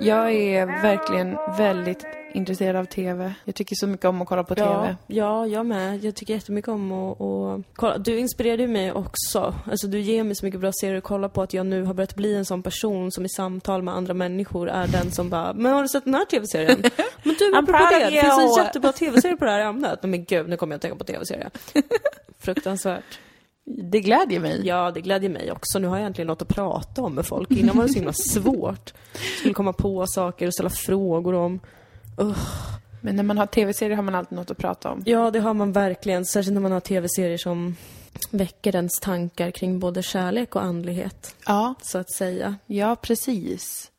Jag 0.00 0.32
är 0.32 0.66
verkligen 0.82 1.36
väldigt 1.58 2.06
intresserad 2.32 2.76
av 2.76 2.84
TV. 2.84 3.32
Jag 3.44 3.54
tycker 3.54 3.76
så 3.76 3.86
mycket 3.86 4.06
om 4.06 4.22
att 4.22 4.28
kolla 4.28 4.44
på 4.44 4.54
TV. 4.54 4.68
Ja, 4.68 4.96
ja, 5.06 5.46
jag 5.46 5.66
med. 5.66 6.04
Jag 6.04 6.14
tycker 6.14 6.34
jättemycket 6.34 6.68
om 6.68 6.92
att, 6.92 7.20
att 7.20 7.60
kolla. 7.74 7.98
Du 7.98 8.18
inspirerade 8.18 8.62
ju 8.62 8.68
mig 8.68 8.92
också. 8.92 9.54
Alltså 9.70 9.86
du 9.86 10.00
ger 10.00 10.24
mig 10.24 10.36
så 10.36 10.44
mycket 10.44 10.60
bra 10.60 10.72
serier 10.80 10.98
att 10.98 11.04
kolla 11.04 11.28
på 11.28 11.42
att 11.42 11.54
jag 11.54 11.66
nu 11.66 11.82
har 11.82 11.94
börjat 11.94 12.14
bli 12.14 12.34
en 12.34 12.44
sån 12.44 12.62
person 12.62 13.12
som 13.12 13.24
i 13.24 13.28
samtal 13.28 13.82
med 13.82 13.94
andra 13.94 14.14
människor 14.14 14.68
är 14.68 14.86
den 14.86 15.10
som 15.10 15.30
bara 15.30 15.52
Men 15.52 15.72
har 15.72 15.82
du 15.82 15.88
sett 15.88 16.04
den 16.04 16.14
här 16.14 16.24
TV-serien? 16.24 16.82
Men 17.22 17.34
du, 17.38 17.56
apropå 17.56 17.88
det, 17.90 18.04
det 18.04 18.20
finns 18.20 18.58
en 18.58 18.64
jättebra 18.64 18.92
TV-serie 18.92 19.36
på 19.36 19.44
det 19.44 19.50
här 19.50 19.60
ämnet. 19.60 20.02
Men 20.02 20.24
gud, 20.24 20.48
nu 20.48 20.56
kommer 20.56 20.72
jag 20.72 20.76
att 20.76 20.82
tänka 20.82 20.96
på 20.96 21.04
TV-serie. 21.04 21.50
Fruktansvärt. 22.38 23.18
Det 23.76 24.00
glädjer 24.00 24.40
mig. 24.40 24.66
Ja, 24.66 24.90
det 24.90 25.00
glädjer 25.00 25.30
mig 25.30 25.52
också. 25.52 25.78
Nu 25.78 25.86
har 25.86 25.96
jag 25.98 26.06
äntligen 26.06 26.26
något 26.26 26.42
att 26.42 26.48
prata 26.48 27.02
om 27.02 27.14
med 27.14 27.26
folk. 27.26 27.50
Innan 27.50 27.76
var 27.76 27.82
det 27.84 27.88
så 27.88 27.94
himla 27.94 28.12
svårt. 28.32 28.92
Skulle 29.38 29.54
komma 29.54 29.72
på 29.72 30.06
saker 30.06 30.46
och 30.46 30.54
ställa 30.54 30.70
frågor 30.70 31.34
om. 31.34 31.60
Men 33.00 33.16
när 33.16 33.22
man 33.22 33.38
har 33.38 33.46
TV-serier 33.46 33.96
har 33.96 34.02
man 34.02 34.14
alltid 34.14 34.38
något 34.38 34.50
att 34.50 34.58
prata 34.58 34.90
om. 34.90 35.02
Ja, 35.06 35.30
det 35.30 35.40
har 35.40 35.54
man 35.54 35.72
verkligen. 35.72 36.24
Särskilt 36.24 36.54
när 36.54 36.60
man 36.60 36.72
har 36.72 36.80
tv-serier 36.80 37.38
som 37.38 37.76
väcker 38.30 38.76
ens 38.76 39.00
tankar 39.00 39.50
kring 39.50 39.78
både 39.80 40.02
kärlek 40.02 40.56
och 40.56 40.62
andlighet, 40.62 41.34
Ja, 41.46 41.74
så 41.82 41.98
att 41.98 42.10
säga. 42.12 42.56
ja 42.66 42.96
precis. 42.96 43.90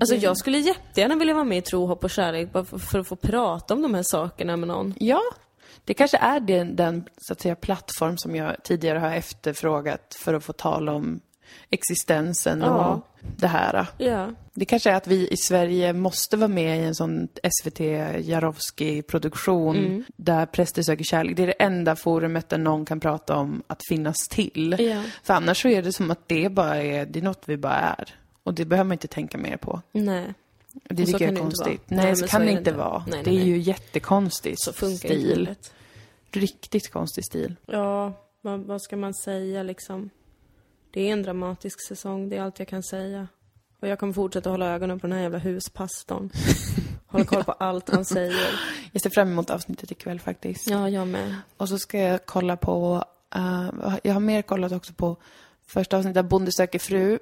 Alltså 0.00 0.14
jag 0.14 0.36
skulle 0.38 0.58
jättegärna 0.58 1.14
vilja 1.16 1.34
vara 1.34 1.44
med 1.44 1.58
i 1.58 1.62
Tro, 1.62 1.86
hopp 1.86 2.04
och 2.04 2.10
kärlek 2.10 2.52
bara 2.52 2.64
för, 2.64 2.78
för 2.78 2.98
att 2.98 3.06
få 3.06 3.16
prata 3.16 3.74
om 3.74 3.82
de 3.82 3.94
här 3.94 4.02
sakerna 4.02 4.56
med 4.56 4.68
någon. 4.68 4.94
Ja, 4.98 5.20
det 5.86 5.94
kanske 5.94 6.16
är 6.16 6.40
den, 6.40 6.76
den 6.76 7.04
så 7.18 7.32
att 7.32 7.40
säga, 7.40 7.54
plattform 7.54 8.18
som 8.18 8.36
jag 8.36 8.56
tidigare 8.64 8.98
har 8.98 9.10
efterfrågat 9.14 10.16
för 10.18 10.34
att 10.34 10.44
få 10.44 10.52
tala 10.52 10.92
om 10.92 11.20
existensen 11.70 12.60
Ja. 12.60 12.86
och 12.94 13.06
det 13.36 13.46
här. 13.46 13.86
Ja. 13.98 14.30
Det 14.54 14.64
kanske 14.64 14.90
är 14.90 14.94
att 14.94 15.06
vi 15.06 15.28
i 15.28 15.36
Sverige 15.36 15.92
måste 15.92 16.36
vara 16.36 16.48
med 16.48 16.80
i 16.80 16.84
en 16.84 16.94
sån 16.94 17.28
SVT 17.62 17.80
Jarowski-produktion 18.20 20.04
där 20.16 20.46
präster 20.46 20.82
söker 20.82 21.04
kärlek. 21.04 21.36
Det 21.36 21.42
är 21.42 21.46
det 21.46 21.52
enda 21.52 21.96
forumet 21.96 22.48
där 22.48 22.58
någon 22.58 22.84
kan 22.84 23.00
prata 23.00 23.36
om 23.36 23.62
att 23.66 23.80
finnas 23.88 24.16
till. 24.30 24.76
Ja. 24.78 25.02
För 25.22 25.34
annars 25.34 25.62
så 25.62 25.68
är 25.68 25.82
det 25.82 25.92
som 25.92 26.10
att 26.10 26.28
det 26.28 26.48
bara 26.52 26.76
är, 26.82 27.06
det 27.06 27.18
är 27.18 27.22
något 27.22 27.42
vi 27.46 27.56
bara 27.56 27.74
är. 27.80 28.14
Och 28.42 28.54
det 28.54 28.64
behöver 28.64 28.88
man 28.88 28.92
inte 28.92 29.08
tänka 29.08 29.38
mer 29.38 29.56
på. 29.56 29.80
Nej. 29.92 30.34
Det 30.72 31.06
tycker 31.06 31.24
jag 31.24 31.34
är 31.34 31.40
konstigt. 31.40 31.82
Nej, 31.86 32.04
Nej, 32.04 32.16
så 32.16 32.26
kan 32.26 32.46
det 32.46 32.50
inte 32.52 32.72
vara. 32.72 33.04
Nej, 33.08 33.22
det 33.24 33.30
är 33.30 33.44
ju 33.44 33.58
jättekonstigt 33.58 34.60
Så 34.60 34.72
funkar 34.72 35.08
stil. 35.08 35.38
livet. 35.38 35.72
Riktigt 36.36 36.90
konstig 36.90 37.24
stil. 37.24 37.56
Ja, 37.66 38.12
vad, 38.40 38.60
vad 38.60 38.82
ska 38.82 38.96
man 38.96 39.14
säga 39.14 39.62
liksom? 39.62 40.10
Det 40.90 41.08
är 41.08 41.12
en 41.12 41.22
dramatisk 41.22 41.88
säsong, 41.88 42.28
det 42.28 42.36
är 42.36 42.42
allt 42.42 42.58
jag 42.58 42.68
kan 42.68 42.82
säga. 42.82 43.28
Och 43.80 43.88
jag 43.88 43.98
kommer 43.98 44.12
fortsätta 44.12 44.50
hålla 44.50 44.74
ögonen 44.74 45.00
på 45.00 45.06
den 45.06 45.16
här 45.16 45.22
jävla 45.22 45.38
huspastorn. 45.38 46.30
Hålla 47.06 47.24
koll 47.24 47.44
på 47.44 47.52
allt 47.52 47.90
han 47.90 48.04
säger. 48.04 48.60
Jag 48.92 49.02
ser 49.02 49.10
fram 49.10 49.28
emot 49.28 49.50
avsnittet 49.50 49.90
ikväll 49.90 50.20
faktiskt. 50.20 50.70
Ja, 50.70 50.88
jag 50.88 51.08
med. 51.08 51.34
Och 51.56 51.68
så 51.68 51.78
ska 51.78 51.98
jag 51.98 52.26
kolla 52.26 52.56
på, 52.56 53.04
eh, 53.34 53.70
jag 54.02 54.12
har 54.12 54.20
mer 54.20 54.42
kollat 54.42 54.72
också 54.72 54.92
på 54.92 55.16
första 55.66 55.96
avsnittet 55.96 56.18
av 56.20 56.28
Bonde 56.28 56.52
söker 56.52 56.78
fru. 56.78 57.18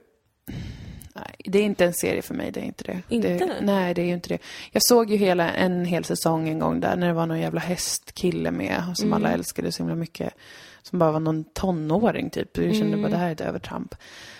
Nej, 1.16 1.34
det 1.38 1.58
är 1.58 1.62
inte 1.62 1.84
en 1.84 1.94
serie 1.94 2.22
för 2.22 2.34
mig, 2.34 2.50
det 2.52 2.60
är 2.60 2.64
inte 2.64 2.84
det. 2.84 3.02
Inte? 3.08 3.28
Det, 3.28 3.60
nej, 3.60 3.94
det 3.94 4.02
är 4.02 4.06
ju 4.06 4.12
inte 4.12 4.28
det. 4.28 4.38
Jag 4.72 4.82
såg 4.82 5.10
ju 5.10 5.16
hela, 5.16 5.52
en 5.52 5.84
hel 5.84 6.04
säsong 6.04 6.48
en 6.48 6.58
gång 6.58 6.80
där 6.80 6.96
när 6.96 7.06
det 7.06 7.12
var 7.12 7.26
någon 7.26 7.40
jävla 7.40 7.60
hästkille 7.60 8.50
med 8.50 8.82
som 8.94 9.12
alla 9.12 9.32
älskade 9.32 9.72
så 9.72 9.82
himla 9.82 9.94
mycket. 9.94 10.34
Som 10.82 10.98
bara 10.98 11.12
var 11.12 11.20
någon 11.20 11.44
tonåring 11.44 12.30
typ. 12.30 12.58
Jag 12.58 12.76
kände 12.76 12.96
bara 12.96 13.08
det 13.08 13.16
här 13.16 13.28
är 13.28 13.32
ett 13.32 13.40
övertramp. 13.40 13.94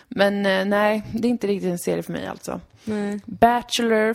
Men 0.09 0.47
eh, 0.47 0.65
nej, 0.65 1.03
det 1.13 1.29
är 1.29 1.31
inte 1.31 1.47
riktigt 1.47 1.71
en 1.71 1.79
serie 1.79 2.03
för 2.03 2.13
mig 2.13 2.27
alltså. 2.27 2.61
Nej. 2.85 3.21
Bachelor. 3.27 4.15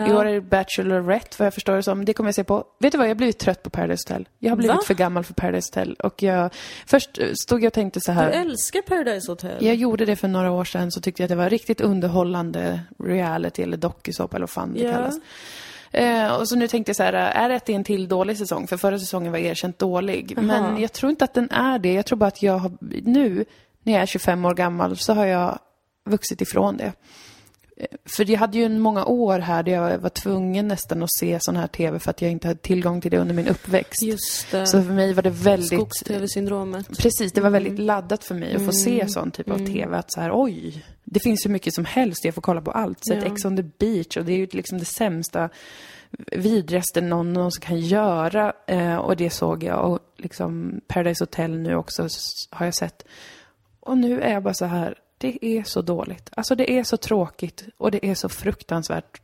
Ja. 0.00 0.08
I 0.08 0.12
år 0.16 0.26
är 0.26 0.32
det 0.34 0.40
Bachelorette, 0.40 1.36
vad 1.38 1.46
jag 1.46 1.54
förstår 1.54 1.76
det 1.76 1.82
som. 1.82 2.04
Det 2.04 2.12
kommer 2.14 2.28
jag 2.28 2.34
se 2.34 2.44
på. 2.44 2.64
Vet 2.78 2.92
du 2.92 2.98
vad, 2.98 3.06
jag 3.06 3.10
har 3.10 3.14
blivit 3.16 3.38
trött 3.38 3.62
på 3.62 3.70
Paradise 3.70 4.02
Hotel. 4.08 4.28
Jag 4.38 4.50
har 4.50 4.56
blivit 4.56 4.76
Va? 4.76 4.82
för 4.86 4.94
gammal 4.94 5.24
för 5.24 5.34
Paradise 5.34 5.70
Hotel. 5.70 5.94
Och 5.94 6.22
jag... 6.22 6.54
Först 6.86 7.18
stod 7.42 7.60
jag 7.62 7.66
och 7.66 7.72
tänkte 7.72 8.00
så 8.00 8.10
Du 8.10 8.14
här. 8.18 8.30
älskar 8.30 8.82
Paradise 8.82 9.30
Hotel. 9.32 9.66
Jag 9.66 9.74
gjorde 9.74 10.04
det 10.04 10.16
för 10.16 10.28
några 10.28 10.50
år 10.50 10.64
sedan, 10.64 10.90
så 10.92 11.00
tyckte 11.00 11.22
jag 11.22 11.24
att 11.26 11.28
det 11.30 11.36
var 11.36 11.50
riktigt 11.50 11.80
underhållande 11.80 12.80
reality 13.04 13.62
eller 13.62 13.76
dokusåpa 13.76 14.36
eller 14.36 14.42
vad 14.46 14.50
fan 14.50 14.72
det 14.74 14.80
Ja. 14.80 14.92
kallas. 14.92 15.14
Eh, 15.92 16.34
och 16.34 16.48
så 16.48 16.56
nu 16.56 16.68
tänkte 16.68 16.90
jag 16.90 16.96
så 16.96 17.02
här, 17.02 17.12
är 17.12 17.48
det 17.48 17.68
en 17.68 17.84
till 17.84 18.08
dålig 18.08 18.36
säsong? 18.38 18.66
För 18.66 18.76
förra 18.76 18.98
säsongen 18.98 19.32
var 19.32 19.38
erkänt 19.38 19.78
dålig. 19.78 20.32
Jaha. 20.36 20.42
Men 20.44 20.80
jag 20.80 20.92
tror 20.92 21.10
inte 21.10 21.24
att 21.24 21.34
den 21.34 21.50
är 21.50 21.78
det. 21.78 21.92
Jag 21.92 22.06
tror 22.06 22.18
bara 22.18 22.26
att 22.26 22.42
jag 22.42 22.58
har, 22.58 22.72
nu, 23.04 23.44
när 23.82 23.92
jag 23.92 24.02
är 24.02 24.06
25 24.06 24.44
år 24.44 24.54
gammal, 24.54 24.96
så 24.96 25.12
har 25.14 25.26
jag 25.26 25.58
vuxit 26.04 26.40
ifrån 26.40 26.76
det. 26.76 26.92
För 28.16 28.30
jag 28.30 28.38
hade 28.38 28.58
ju 28.58 28.68
många 28.68 29.04
år 29.04 29.38
här 29.38 29.62
där 29.62 29.72
jag 29.72 29.98
var 29.98 30.10
tvungen 30.10 30.68
nästan 30.68 31.02
att 31.02 31.12
se 31.12 31.38
sån 31.40 31.56
här 31.56 31.66
TV 31.66 31.98
för 31.98 32.10
att 32.10 32.22
jag 32.22 32.30
inte 32.30 32.48
hade 32.48 32.60
tillgång 32.60 33.00
till 33.00 33.10
det 33.10 33.18
under 33.18 33.34
min 33.34 33.48
uppväxt. 33.48 34.02
Just 34.02 34.50
det. 34.50 34.66
Så 34.66 34.82
för 34.82 34.92
mig 34.92 35.12
var 35.12 35.22
det 35.22 35.30
väldigt... 35.30 35.78
Skogs-tv-syndromet. 35.78 36.98
Precis, 36.98 37.32
det 37.32 37.40
var 37.40 37.50
väldigt 37.50 37.78
laddat 37.78 38.24
för 38.24 38.34
mig 38.34 38.54
att 38.54 38.64
få 38.66 38.72
se 38.72 38.94
Mm. 38.94 39.08
sån 39.08 39.30
typ 39.30 39.50
av 39.50 39.58
TV. 39.58 39.96
Att 39.96 40.12
så 40.12 40.20
här, 40.20 40.30
oj, 40.34 40.84
det 41.04 41.20
finns 41.20 41.46
hur 41.46 41.50
mycket 41.50 41.74
som 41.74 41.84
helst, 41.84 42.24
jag 42.24 42.34
får 42.34 42.42
kolla 42.42 42.60
på 42.60 42.70
allt. 42.70 42.98
Sett 43.06 43.24
Ja. 43.24 43.32
Ex 43.32 43.44
on 43.44 43.56
the 43.56 43.62
beach 43.62 44.16
och 44.16 44.24
det 44.24 44.32
är 44.32 44.36
ju 44.38 44.48
liksom 44.52 44.78
det 44.78 44.84
sämsta, 44.84 45.48
vidrigaste 46.32 47.00
någon 47.00 47.32
någonsin 47.32 47.60
kan 47.62 47.80
göra. 47.80 48.52
Eh, 48.66 48.96
och 48.96 49.16
det 49.16 49.30
såg 49.30 49.62
jag. 49.62 49.90
Och 49.92 49.98
liksom 50.16 50.80
Paradise 50.86 51.22
Hotel 51.24 51.58
nu 51.58 51.74
också 51.76 52.08
har 52.50 52.66
jag 52.66 52.74
sett. 52.74 53.04
Och 53.80 53.98
nu 53.98 54.20
är 54.20 54.32
jag 54.32 54.42
bara 54.42 54.54
så 54.54 54.64
här, 54.64 54.94
det 55.20 55.44
är 55.46 55.62
så 55.62 55.82
dåligt. 55.82 56.30
Alltså 56.36 56.54
det 56.54 56.72
är 56.72 56.84
så 56.84 56.96
tråkigt 56.96 57.64
och 57.76 57.90
det 57.90 58.06
är 58.06 58.14
så 58.14 58.28
fruktansvärt 58.28 59.20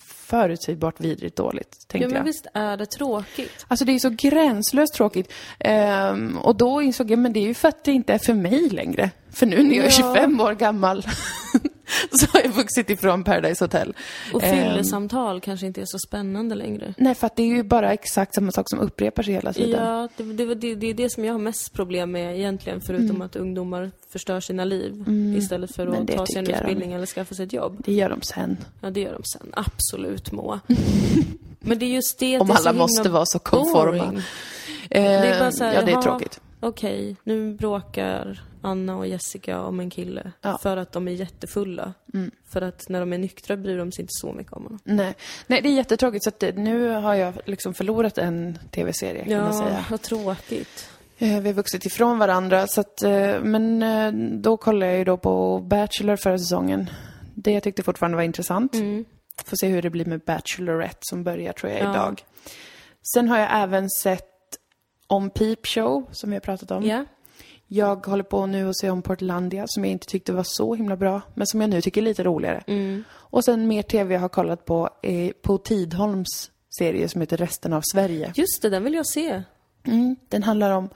förutsägbart 0.00 1.00
vidrigt 1.00 1.36
dåligt, 1.36 1.88
tänkte 1.88 1.98
Ja, 1.98 2.08
men 2.08 2.16
jag. 2.16 2.24
visst 2.24 2.46
är 2.54 2.76
det 2.76 2.86
tråkigt? 2.86 3.66
Alltså 3.68 3.84
det 3.84 3.92
är 3.92 3.98
så 3.98 4.10
gränslöst 4.10 4.94
tråkigt. 4.94 5.32
Ehm, 5.58 6.38
och 6.38 6.56
då 6.56 6.82
insåg 6.82 7.10
jag, 7.10 7.18
men 7.18 7.32
det 7.32 7.40
är 7.40 7.46
ju 7.46 7.54
för 7.54 7.68
att 7.68 7.84
det 7.84 7.92
inte 7.92 8.12
är 8.14 8.18
för 8.18 8.34
mig 8.34 8.68
längre. 8.68 9.10
För 9.32 9.46
nu 9.46 9.62
när 9.62 9.74
jag 9.76 9.84
är 9.84 10.00
Ja. 10.00 10.14
25 10.14 10.40
år 10.40 10.54
gammal 10.54 11.06
så 12.12 12.26
har 12.32 12.40
jag 12.40 12.50
vuxit 12.50 12.90
ifrån 12.90 13.24
Paradise 13.24 13.64
Hotel. 13.64 13.94
Och 14.32 14.42
Ehm, 14.42 14.70
fyllesamtal 14.70 15.40
kanske 15.40 15.66
inte 15.66 15.80
är 15.80 15.84
så 15.86 15.98
spännande 15.98 16.54
längre. 16.54 16.94
nej, 16.98 17.14
för 17.14 17.26
att 17.26 17.36
det 17.36 17.42
är 17.42 17.46
ju 17.46 17.62
bara 17.62 17.92
exakt 17.92 18.34
samma 18.34 18.52
sak 18.52 18.70
som 18.70 18.78
upprepar 18.80 19.22
sig 19.22 19.34
hela 19.34 19.52
tiden. 19.52 19.84
Ja, 19.86 20.08
det, 20.16 20.22
det, 20.24 20.54
det, 20.54 20.74
det 20.74 20.86
är 20.86 20.94
det 20.94 21.10
som 21.10 21.24
jag 21.24 21.34
har 21.34 21.38
mest 21.38 21.72
problem 21.72 22.10
med 22.12 22.36
egentligen, 22.38 22.80
förutom 22.80 23.22
att 23.22 23.36
ungdomar 23.36 23.90
förstör 24.12 24.40
sina 24.40 24.64
liv 24.64 25.04
istället 25.38 25.74
för 25.76 25.86
Mm. 25.86 26.02
Att 26.02 26.16
ta 26.16 26.26
sig 26.26 26.36
en 26.38 26.44
jag 26.44 26.54
de- 26.54 26.60
utbildning 26.60 26.92
eller 26.92 27.06
skaffa 27.06 27.34
sig 27.34 27.46
ett 27.46 27.52
jobb. 27.52 27.82
Det 27.84 27.92
gör 27.92 28.08
de 28.10 28.22
sen. 28.22 28.56
Ja, 28.80 28.90
det 28.90 29.00
gör 29.00 29.12
de 29.12 29.22
sen. 29.24 29.52
Absolut, 29.52 30.32
Moa. 30.32 30.60
Men 31.60 31.78
det 31.78 31.84
är 31.86 31.90
just 31.94 32.18
det 32.18 32.38
Om 32.40 32.48
det 32.48 32.54
alla 32.54 32.72
måste 32.72 33.08
vara 33.08 33.26
så 33.26 33.38
konforma. 33.38 34.04
Ehm, 34.04 34.22
Det 34.90 34.98
är 35.28 35.40
bara 35.40 35.52
så 35.52 35.64
här, 35.64 35.74
ja, 35.74 35.82
det 35.82 35.92
är 35.92 36.02
tråkigt. 36.02 36.40
Okej, 36.60 37.16
nu 37.24 37.54
bråkar 37.54 38.42
Anna 38.62 38.96
och 38.96 39.06
Jessica 39.06 39.60
om 39.60 39.80
en 39.80 39.90
kille 39.90 40.32
Ja. 40.40 40.48
Mm. 40.48 40.58
för 40.58 40.76
att 40.76 40.92
de 40.92 41.08
är 41.08 41.12
jättefulla. 41.12 41.94
För 42.52 42.62
att 42.62 42.88
när 42.88 43.00
de 43.00 43.12
är 43.12 43.18
nyktra 43.18 43.56
bryr 43.56 43.78
de 43.78 43.92
sig 43.92 44.02
inte 44.02 44.12
så 44.12 44.32
mycket 44.32 44.52
om 44.52 44.62
honom. 44.62 44.78
Nej. 44.84 45.14
nej, 45.46 45.60
det 45.62 45.68
är 45.68 45.72
jättetråkigt. 45.72 46.24
Så 46.24 46.28
att 46.28 46.38
det, 46.40 46.56
nu 46.56 46.88
har 46.88 47.14
jag 47.14 47.34
liksom 47.44 47.74
förlorat 47.74 48.18
en 48.18 48.58
tv-serie, 48.70 49.24
kan 49.24 49.38
man 49.40 49.54
säga. 49.54 49.84
vad 49.90 50.02
tråkigt. 50.02 50.88
Eh, 51.18 51.40
Vi 51.40 51.48
har 51.48 51.52
vuxit 51.52 51.86
ifrån 51.86 52.18
varandra, 52.18 52.66
så 52.66 52.80
att, 52.80 53.02
eh, 53.02 53.40
men 53.42 53.82
eh, 53.82 54.12
då 54.40 54.56
kollade 54.56 54.86
jag 54.92 54.98
ju 54.98 55.04
då 55.04 55.16
på 55.16 55.58
Bachelor 55.58 56.16
förra 56.16 56.38
säsongen. 56.38 56.90
Det 57.34 57.52
jag 57.52 57.62
tyckte 57.62 57.82
fortfarande 57.82 58.16
var 58.16 58.22
intressant. 58.24 58.74
Mm. 58.74 59.04
Får 59.44 59.56
se 59.56 59.68
hur 59.68 59.82
det 59.82 59.90
blir 59.90 60.04
med 60.04 60.20
Bachelorette 60.20 60.98
som 61.00 61.24
börjar 61.24 61.52
tror 61.52 61.72
jag 61.72 61.80
Ja. 61.82 61.90
idag. 61.90 62.24
Sen 63.14 63.28
har 63.28 63.38
jag 63.38 63.48
även 63.62 63.90
sett 63.90 64.26
om 65.06 65.30
Peep 65.30 65.66
Show, 65.66 66.08
som 66.12 66.30
vi 66.30 66.36
har 66.36 66.40
pratat 66.40 66.70
om. 66.70 66.84
Ja. 66.86 67.04
Jag 67.72 68.06
håller 68.06 68.22
på 68.24 68.46
nu 68.46 68.68
att 68.68 68.76
se 68.76 68.90
om 68.90 69.02
Portlandia, 69.02 69.64
som 69.68 69.84
jag 69.84 69.92
inte 69.92 70.06
tyckte 70.06 70.32
var 70.32 70.42
så 70.42 70.74
himla 70.74 70.96
bra, 70.96 71.20
men 71.34 71.46
som 71.46 71.60
jag 71.60 71.70
nu 71.70 71.80
tycker 71.80 72.00
är 72.00 72.04
lite 72.04 72.24
roligare. 72.24 72.64
Mm. 72.66 73.04
Och 73.12 73.44
sen 73.44 73.68
mer 73.68 73.82
tv 73.82 74.14
jag 74.14 74.20
har 74.20 74.28
kollat 74.28 74.64
på 74.64 74.90
är 75.02 75.32
på 75.32 75.58
Tidholms 75.58 76.50
serie 76.78 77.08
som 77.08 77.20
heter 77.20 77.36
Resten 77.36 77.72
av 77.72 77.82
Sverige. 77.92 78.32
Just 78.36 78.62
det, 78.62 78.70
den 78.70 78.84
vill 78.84 78.94
jag 78.94 79.06
se. 79.06 79.42
Mm, 79.84 80.16
den 80.28 80.42
handlar 80.42 80.70
om 80.70 80.88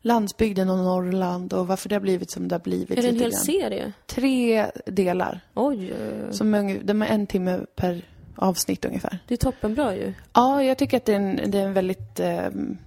landsbygden 0.00 0.70
och 0.70 0.78
Norrland 0.78 1.52
och 1.52 1.66
varför 1.66 1.88
det 1.88 1.94
har 1.94 2.00
blivit 2.00 2.30
som 2.30 2.48
det 2.48 2.54
har 2.54 2.60
blivit. 2.60 2.98
Är 2.98 3.02
det 3.02 3.08
en 3.08 3.14
hel 3.14 3.30
grann. 3.30 3.40
serie? 3.40 3.92
Tre 4.06 4.66
delar. 4.86 5.40
Oj, 5.54 5.90
eh, 5.90 6.30
Som 6.30 6.78
de 6.84 7.02
är 7.02 7.06
en 7.06 7.26
timme 7.26 7.60
per 7.76 8.02
avsnitt 8.36 8.84
ungefär. 8.84 9.18
det 9.28 9.34
är 9.34 9.38
toppenbra 9.38 9.96
ju. 9.96 10.12
Ja, 10.32 10.62
jag 10.62 10.78
tycker 10.78 10.96
att 10.96 11.04
det 11.04 11.12
är 11.12 11.16
en, 11.16 11.50
det 11.50 11.58
är 11.58 11.66
en 11.66 11.72
väldigt... 11.72 12.20
ehm, 12.20 12.78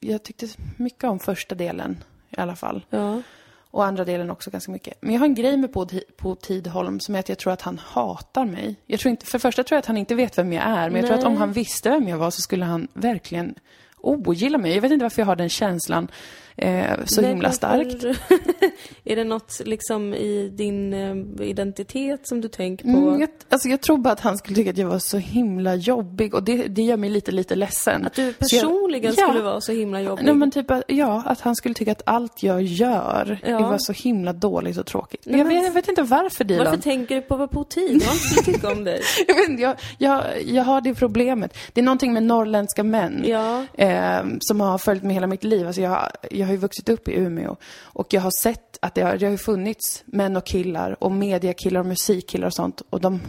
jag 0.00 0.22
tyckte 0.22 0.48
mycket 0.76 1.04
om 1.04 1.18
första 1.18 1.54
delen 1.54 1.96
i 2.36 2.40
alla 2.40 2.56
fall. 2.56 2.86
Ja. 2.90 3.22
Och 3.70 3.84
andra 3.84 4.04
delen 4.04 4.30
också 4.30 4.50
ganska 4.50 4.72
mycket. 4.72 4.94
Men 5.00 5.12
jag 5.12 5.20
har 5.20 5.26
en 5.26 5.34
grej 5.34 5.56
med 5.56 5.72
på, 5.72 5.88
på 6.16 6.34
Tidholm 6.34 7.00
som 7.00 7.14
är 7.14 7.18
att 7.18 7.28
jag 7.28 7.38
tror 7.38 7.52
att 7.52 7.62
han 7.62 7.78
hatar 7.78 8.44
mig. 8.44 8.76
Jag 8.86 9.00
tror 9.00 9.10
inte, 9.10 9.26
för 9.26 9.38
det 9.38 9.42
första 9.42 9.64
tror 9.64 9.76
jag 9.76 9.78
att 9.78 9.86
han 9.86 9.96
inte 9.96 10.14
vet 10.14 10.38
vem 10.38 10.52
jag 10.52 10.64
är. 10.64 10.90
Men 10.90 11.00
jag 11.00 11.06
tror 11.06 11.18
att 11.18 11.24
om 11.24 11.32
Nej. 11.32 11.40
han 11.40 11.52
visste 11.52 11.90
vem 11.90 12.08
jag 12.08 12.18
var 12.18 12.30
så 12.30 12.40
skulle 12.40 12.64
han 12.64 12.88
verkligen 12.94 13.54
ogilla 13.96 14.58
mig. 14.58 14.74
Jag 14.74 14.82
vet 14.82 14.92
inte 14.92 15.04
varför 15.04 15.22
jag 15.22 15.26
har 15.26 15.36
den 15.36 15.48
känslan 15.48 16.08
eh, 16.56 16.90
så 17.04 17.20
Nej, 17.20 17.30
himla 17.30 17.52
starkt. 17.52 18.04
är 19.04 19.16
det 19.16 19.24
något 19.24 19.60
liksom 19.64 20.14
i 20.14 20.48
din 20.48 20.92
eh, 20.94 21.46
identitet 21.48 22.28
som 22.28 22.40
du 22.40 22.48
tänker 22.48 22.84
på? 22.84 22.90
Mm, 22.98 23.20
jag, 23.20 23.28
alltså 23.48 23.68
jag 23.68 23.80
tror 23.80 23.98
bara 23.98 24.12
att 24.12 24.20
han 24.20 24.38
skulle 24.38 24.56
tycka 24.56 24.70
att 24.70 24.78
jag 24.78 24.88
var 24.88 24.98
så 24.98 25.18
himla 25.18 25.74
jobbig 25.74 26.34
och 26.34 26.42
det, 26.42 26.56
det 26.68 26.82
gör 26.82 26.96
mig 26.96 27.10
lite, 27.10 27.32
lite 27.32 27.54
ledsen. 27.54 28.06
Att 28.06 28.14
du 28.14 28.22
Så 28.22 28.26
jag- 28.56 28.62
personligen 28.62 29.14
Ja. 29.16 29.24
skulle 29.28 29.42
vara 29.44 29.60
så 29.60 29.72
himla 29.72 30.00
jobbig? 30.00 30.24
Nej 30.24 30.34
men 30.34 30.50
typ 30.50 30.70
att, 30.70 30.82
ja, 30.86 31.22
att 31.26 31.40
han 31.40 31.56
skulle 31.56 31.74
tycka 31.74 31.92
att 31.92 32.02
allt 32.06 32.42
jag 32.42 32.62
gör 32.62 33.38
Ja. 33.46 33.58
var 33.68 33.78
så 33.78 33.92
himla 33.92 34.32
dåligt 34.32 34.78
och 34.78 34.86
tråkigt. 34.86 35.20
Nej, 35.24 35.38
jag, 35.38 35.46
men- 35.46 35.56
vet, 35.56 35.64
jag 35.64 35.72
vet 35.72 35.88
inte 35.88 36.02
varför 36.02 36.44
Dilan. 36.44 36.64
Varför 36.66 36.82
tänker 36.82 37.14
du 37.14 37.20
på 37.20 37.36
vad? 37.36 37.54
Vad 37.54 37.72
skulle 37.72 38.42
tycka 38.54 38.72
om 38.72 38.84
dig? 38.84 39.00
Jag, 39.28 39.34
vet 39.34 39.48
inte, 39.48 39.62
jag, 39.62 39.76
jag, 39.98 40.22
jag 40.46 40.64
har 40.64 40.80
det 40.80 40.94
problemet. 40.94 41.56
Det 41.72 41.80
är 41.80 41.84
någonting 41.84 42.12
med 42.12 42.22
norrländska 42.22 42.82
män 42.84 43.22
Ja. 43.26 43.64
eh, 43.74 44.20
som 44.40 44.60
har 44.60 44.78
följt 44.78 45.02
mig 45.02 45.14
hela 45.14 45.26
mitt 45.26 45.44
liv. 45.44 45.66
Alltså 45.66 45.82
jag, 45.82 46.08
jag 46.30 46.41
har 46.44 46.52
ju 46.52 46.58
vuxit 46.58 46.88
upp 46.88 47.08
i 47.08 47.14
Umeå 47.14 47.56
och 47.82 48.14
jag 48.14 48.20
har 48.20 48.40
sett 48.42 48.78
att 48.82 48.94
det 48.94 49.02
har, 49.02 49.16
det 49.16 49.26
har 49.26 49.36
funnits 49.36 50.02
män 50.06 50.36
och 50.36 50.46
killar 50.46 51.04
och 51.04 51.12
mediakillar 51.12 51.80
och 51.80 51.86
musikkillar 51.86 52.46
och 52.46 52.54
sånt. 52.54 52.82
Och 52.90 53.00
de, 53.00 53.20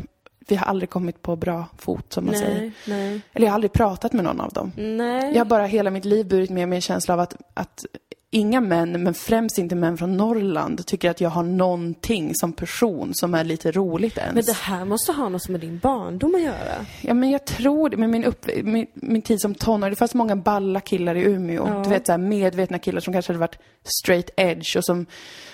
vi 0.47 0.55
har 0.55 0.65
aldrig 0.65 0.89
kommit 0.89 1.21
på 1.21 1.35
bra 1.35 1.65
fot 1.77 2.13
som 2.13 2.25
man 2.25 2.35
säger. 2.35 2.59
Nej, 2.61 2.73
nej. 2.87 3.21
Eller 3.33 3.47
jag 3.47 3.51
har 3.51 3.55
aldrig 3.55 3.73
pratat 3.73 4.13
med 4.13 4.23
någon 4.23 4.41
av 4.41 4.53
dem. 4.53 4.71
Nej. 4.75 5.31
Jag 5.33 5.39
har 5.39 5.45
bara 5.45 5.65
hela 5.65 5.89
mitt 5.89 6.05
liv 6.05 6.27
burit 6.27 6.49
med 6.49 6.69
mig 6.69 6.75
en 6.75 6.81
känsla 6.81 7.13
av 7.13 7.19
att, 7.19 7.35
att 7.53 7.85
inga 8.33 8.61
män, 8.61 9.03
men 9.03 9.13
främst 9.13 9.57
inte 9.57 9.75
män 9.75 9.97
från 9.97 10.17
Norrland, 10.17 10.85
tycker 10.85 11.09
att 11.09 11.21
jag 11.21 11.29
har 11.29 11.43
någonting 11.43 12.35
som 12.35 12.53
person 12.53 13.11
som 13.13 13.33
är 13.33 13.43
lite 13.43 13.71
roligt 13.71 14.17
ens. 14.17 14.35
Men 14.35 14.43
det 14.45 14.55
här 14.55 14.85
måste 14.85 15.11
ha 15.11 15.29
något 15.29 15.49
med 15.49 15.59
din 15.59 15.79
barndom 15.79 16.35
att 16.35 16.41
göra. 16.41 16.85
Ja, 17.01 17.13
men 17.13 17.31
jag 17.31 17.45
tror 17.45 17.89
det. 17.89 17.97
Med 17.97 18.09
min, 18.09 18.23
upp, 18.23 18.49
min, 18.63 18.87
min 18.93 19.21
tid 19.21 19.41
som 19.41 19.55
tonåring, 19.55 19.91
det 19.91 19.95
fanns 19.95 20.13
många 20.13 20.35
balla 20.35 20.79
killar 20.79 21.15
i 21.15 21.23
Umeå. 21.23 21.67
Ja. 21.67 21.83
Du 21.83 21.89
vet, 21.89 22.05
så 22.05 22.11
här, 22.11 22.19
medvetna 22.19 22.79
killar 22.79 23.01
som 23.01 23.13
kanske 23.13 23.31
hade 23.31 23.39
varit 23.39 23.57
straight 24.01 24.29
edge 24.35 24.77
och 24.77 24.85
som 24.85 25.05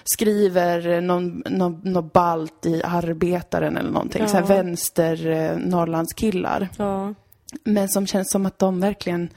skriver 0.03 1.01
någon, 1.01 1.43
någon, 1.49 1.81
någon 1.83 2.09
balt 2.13 2.65
i 2.65 2.81
Arbetaren 2.83 3.77
eller 3.77 3.91
någonting. 3.91 4.21
Ja. 4.21 4.27
Så 4.27 4.37
här 4.37 4.45
vänster 4.45 5.27
eh, 5.27 5.57
Norrlandskillar. 5.57 6.69
Ja. 6.77 7.13
Men 7.63 7.89
som 7.89 8.07
känns 8.07 8.31
som 8.31 8.45
att 8.45 8.59
de 8.59 8.79
verkligen 8.79 9.29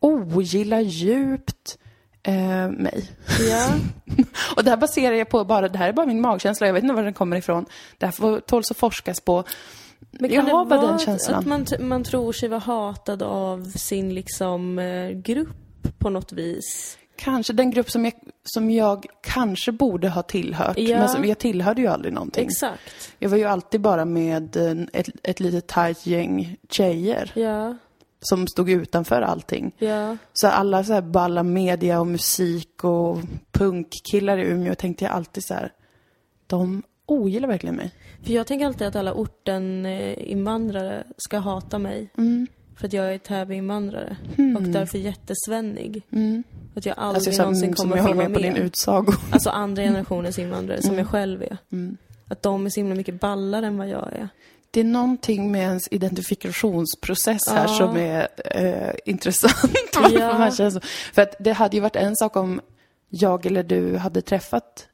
ogillar 0.00 0.80
djupt 0.80 1.78
eh, 2.24 2.70
mig. 2.70 3.10
Ja. 3.50 3.68
Och 4.56 4.64
det 4.64 4.70
här 4.70 4.76
baserar 4.76 5.14
jag 5.14 5.28
på 5.28 5.44
bara, 5.44 5.68
det 5.68 5.78
här 5.78 5.88
är 5.88 5.92
bara 5.92 6.06
min 6.06 6.20
magkänsla, 6.20 6.66
jag 6.66 6.74
vet 6.74 6.82
inte 6.82 6.94
var 6.94 7.02
den 7.02 7.14
kommer 7.14 7.36
ifrån. 7.36 7.66
Det 7.98 8.06
här 8.06 8.12
får, 8.12 8.40
tåls 8.40 8.70
att 8.70 8.76
forskas 8.76 9.20
på. 9.20 9.44
Men 10.10 10.32
jag 10.32 10.44
kan 10.46 10.54
har 10.54 10.64
det 10.64 10.68
bara 10.70 10.86
den 10.86 10.98
känslan. 10.98 11.38
att 11.38 11.46
man, 11.46 11.66
man 11.80 12.04
tror 12.04 12.32
sig 12.32 12.48
vara 12.48 12.60
hatad 12.60 13.22
av 13.22 13.64
sin 13.64 14.14
liksom 14.14 14.78
eh, 14.78 15.08
grupp 15.10 15.98
på 15.98 16.10
något 16.10 16.32
vis? 16.32 16.98
Kanske 17.16 17.52
den 17.52 17.70
grupp 17.70 17.90
som 17.90 18.04
jag, 18.04 18.14
som 18.44 18.70
jag 18.70 19.06
kanske 19.22 19.72
borde 19.72 20.08
ha 20.08 20.22
tillhört. 20.22 20.78
Ja. 20.78 20.98
Men 20.98 21.08
som, 21.08 21.24
jag 21.24 21.38
tillhörde 21.38 21.80
ju 21.82 21.88
aldrig 21.88 22.14
någonting. 22.14 22.46
Exakt. 22.46 23.12
Jag 23.18 23.30
var 23.30 23.36
ju 23.36 23.44
alltid 23.44 23.80
bara 23.80 24.04
med 24.04 24.56
en- 24.56 24.88
ett, 24.92 25.08
ett 25.22 25.40
litet 25.40 25.66
tajt 25.66 26.06
gäng 26.06 26.56
tjejer 26.70 27.32
Ja, 27.34 27.76
som 28.24 28.46
stod 28.46 28.70
utanför 28.70 29.22
allting. 29.22 29.74
ja. 29.78 30.16
Så 30.32 30.48
alla 30.48 30.84
så 30.84 30.92
här 30.92 31.02
balla 31.02 31.42
media 31.42 32.00
och 32.00 32.06
musik 32.06 32.84
och 32.84 33.18
punkkillar 33.52 34.38
i 34.38 34.42
Umeå 34.42 34.74
tänkte 34.74 35.04
jag 35.04 35.12
alltid 35.14 35.44
så 35.44 35.54
här, 35.54 35.72
de 36.46 36.82
ogillar 37.06 37.48
verkligen 37.48 37.76
mig. 37.76 37.90
För 38.22 38.32
jag 38.32 38.46
tänker 38.46 38.66
alltid 38.66 38.86
att 38.86 38.96
alla 38.96 39.14
orten-invandrare 39.14 41.04
ska 41.16 41.38
hata 41.38 41.78
mig. 41.78 42.10
Mm. 42.18 42.46
För 42.76 42.86
att 42.86 42.92
jag 42.92 43.14
är 43.14 43.18
Täby-invandrare. 43.18 44.16
Och 44.56 44.62
därför 44.62 44.98
jättesvennig. 44.98 46.02
Att 46.74 46.86
jag 46.86 46.98
aldrig 46.98 47.16
Alltså 47.16 47.30
jag, 47.30 47.38
någonsin 47.38 47.68
som, 47.68 47.76
som 47.76 47.90
kommer 47.90 48.02
vara 48.02 48.14
med 48.14 48.34
på 48.34 48.40
din 48.40 48.56
utsago. 48.56 49.12
Alltså 49.30 49.50
andra 49.50 49.82
generationens 49.82 50.38
invandrare, 50.38 50.82
som 50.82 50.98
jag 50.98 51.08
själv 51.08 51.42
är. 51.42 51.56
Mm. 51.72 51.96
Att 52.28 52.42
de 52.42 52.66
är 52.66 52.70
så 52.70 52.80
himla 52.80 52.94
mycket 52.94 53.20
ballare 53.20 53.66
än 53.66 53.78
vad 53.78 53.88
jag 53.88 54.12
är. 54.12 54.28
Det 54.74 54.80
är 54.80 54.84
någonting 54.84 55.52
med 55.52 55.62
ens 55.62 55.88
identifikationsprocess 55.90 57.48
här 57.48 57.66
Ja. 57.68 57.74
som 57.78 57.96
är 57.96 58.28
eh, 58.44 58.94
intressant. 59.04 59.54
Ja. 60.14 60.38
man. 60.58 60.80
För 61.14 61.22
att 61.22 61.34
det 61.38 61.52
hade 61.52 61.76
ju 61.76 61.80
varit 61.80 61.96
en 61.96 62.16
sak 62.16 62.36
om 62.36 62.60
jag 63.08 63.46
eller 63.46 63.62
du 63.62 63.96
hade 63.96 64.22
träffat 64.22 64.86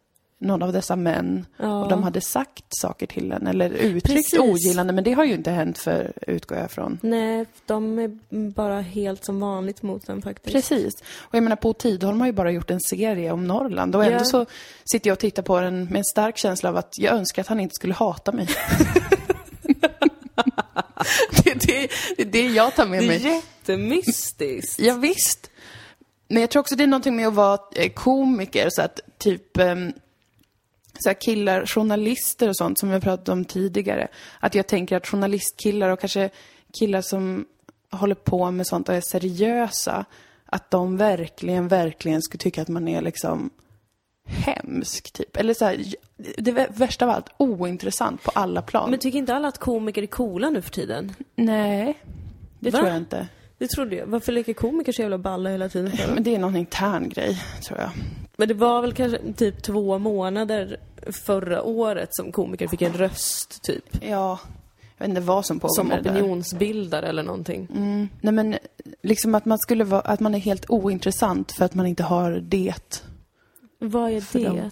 någon 0.42 0.62
av 0.62 0.72
dessa 0.72 0.96
män 0.96 1.46
Ja. 1.56 1.82
och 1.82 1.88
de 1.90 2.02
hade 2.02 2.20
sagt 2.20 2.64
saker 2.68 3.06
till 3.06 3.32
en 3.32 3.46
eller 3.46 3.70
uttryckt 3.70 4.06
Precis. 4.30 4.38
ogillande. 4.38 4.92
Men 4.92 5.04
det 5.04 5.12
har 5.12 5.24
ju 5.24 5.34
inte 5.34 5.50
hänt 5.50 5.78
för, 5.78 6.12
utgår 6.26 6.58
jag 6.58 6.70
från. 6.70 6.98
Nej, 7.02 7.46
de 7.66 7.98
är 7.98 8.10
bara 8.50 8.80
helt 8.80 9.24
som 9.24 9.40
vanligt 9.40 9.82
mot 9.82 10.06
den 10.06 10.22
faktiskt. 10.22 10.52
Precis. 10.54 10.94
Och 11.18 11.34
jag 11.34 11.42
menar, 11.42 11.58
Bo 11.62 11.72
Tidholm 11.74 12.20
har 12.20 12.26
ju 12.26 12.32
bara 12.32 12.50
gjort 12.50 12.70
en 12.70 12.80
serie 12.80 13.32
om 13.32 13.46
Norrland 13.46 13.96
och 13.96 14.04
ändå 14.04 14.18
Ja. 14.18 14.24
så 14.24 14.46
sitter 14.92 15.10
jag 15.10 15.14
och 15.14 15.18
tittar 15.18 15.42
på 15.42 15.60
den 15.60 15.84
med 15.84 15.96
en 15.96 16.04
stark 16.04 16.38
känsla 16.38 16.68
av 16.68 16.76
att 16.76 16.94
jag 16.98 17.14
önskar 17.14 17.42
att 17.42 17.48
han 17.48 17.60
inte 17.60 17.74
skulle 17.74 17.94
hata 17.94 18.32
mig. 18.32 18.48
det, 21.44 21.50
är 21.50 21.54
det, 21.66 21.90
det 22.16 22.22
är 22.22 22.26
det 22.26 22.46
jag 22.54 22.74
tar 22.74 22.86
med 22.86 23.00
Det 23.00 23.04
är 23.04 23.08
mig. 23.08 23.22
jättemystiskt. 23.22 24.80
Ja, 24.80 24.94
visst. 24.94 25.50
Men 26.28 26.40
jag 26.40 26.50
tror 26.50 26.60
också 26.60 26.76
det 26.76 26.82
är 26.82 26.86
någonting 26.86 27.16
med 27.16 27.28
att 27.28 27.34
vara 27.34 27.58
eh, 27.74 27.92
komiker, 27.92 28.68
så 28.70 28.82
att 28.82 29.00
typ 29.18 29.56
ehm, 29.58 29.92
så 30.98 31.14
killar, 31.14 31.66
journalister 31.66 32.48
och 32.48 32.56
sånt 32.56 32.78
som 32.78 32.88
har 32.90 33.00
pratat 33.00 33.28
om 33.28 33.44
tidigare. 33.44 34.08
Att 34.40 34.54
jag 34.54 34.66
tänker 34.66 34.96
att 34.96 35.06
journalistkillar 35.06 35.88
och 35.88 36.00
kanske 36.00 36.30
killar 36.78 37.02
som 37.02 37.46
håller 37.90 38.14
på 38.14 38.50
med 38.50 38.66
sånt 38.66 38.88
och 38.88 38.94
är 38.94 39.00
seriösa, 39.00 40.04
att 40.46 40.70
de 40.70 40.96
verkligen, 40.96 41.68
verkligen 41.68 42.22
skulle 42.22 42.38
tycka 42.38 42.62
att 42.62 42.68
man 42.68 42.88
är 42.88 43.02
liksom 43.02 43.50
hemsk, 44.30 45.12
typ. 45.12 45.36
Eller 45.36 45.54
så 45.54 45.64
här, 45.64 45.84
det 46.16 46.52
vä- 46.52 46.72
värsta 46.72 47.04
av 47.04 47.10
allt, 47.10 47.26
ointressant 47.36 48.22
på 48.22 48.30
alla 48.34 48.62
plan. 48.62 48.90
Men 48.90 48.98
tycker 48.98 49.18
inte 49.18 49.34
alla 49.34 49.48
att 49.48 49.58
komiker 49.58 50.02
är 50.02 50.06
coola 50.06 50.50
nu 50.50 50.62
för 50.62 50.70
tiden? 50.70 51.12
Nej, 51.34 51.98
det 52.60 52.70
Va? 52.70 52.78
tror 52.78 52.88
jag 52.88 52.96
inte. 52.96 53.28
Det 53.58 53.68
trodde 53.68 53.96
jag. 53.96 54.06
Varför 54.06 54.32
leker 54.32 54.52
komiker 54.52 54.92
så 54.92 55.02
jävla 55.02 55.18
balla 55.18 55.50
hela 55.50 55.68
tiden 55.68 55.92
för? 55.92 56.14
Men 56.14 56.22
det 56.22 56.34
är 56.34 56.38
någon 56.38 56.56
intern 56.56 57.08
grej, 57.08 57.42
tror 57.66 57.78
jag. 57.78 57.90
Men 58.36 58.48
det 58.48 58.54
var 58.54 58.82
väl 58.82 58.92
kanske 58.92 59.18
typ 59.36 59.62
två 59.62 59.98
månader 59.98 60.76
förra 61.26 61.62
året 61.62 62.08
som 62.12 62.32
komiker 62.32 62.68
fick 62.68 62.82
en 62.82 62.92
röst, 62.92 63.62
typ. 63.62 63.84
Ja, 64.08 64.38
jag 64.96 65.04
vet 65.04 65.08
inte 65.08 65.20
vad 65.20 65.46
som 65.46 65.60
pågår 65.60 65.74
Som 65.74 65.92
opinionsbildare 65.92 67.06
eller 67.08 67.22
någonting. 67.22 67.68
Mm. 67.76 68.08
Nej 68.20 68.32
men, 68.34 68.56
liksom 69.02 69.34
att 69.34 69.44
man 69.44 69.58
skulle 69.58 69.84
vara, 69.84 70.00
att 70.00 70.20
man 70.20 70.34
är 70.34 70.38
helt 70.38 70.70
ointressant 70.70 71.52
för 71.52 71.64
att 71.64 71.74
man 71.74 71.86
inte 71.86 72.02
har 72.02 72.30
det. 72.32 73.02
Vad 73.80 74.10
är 74.10 74.24
det? 74.32 74.44
dem. 74.44 74.70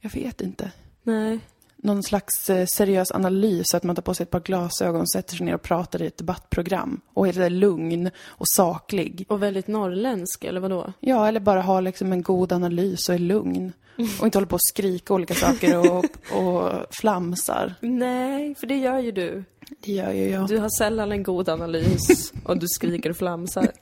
Jag 0.00 0.10
vet 0.10 0.40
inte. 0.40 0.72
Nej. 1.02 1.40
Någon 1.76 2.02
slags 2.02 2.50
eh, 2.50 2.66
seriös 2.66 3.10
analys, 3.12 3.74
att 3.74 3.82
man 3.82 3.96
tar 3.96 4.02
på 4.02 4.14
sig 4.14 4.24
ett 4.24 4.30
par 4.30 4.40
glasögon, 4.40 5.06
sätter 5.06 5.36
sig 5.36 5.46
ner 5.46 5.54
och 5.54 5.62
pratar 5.62 6.02
i 6.02 6.06
ett 6.06 6.18
debattprogram. 6.18 7.00
Och 7.14 7.28
är 7.28 7.32
där 7.32 7.50
lugn 7.50 8.10
och 8.26 8.46
saklig. 8.48 9.26
Och 9.28 9.42
väldigt 9.42 9.66
norrländsk, 9.66 10.44
eller 10.44 10.60
vadå? 10.60 10.92
Ja, 11.00 11.28
eller 11.28 11.40
bara 11.40 11.62
ha 11.62 11.80
liksom 11.80 12.12
en 12.12 12.22
god 12.22 12.52
analys 12.52 13.08
och 13.08 13.14
är 13.14 13.18
lugn. 13.18 13.72
Och 14.20 14.24
inte 14.24 14.38
håller 14.38 14.46
på 14.46 14.56
att 14.56 14.68
skrika 14.68 15.14
olika 15.14 15.34
saker 15.34 15.92
och, 15.92 16.04
och 16.32 16.86
flamsar. 16.90 17.74
Nej, 17.80 18.54
för 18.54 18.66
det 18.66 18.76
gör 18.76 18.98
ju 18.98 19.12
du. 19.12 19.44
Det 19.80 19.92
gör 19.92 20.12
ju 20.12 20.28
jag. 20.28 20.48
Du 20.48 20.58
har 20.58 20.78
sällan 20.78 21.12
en 21.12 21.22
god 21.22 21.48
analys 21.48 22.32
och 22.44 22.58
du 22.58 22.66
skriker 22.68 23.10
och 23.10 23.16
flamsar. 23.16 23.72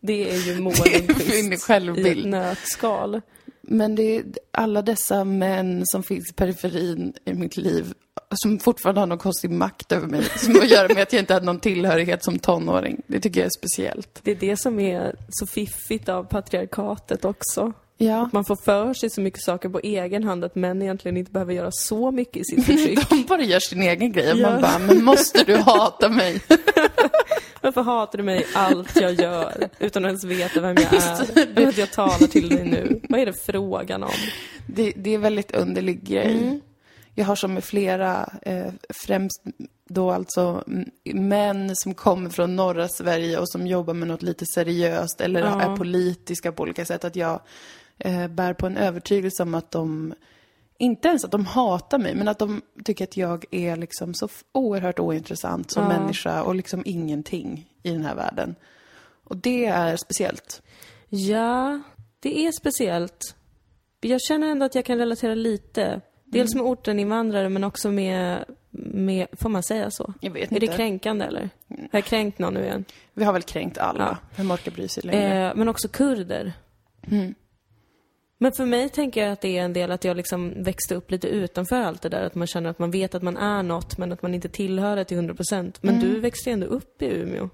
Det 0.00 0.30
är 0.30 0.36
ju 0.36 0.54
Lundqvist 0.54 1.70
i 1.98 2.08
ett 2.08 2.24
nötskal. 2.24 3.20
Men 3.66 3.94
det 3.94 4.16
är 4.16 4.24
alla 4.50 4.82
dessa 4.82 5.24
män 5.24 5.82
som 5.86 6.02
finns 6.02 6.30
i 6.30 6.34
periferin 6.34 7.12
i 7.24 7.34
mitt 7.34 7.56
liv 7.56 7.94
som 8.34 8.58
fortfarande 8.58 9.00
har 9.00 9.06
någon 9.06 9.18
konstig 9.18 9.50
makt 9.50 9.92
över 9.92 10.06
mig. 10.06 10.24
Som 10.36 10.54
har 10.54 10.62
att 10.62 10.70
göra 10.70 10.94
med 10.94 11.02
att 11.02 11.12
jag 11.12 11.20
inte 11.22 11.34
hade 11.34 11.46
någon 11.46 11.60
tillhörighet 11.60 12.24
som 12.24 12.38
tonåring. 12.38 13.02
Det 13.06 13.20
tycker 13.20 13.40
jag 13.40 13.46
är 13.46 13.58
speciellt. 13.58 14.20
Det 14.22 14.30
är 14.30 14.36
det 14.36 14.56
som 14.56 14.80
är 14.80 15.16
så 15.28 15.46
fiffigt 15.46 16.08
av 16.08 16.24
patriarkatet 16.24 17.24
också. 17.24 17.72
Ja. 17.96 18.28
Man 18.32 18.44
får 18.44 18.56
för 18.56 18.94
sig 18.94 19.10
så 19.10 19.20
mycket 19.20 19.42
saker 19.42 19.68
på 19.68 19.80
egen 19.80 20.24
hand 20.24 20.44
att 20.44 20.54
män 20.54 20.82
egentligen 20.82 21.16
inte 21.16 21.32
behöver 21.32 21.52
göra 21.52 21.70
så 21.72 22.10
mycket 22.10 22.36
i 22.36 22.44
sitt 22.44 22.66
förtryck. 22.66 23.08
De 23.08 23.22
bara 23.22 23.42
gör 23.42 23.60
sin 23.60 23.82
egen 23.82 24.12
grej. 24.12 24.32
Ja. 24.40 24.50
Man 24.50 24.60
bara, 24.62 24.78
men 24.78 25.04
måste 25.04 25.44
du 25.44 25.56
hata 25.56 26.08
mig? 26.08 26.40
Varför 27.60 27.82
hatar 27.82 28.18
du 28.18 28.24
mig 28.24 28.46
allt 28.54 28.96
jag 29.00 29.12
gör 29.12 29.68
utan 29.78 30.04
att 30.04 30.08
ens 30.08 30.24
veta 30.24 30.60
vem 30.60 30.76
jag 30.76 30.94
är? 30.94 31.62
Och 31.62 31.68
att 31.68 31.78
jag 31.78 31.90
talar 31.92 32.26
till 32.26 32.48
dig 32.48 32.64
nu. 32.64 33.00
Vad 33.08 33.20
är 33.20 33.26
det 33.26 33.32
frågan 33.46 34.02
om? 34.02 34.10
Det, 34.66 34.92
det 34.96 35.14
är 35.14 35.18
väldigt 35.18 35.54
underlig 35.54 36.04
grej. 36.04 36.60
Jag 37.14 37.24
har 37.24 37.36
som 37.36 37.54
med 37.54 37.64
flera, 37.64 38.30
eh, 38.42 38.66
främst 38.94 39.42
då 39.88 40.10
alltså 40.10 40.64
män 41.04 41.76
som 41.76 41.94
kommer 41.94 42.30
från 42.30 42.56
norra 42.56 42.88
Sverige 42.88 43.38
och 43.38 43.48
som 43.50 43.66
jobbar 43.66 43.94
med 43.94 44.08
något 44.08 44.22
lite 44.22 44.46
seriöst 44.46 45.20
eller 45.20 45.40
Ja. 45.40 45.60
är 45.60 45.76
politiska 45.76 46.52
på 46.52 46.62
olika 46.62 46.84
sätt. 46.84 47.04
Att 47.04 47.16
jag 47.16 47.40
eh, 47.98 48.28
bär 48.28 48.52
på 48.54 48.66
en 48.66 48.76
övertygelse 48.76 49.42
om 49.42 49.54
att 49.54 49.70
de, 49.70 50.14
inte 50.78 51.08
ens 51.08 51.24
att 51.24 51.30
de 51.30 51.46
hatar 51.46 51.98
mig, 51.98 52.14
men 52.14 52.28
att 52.28 52.38
de 52.38 52.62
tycker 52.84 53.04
att 53.04 53.16
jag 53.16 53.44
är 53.50 53.76
liksom 53.76 54.14
så 54.14 54.28
oerhört 54.52 54.98
ointressant 54.98 55.70
som 55.70 55.82
Ja. 55.82 55.88
människa 55.88 56.42
och 56.42 56.54
liksom 56.54 56.82
ingenting 56.86 57.70
i 57.82 57.90
den 57.90 58.04
här 58.04 58.14
världen. 58.14 58.54
Och 59.24 59.36
det 59.36 59.64
är 59.66 59.96
speciellt. 59.96 60.62
Ja, 61.08 61.80
det 62.20 62.46
är 62.46 62.52
speciellt. 62.52 63.34
Jag 64.00 64.20
känner 64.20 64.46
ändå 64.48 64.66
att 64.66 64.74
jag 64.74 64.84
kan 64.84 64.98
relatera 64.98 65.34
lite. 65.34 66.00
Dels 66.24 66.54
med 66.54 66.64
orten-invandrare 66.64 67.48
men 67.48 67.64
också 67.64 67.90
med, 67.90 68.44
med, 68.70 69.26
får 69.32 69.48
man 69.48 69.62
säga 69.62 69.90
så? 69.90 70.14
Jag 70.20 70.30
vet 70.30 70.50
Är 70.52 70.54
inte. 70.56 70.66
det 70.66 70.76
kränkande 70.76 71.24
eller? 71.24 71.50
Har 71.68 71.88
jag 71.90 72.04
kränkt 72.04 72.38
någon 72.38 72.54
nu 72.54 72.64
igen? 72.64 72.84
Vi 73.14 73.24
har 73.24 73.32
väl 73.32 73.42
kränkt 73.42 73.78
alla. 73.78 74.18
Ja. 74.22 74.28
Vem 74.36 74.50
orkar 74.50 74.72
bry 74.72 74.88
sig 74.88 75.02
längre? 75.02 75.48
Eh, 75.48 75.54
men 75.56 75.68
också 75.68 75.88
kurder. 75.88 76.52
Mm. 77.10 77.34
Men 78.44 78.52
för 78.52 78.64
mig 78.66 78.88
tänker 78.88 79.22
jag 79.22 79.32
att 79.32 79.40
det 79.40 79.58
är 79.58 79.62
en 79.62 79.72
del 79.72 79.90
att 79.90 80.04
jag 80.04 80.16
liksom 80.16 80.62
växte 80.62 80.94
upp 80.94 81.10
lite 81.10 81.28
utanför 81.28 81.76
allt 81.80 82.02
det 82.02 82.08
där. 82.08 82.22
Att 82.22 82.34
man 82.34 82.46
känner 82.46 82.70
att 82.70 82.78
man 82.78 82.90
vet 82.90 83.14
att 83.14 83.22
man 83.22 83.36
är 83.36 83.62
något 83.62 83.98
men 83.98 84.12
att 84.12 84.22
man 84.22 84.34
inte 84.34 84.48
tillhör 84.48 84.96
det 84.96 85.04
till 85.04 85.18
100%. 85.18 85.74
Men 85.80 86.00
du 86.00 86.20
växte 86.20 86.50
ändå 86.50 86.66
upp 86.66 87.02
i 87.02 87.06
Umeå. 87.06 87.48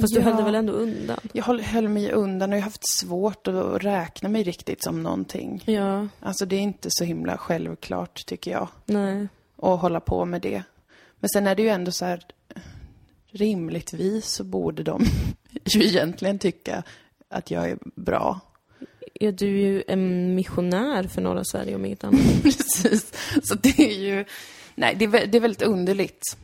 Fast 0.00 0.14
du 0.14 0.20
Mm. 0.20 0.28
Ja. 0.28 0.34
höll 0.34 0.36
dig 0.36 0.44
väl 0.44 0.54
ändå 0.54 0.72
undan? 0.72 1.16
Jag 1.32 1.44
höll, 1.44 1.60
höll 1.60 1.88
mig 1.88 2.12
undan 2.12 2.50
och 2.52 2.56
jag 2.56 2.60
har 2.62 2.64
haft 2.64 2.88
svårt 2.98 3.48
att 3.48 3.84
räkna 3.84 4.28
mig 4.28 4.42
riktigt 4.42 4.82
som 4.82 5.02
någonting. 5.02 5.62
Ja, 5.66 6.08
Alltså 6.20 6.46
det 6.46 6.56
är 6.56 6.60
inte 6.60 6.88
så 6.90 7.04
himla 7.04 7.38
självklart 7.38 8.26
tycker 8.26 8.50
jag. 8.50 8.68
nej. 8.86 9.28
Att 9.62 9.80
hålla 9.80 10.00
på 10.00 10.24
med 10.24 10.40
det. 10.42 10.62
Men 11.20 11.28
sen 11.28 11.46
är 11.46 11.54
det 11.54 11.62
ju 11.62 11.68
ändå 11.68 11.90
så 11.92 12.04
här, 12.04 12.20
rimligtvis 13.30 14.26
så 14.26 14.44
borde 14.44 14.82
de 14.82 15.04
ju 15.64 15.84
egentligen 15.84 16.38
tycka 16.38 16.82
att 17.28 17.50
jag 17.50 17.70
är 17.70 17.78
bra. 17.94 18.40
Ja, 19.12 19.32
du 19.32 19.46
är 19.46 19.66
ju 19.66 19.82
en 19.88 20.34
missionär 20.34 21.02
för 21.02 21.20
norra 21.20 21.44
Sverige 21.44 21.74
om 21.74 21.84
inget 21.84 22.04
annat. 22.04 22.20
Precis. 22.42 23.12
Så 23.42 23.54
det 23.54 23.78
är 23.78 23.98
ju, 23.98 24.24
nej 24.74 24.94
det 24.98 25.04
är, 25.04 25.26
det 25.26 25.38
är 25.38 25.40
väldigt 25.40 25.62
underligt. 25.62 26.36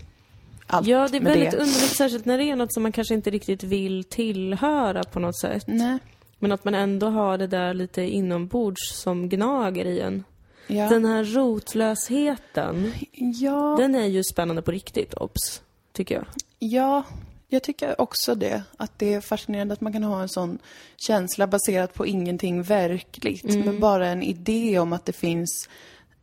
Allt 0.67 0.87
Ja, 0.87 1.09
det 1.09 1.17
är 1.17 1.21
väldigt 1.21 1.51
det. 1.51 1.57
underligt, 1.57 1.97
särskilt 1.97 2.25
när 2.25 2.39
det 2.39 2.45
är 2.45 2.57
något 2.57 2.73
som 2.75 2.83
man 2.83 2.93
kanske 2.93 3.15
inte 3.15 3.31
riktigt 3.31 3.63
vill 3.63 4.05
tillhöra 4.05 5.05
på 5.05 5.21
något 5.21 5.41
sätt. 5.41 5.65
Nej. 5.67 5.99
Men 6.39 6.53
att 6.53 6.65
man 6.65 6.75
ändå 6.75 7.09
har 7.09 7.39
det 7.39 7.47
där 7.47 7.75
lite 7.75 8.03
inombords 8.03 8.93
som 8.93 9.29
gnager 9.29 9.85
i 9.85 10.01
en. 10.01 10.25
Ja. 10.67 10.89
Den 10.89 11.05
här 11.05 11.25
rotlösheten, 11.25 12.93
ja. 13.13 13.77
den 13.79 13.95
är 13.95 14.07
ju 14.07 14.23
spännande 14.25 14.63
på 14.63 14.71
riktigt, 14.71 15.15
obs. 15.15 15.63
Tycker 15.93 16.15
jag. 16.15 16.25
Ja, 16.59 17.03
jag 17.49 17.63
tycker 17.63 18.01
också 18.01 18.35
det. 18.35 18.63
Att 18.77 18.99
det 18.99 19.15
är 19.15 19.21
fascinerande 19.21 19.75
att 19.75 19.81
man 19.81 19.93
kan 19.93 20.03
ha 20.03 20.23
en 20.23 20.29
sån 20.29 20.59
känsla 20.97 21.47
baserat 21.47 21.95
på 21.95 22.07
ingenting 22.07 22.63
verkligt. 22.63 23.45
Men 23.65 23.81
bara 23.81 24.09
en 24.09 24.23
idé 24.23 24.79
om 24.79 24.93
att 24.93 25.05
det 25.05 25.13
finns 25.13 25.69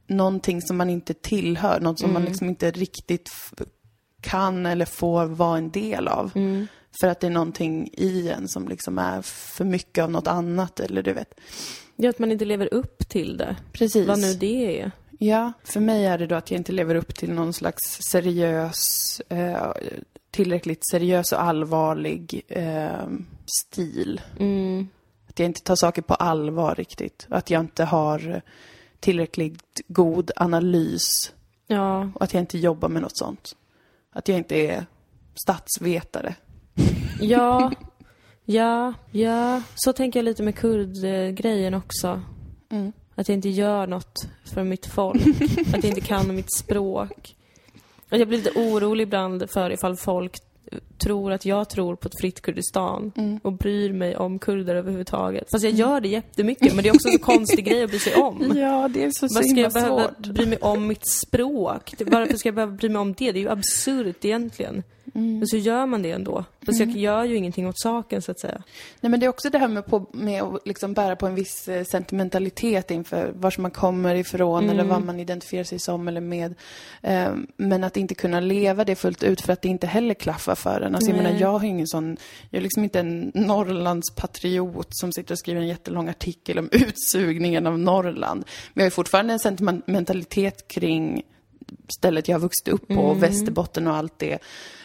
någonting 0.07 0.61
som 0.61 0.77
man 0.77 0.89
inte 0.89 1.13
tillhör. 1.13 1.79
Något 1.79 1.99
som 1.99 2.13
man 2.13 2.25
liksom 2.25 2.49
inte 2.49 2.71
riktigt 2.71 3.29
kan 4.21 4.65
eller 4.65 4.85
får 4.85 5.25
vara 5.25 5.57
en 5.57 5.71
del 5.71 6.07
av. 6.07 6.31
För 6.99 7.07
att 7.07 7.19
det 7.19 7.27
är 7.27 7.31
någonting 7.31 7.89
i 7.93 8.29
en 8.29 8.47
som 8.47 8.67
liksom 8.67 8.97
är 8.97 9.21
för 9.21 9.65
mycket 9.65 10.03
av 10.03 10.11
något 10.11 10.27
annat 10.27 10.79
eller 10.79 11.03
du 11.03 11.13
vet. 11.13 11.39
Ja, 11.95 12.09
att 12.09 12.19
man 12.19 12.31
inte 12.31 12.45
lever 12.45 12.73
upp 12.73 13.09
till 13.09 13.37
det. 13.37 13.55
Precis. 13.71 14.07
Vad 14.07 14.19
nu 14.19 14.33
det 14.33 14.81
är. 14.81 14.91
Ja, 15.19 15.53
för 15.63 15.79
mig 15.79 16.05
är 16.05 16.17
det 16.17 16.27
då 16.27 16.35
att 16.35 16.51
jag 16.51 16.59
inte 16.59 16.71
lever 16.71 16.95
upp 16.95 17.15
till 17.15 17.33
någon 17.33 17.53
slags 17.53 17.99
seriös, 18.11 19.21
eh, 19.29 19.71
tillräckligt 20.35 20.87
seriös 20.91 21.31
och 21.31 21.41
allvarlig 21.41 22.41
eh, 22.47 23.07
stil. 23.61 24.21
Mm. 24.39 24.87
Att 25.29 25.39
jag 25.39 25.45
inte 25.45 25.61
tar 25.61 25.75
saker 25.75 26.01
på 26.01 26.13
allvar 26.13 26.75
riktigt. 26.75 27.27
Att 27.29 27.49
jag 27.49 27.59
inte 27.59 27.83
har 27.83 28.41
tillräckligt 28.99 29.81
god 29.87 30.31
analys 30.35 31.33
Ja, 31.67 32.09
och 32.15 32.21
att 32.21 32.33
jag 32.33 32.41
inte 32.41 32.57
jobbar 32.57 32.89
med 32.89 33.01
något 33.01 33.17
sånt. 33.17 33.55
Att 34.11 34.27
jag 34.27 34.37
inte 34.37 34.55
är 34.55 34.85
statsvetare. 35.35 36.35
ja, 37.19 37.71
ja, 38.45 38.93
ja. 39.11 39.61
Så 39.75 39.93
tänker 39.93 40.19
jag 40.19 40.25
lite 40.25 40.43
med 40.43 40.55
kurdgrejen 40.55 41.73
också. 41.73 42.21
Mm. 42.69 42.93
Att 43.15 43.29
jag 43.29 43.35
inte 43.35 43.49
gör 43.49 43.87
något 43.87 44.27
för 44.45 44.63
mitt 44.63 44.85
folk. 44.85 45.21
att 45.73 45.83
jag 45.83 45.85
inte 45.85 46.01
kan 46.01 46.35
mitt 46.35 46.57
språk. 46.57 47.35
Att 48.15 48.19
jag 48.19 48.27
blir 48.27 48.37
lite 48.37 48.59
orolig 48.59 49.03
ibland 49.03 49.49
för 49.49 49.69
ifall 49.71 49.95
folk 49.97 50.35
tror 50.97 51.31
att 51.31 51.45
jag 51.45 51.69
tror 51.69 51.95
på 51.95 52.07
ett 52.07 52.19
fritt 52.21 52.41
Kurdistan 52.41 53.11
Mm. 53.17 53.39
och 53.43 53.53
bryr 53.53 53.93
mig 53.93 54.17
om 54.17 54.39
kurder 54.39 54.75
överhuvudtaget. 54.75 55.51
Fast 55.51 55.63
jag 55.63 55.73
gör 55.73 56.01
det 56.01 56.07
jättemycket, 56.07 56.75
men 56.75 56.83
det 56.83 56.89
är 56.89 56.93
också 56.95 57.07
en 57.09 57.19
konstig 57.19 57.65
grej 57.65 57.83
att 57.83 57.89
bry 57.89 57.99
sig 57.99 58.15
om. 58.15 58.51
Ja, 58.55 58.87
det 58.93 59.03
är 59.03 59.11
så, 59.11 59.27
Varför 59.35 59.49
ska 59.49 59.59
jag 59.61 59.73
behöva 59.73 60.03
svårt. 60.03 60.17
bry 60.27 60.45
mig 60.45 60.57
om 60.61 60.87
mitt 60.87 61.07
språk? 61.07 61.93
Varför 62.05 62.37
ska 62.37 62.47
jag 62.47 62.55
behöva 62.55 62.71
bry 62.73 62.89
mig 62.89 62.99
om 62.99 63.13
det? 63.13 63.31
Det 63.31 63.39
är 63.39 63.41
ju 63.41 63.49
absurt 63.49 64.25
egentligen. 64.25 64.83
Mm. 65.15 65.37
Men 65.37 65.47
så 65.47 65.57
gör 65.57 65.85
man 65.85 66.01
det 66.01 66.11
ändå. 66.11 66.45
Fast 66.65 66.79
jag 66.79 66.89
gör 66.89 67.23
ju 67.23 67.35
ingenting 67.35 67.67
åt 67.67 67.79
saken 67.79 68.21
så 68.21 68.31
att 68.31 68.39
säga. 68.39 68.63
Nej, 69.01 69.09
men 69.09 69.19
det 69.19 69.25
är 69.25 69.29
också 69.29 69.49
det 69.49 69.57
här 69.57 69.67
med, 69.67 69.85
på, 69.85 70.05
med 70.11 70.43
att 70.43 70.67
liksom 70.67 70.93
bära 70.93 71.15
på 71.15 71.27
en 71.27 71.35
viss 71.35 71.67
eh, 71.67 71.83
sentimentalitet 71.83 72.91
inför 72.91 73.31
var 73.35 73.61
man 73.61 73.71
kommer 73.71 74.15
ifrån 74.15 74.69
eller 74.69 74.83
vad 74.83 75.05
man 75.05 75.19
identifierar 75.19 75.63
sig 75.63 75.79
som 75.79 76.07
eller 76.07 76.21
med. 76.21 76.55
Eh, 77.01 77.33
men 77.57 77.83
att 77.83 77.97
inte 77.97 78.15
kunna 78.15 78.39
leva 78.39 78.85
det 78.85 78.95
fullt 78.95 79.23
ut 79.23 79.41
för 79.41 79.53
att 79.53 79.61
det 79.61 79.69
inte 79.69 79.87
heller 79.87 80.13
klaffar 80.13 80.55
för 80.55 80.81
en. 80.81 80.95
Alltså, 80.95 81.11
jag 81.11 81.17
menar, 81.17 81.39
jag 81.39 81.59
har 81.59 81.67
ingen 81.67 81.87
sån, 81.87 82.17
jag 82.49 82.59
är 82.59 82.63
liksom 82.63 82.83
inte 82.83 82.99
en 82.99 83.31
Norrlandspatriot 83.35 84.87
som 84.89 85.11
sitter 85.11 85.33
och 85.33 85.39
skriver 85.39 85.61
en 85.61 85.67
jättelång 85.67 86.09
artikel 86.09 86.59
om 86.59 86.69
utsugningen 86.71 87.67
av 87.67 87.79
Norrland. 87.79 88.43
Men 88.73 88.83
jag 88.83 88.85
har 88.85 88.95
fortfarande 88.95 89.33
en 89.33 89.39
sentimentalitet 89.39 90.67
kring 90.67 91.23
stället 91.93 92.27
jag 92.27 92.35
har 92.35 92.41
vuxit 92.41 92.67
upp 92.67 92.87
på, 92.87 93.01
och 93.01 93.23
Västerbotten 93.23 93.87
och 93.87 93.95
allt 93.95 94.19
det. 94.19 94.39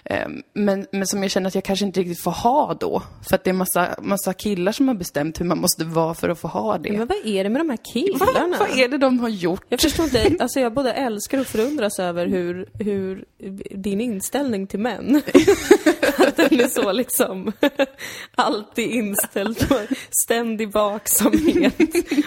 Ehm, 0.05 0.43
Men, 0.53 0.87
men 0.93 1.07
som 1.07 1.23
jag 1.23 1.31
känner 1.31 1.49
att 1.49 1.55
jag 1.55 1.65
kanske 1.65 1.85
inte 1.85 2.01
riktigt 2.01 2.23
får 2.23 2.31
ha 2.31 2.75
då. 2.75 3.03
För 3.29 3.35
att 3.35 3.45
det 3.45 3.51
är 3.51 3.55
massa, 3.55 3.89
massa 4.03 4.33
killar 4.33 4.73
som 4.73 4.89
har 4.89 4.95
bestämt 4.95 5.41
hur 5.41 5.45
man 5.45 5.59
måste 5.59 5.85
vara 5.85 6.15
för 6.15 6.29
att 6.29 6.39
få 6.39 6.49
ha 6.49 6.79
det. 6.79 6.93
Men 6.93 7.07
vad 7.07 7.27
är 7.27 7.45
det 7.45 7.51
med 7.51 7.61
de 7.61 7.71
här 7.71 7.79
killarna? 7.93 8.57
vad 8.61 8.79
är 8.79 8.89
det 8.89 8.99
de 8.99 9.19
har 9.19 9.29
gjort? 9.29 9.65
Jag 9.69 9.81
förstår 9.81 10.05
inte, 10.05 10.37
alltså 10.41 10.61
jag 10.61 10.75
både 10.75 10.93
älskar 10.93 11.41
och 11.41 11.47
förundras 11.47 11.99
över 11.99 12.27
hur, 12.27 12.69
hur 12.79 13.25
din 13.71 14.01
inställning 14.01 14.67
till 14.67 14.81
män, 14.81 15.23
att 16.19 16.37
den 16.37 16.61
är 16.61 16.69
så 16.69 16.93
liksom 16.93 17.53
alltid 18.35 18.91
inställd 18.91 19.69
på 19.69 19.81
ständig 20.25 20.73
vaksamhet 20.73 21.75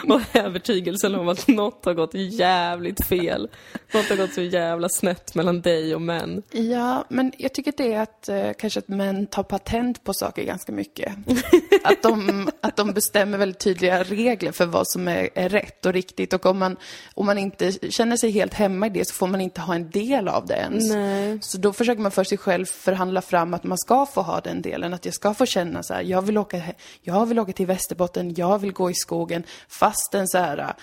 och 0.08 0.22
övertygelsen 0.34 1.16
om 1.16 1.28
att 1.28 1.48
något 1.48 1.86
har 1.86 1.94
gått 1.94 2.14
jävligt 2.14 3.06
fel. 3.06 3.50
Något 3.94 4.10
har 4.10 4.16
gått 4.16 4.34
så 4.34 4.42
jävla 4.64 4.89
snett 4.89 5.36
mellan 5.36 5.61
dig 5.61 5.95
och 5.95 6.01
män. 6.01 6.43
Ja, 6.51 7.05
men 7.09 7.32
jag 7.38 7.53
tycker 7.53 7.74
det 7.78 7.93
är 7.93 8.01
att 8.01 8.30
eh, 8.30 8.51
kanske 8.57 8.80
att 8.80 8.88
män 8.88 9.28
tar 9.28 9.43
patent 9.43 10.03
på 10.03 10.14
saker 10.14 10.43
ganska 10.43 10.72
mycket. 10.72 11.14
att, 11.84 12.03
de, 12.03 12.49
att 12.61 12.76
de 12.76 12.93
bestämmer 12.93 13.38
väldigt 13.38 13.59
tydliga 13.59 14.03
regler 14.03 14.51
för 14.51 14.66
vad 14.66 14.88
som 14.88 15.07
är, 15.07 15.30
är 15.36 15.49
rätt 15.49 15.86
och 15.86 15.93
riktigt. 15.93 16.34
Och 16.34 16.45
om 16.45 16.59
man, 16.59 16.78
om 17.14 17.26
man 17.26 17.38
inte 17.38 17.72
känner 17.72 18.18
sig 18.18 18.32
helt 18.32 18.53
hemma 18.53 18.88
i 18.88 18.89
det 18.89 19.07
så 19.07 19.14
får 19.14 19.28
man 19.28 19.41
inte 19.41 19.61
ha 19.61 19.76
en 19.76 19.89
del 19.89 20.28
av 20.28 20.45
det 20.45 20.55
ens. 20.55 20.89
Nej. 20.89 21.39
Så 21.41 21.57
då 21.57 21.74
försöker 21.74 22.01
man 22.01 22.11
för 22.11 22.24
sig 22.24 22.38
själv 22.38 22.66
förhandla 22.66 23.22
fram 23.22 23.53
att 23.53 23.64
man 23.64 23.78
ska 23.78 24.05
få 24.05 24.22
ha 24.22 24.39
den 24.39 24.61
delen. 24.61 24.93
Att 24.93 25.05
jag 25.05 25.14
ska 25.14 25.34
få 25.34 25.45
känna 25.45 25.84
så 25.84 25.93
här, 25.93 26.01
jag 26.01 26.22
vill 26.22 26.38
åka, 26.38 26.61
jag 27.01 27.26
vill 27.26 27.39
åka 27.39 27.53
till 27.53 27.68
Västerbotten, 27.68 28.34
jag 28.38 28.59
vill 28.59 28.74
gå 28.74 28.91
i 28.91 28.93
skogen. 28.93 29.43
Fastän 29.68 30.28
så 30.28 30.38
här, 30.38 30.74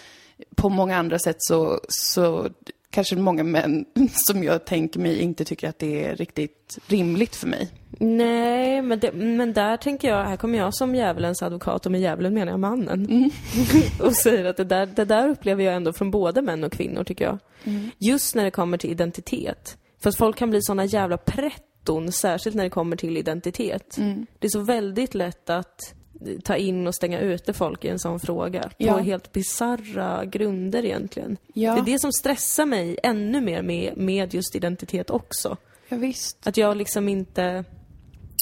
på 0.57 0.69
många 0.69 0.97
andra 0.97 1.19
sätt 1.19 1.37
så, 1.39 1.81
så 1.89 2.49
kanske 2.91 3.17
många 3.17 3.43
män 3.43 3.85
som 4.13 4.45
jag 4.45 4.65
tänker 4.65 5.01
mig 5.01 5.21
inte 5.21 5.45
tycker 5.45 5.69
att 5.69 5.79
det 5.79 6.05
är 6.05 6.17
riktigt 6.17 6.79
rimligt 6.87 7.37
för 7.37 7.47
mig. 7.47 7.71
Nej, 7.99 8.83
men, 8.83 8.99
det, 8.99 9.13
men 9.13 9.53
där 9.53 9.77
tänker 9.77 10.09
jag, 10.09 10.25
här 10.25 10.37
kommer 10.37 10.59
jag 10.59 10.75
som 10.75 10.95
djävulens 10.95 11.43
advokat, 11.43 11.87
och 11.87 11.93
med 11.93 12.01
djävulen 12.01 12.35
menar 12.35 12.53
jag 12.53 12.61
mannen. 12.61 13.07
Mm. 13.07 13.31
och 14.01 14.17
säger 14.17 14.45
att 14.45 14.57
det 14.57 14.65
där, 14.65 14.87
det 14.87 15.05
där 15.05 15.29
upplever 15.29 15.65
jag 15.65 15.75
ändå 15.75 15.93
från 15.93 16.11
både 16.11 16.43
män 16.43 16.65
och 16.65 16.73
kvinnor, 16.73 17.05
tycker 17.05 17.25
jag. 17.25 17.39
Mm. 17.65 17.91
Just 17.99 18.35
när 18.35 18.45
det 18.45 18.51
kommer 18.51 18.79
till 18.79 18.91
identitet. 18.91 19.77
För 20.03 20.11
att 20.11 20.17
folk 20.17 20.37
kan 20.37 20.51
bli 20.51 20.63
såna 20.63 20.85
jävla 20.85 21.17
pretton, 21.17 22.13
särskilt 22.13 22.57
när 22.57 22.65
det 22.65 22.71
kommer 22.71 22.97
till 22.97 23.17
identitet. 23.17 23.99
Mm. 23.99 24.27
Det 24.39 24.47
är 24.47 24.51
så 24.51 24.61
väldigt 24.61 25.15
lätt 25.15 25.51
att 25.51 25.95
ta 26.45 26.57
in 26.57 26.87
och 26.87 26.95
stänga 26.95 27.21
ute 27.21 27.53
folk 27.53 27.85
i 27.85 27.89
en 27.89 27.99
sån 27.99 28.21
fråga. 28.21 28.71
Ja. 28.77 28.93
På 28.93 28.99
helt 28.99 29.33
bizarra 29.33 30.25
grunder 30.25 30.85
egentligen. 30.85 31.37
Ja. 31.55 31.75
Det 31.75 31.81
är 31.81 31.93
det 31.93 31.99
som 31.99 32.13
stressar 32.13 32.67
mig 32.67 32.97
ännu 33.03 33.41
mer 33.41 33.63
med, 33.63 33.97
med 33.97 34.35
just 34.35 34.57
identitet 34.57 35.11
också. 35.11 35.57
Ja, 35.89 35.97
visst. 35.97 36.47
Att 36.47 36.57
jag 36.57 36.77
liksom 36.77 37.09
inte... 37.09 37.65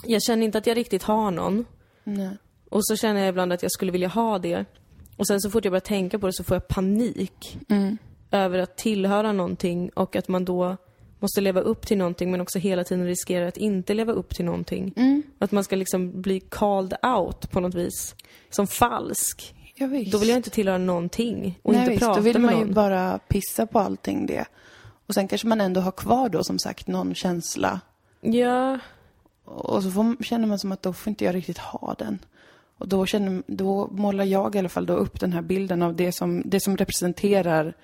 Jag 0.06 0.22
känner 0.22 0.44
inte 0.44 0.58
att 0.58 0.66
jag 0.66 0.76
riktigt 0.76 1.02
har 1.02 1.30
någon. 1.30 1.64
Nej. 2.04 2.30
Och 2.70 2.86
så 2.86 2.96
känner 2.96 3.20
jag 3.20 3.28
ibland 3.28 3.52
att 3.52 3.62
jag 3.62 3.72
skulle 3.72 3.92
vilja 3.92 4.08
ha 4.08 4.38
det. 4.38 4.64
Och 5.16 5.26
sen 5.26 5.40
så 5.40 5.50
fort 5.50 5.64
jag 5.64 5.72
börjar 5.72 5.80
tänka 5.80 6.18
på 6.18 6.26
det 6.26 6.32
så 6.32 6.44
får 6.44 6.54
jag 6.54 6.68
panik. 6.68 7.58
Över 8.30 8.58
att 8.58 8.76
tillhöra 8.76 9.32
någonting 9.32 9.90
och 9.94 10.16
att 10.16 10.28
man 10.28 10.44
då 10.44 10.76
måste 11.18 11.40
leva 11.40 11.60
upp 11.60 11.86
till 11.86 11.98
någonting 11.98 12.30
men 12.30 12.40
också 12.40 12.58
hela 12.58 12.84
tiden 12.84 13.06
riskerar 13.06 13.46
att 13.46 13.56
inte 13.56 13.94
leva 13.94 14.12
upp 14.12 14.34
till 14.34 14.44
någonting. 14.44 14.94
Att 15.38 15.52
man 15.52 15.64
ska 15.64 15.76
liksom 15.76 16.22
bli 16.22 16.40
called 16.40 16.94
out 17.16 17.50
på 17.50 17.60
något 17.60 17.74
vis. 17.74 18.14
Som 18.50 18.66
falsk. 18.66 19.54
Ja, 19.74 19.86
visst. 19.86 20.12
Då 20.12 20.18
vill 20.18 20.28
jag 20.28 20.36
inte 20.38 20.50
tillhöra 20.50 20.78
någonting 20.78 21.58
och 21.62 21.72
Nej, 21.72 21.80
inte 21.80 21.90
visst. 21.90 22.00
prata 22.02 22.14
Då 22.14 22.24
vill 22.24 22.32
med 22.38 22.42
man 22.42 22.54
någon. 22.54 22.68
ju 22.68 22.74
bara 22.74 23.18
pissa 23.18 23.66
på 23.66 23.78
allting 23.78 24.26
det. 24.26 24.44
Och 25.06 25.14
sen 25.14 25.28
kanske 25.28 25.46
man 25.48 25.60
ändå 25.60 25.80
har 25.80 25.92
kvar 25.92 26.28
då 26.28 26.44
som 26.44 26.58
sagt 26.58 26.86
någon 26.86 27.14
känsla. 27.14 27.80
Ja, 28.20 28.78
Och 29.44 29.82
så 29.82 29.90
får, 29.90 30.24
känner 30.24 30.46
man 30.46 30.58
som 30.58 30.72
att 30.72 30.82
då 30.82 30.92
får 30.92 31.10
inte 31.10 31.24
jag 31.24 31.34
riktigt 31.34 31.58
ha 31.58 31.94
den. 31.98 32.18
Och 32.78 32.88
då, 32.88 33.06
känner, 33.06 33.42
då 33.46 33.88
målar 33.92 34.24
jag 34.24 34.54
i 34.54 34.58
alla 34.58 34.68
fall 34.68 34.86
då 34.86 34.94
upp 34.94 35.20
den 35.20 35.32
här 35.32 35.42
bilden 35.42 35.82
av 35.82 35.96
det 35.96 36.12
som, 36.12 36.42
det 36.44 36.60
som 36.60 36.76
representerar 36.76 37.74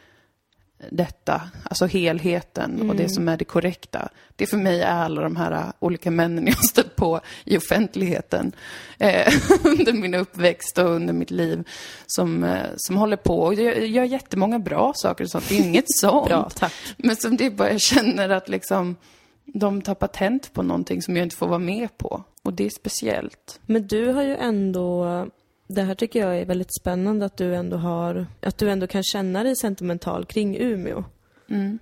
detta, 0.91 1.43
alltså 1.63 1.87
helheten 1.87 2.91
och 2.91 2.97
det 2.97 3.09
som 3.09 3.29
är 3.29 3.37
det 3.37 3.45
korrekta. 3.45 4.09
Det 4.37 4.47
för 4.47 4.57
mig 4.57 4.81
är 4.83 5.03
alla 5.03 5.23
de 5.23 5.37
här 5.37 5.73
olika 5.79 6.11
männen 6.11 6.47
jag 6.47 6.65
stött 6.65 6.97
på 6.97 7.21
i 7.45 7.57
offentligheten 7.57 8.53
eh, 8.99 9.33
under 9.65 9.93
min 9.93 10.15
uppväxt 10.15 10.79
och 10.79 10.91
under 10.91 11.13
mitt 11.13 11.31
liv 11.31 11.69
som, 12.07 12.45
eh, 12.45 12.67
som 12.77 12.97
håller 12.97 13.17
på 13.17 13.41
och 13.41 13.55
gör, 13.55 13.73
gör 13.73 14.05
jättemånga 14.05 14.59
bra 14.59 14.93
saker 14.97 15.25
och 15.25 15.31
sånt. 15.31 15.49
Det 15.49 15.59
är 15.59 15.63
inget 15.63 15.85
sånt. 16.01 16.29
bra. 16.29 16.51
Men 16.97 17.17
som 17.17 17.37
det 17.37 17.47
är 17.47 17.51
bara 17.51 17.71
jag 17.71 17.81
känner 17.81 18.29
att 18.29 18.49
liksom 18.49 18.97
de 19.45 19.83
tar 19.83 19.95
patent 19.95 20.53
på 20.53 20.63
någonting 20.63 21.03
som 21.03 21.17
jag 21.17 21.27
inte 21.27 21.37
får 21.37 21.47
vara 21.47 21.59
med 21.59 21.99
på. 21.99 22.25
Och 22.43 22.53
det 22.53 22.67
är 22.67 22.71
speciellt. 22.71 23.61
Men 23.67 23.87
du 23.87 24.13
har 24.13 24.23
ju 24.23 24.37
ändå, 24.37 25.27
det 25.67 25.83
här 25.83 25.95
tycker 25.95 26.21
jag 26.21 26.39
är 26.39 26.45
väldigt 26.47 26.75
spännande 26.81 27.27
att 27.27 27.37
du 27.37 27.55
ändå 27.55 27.77
har, 27.77 28.27
att 28.41 28.59
du 28.59 28.71
ändå 28.71 28.87
kan 28.87 29.03
känna 29.03 29.43
dig 29.45 29.57
sentimental 29.57 30.25
kring 30.25 30.57
Umeå. 30.59 31.05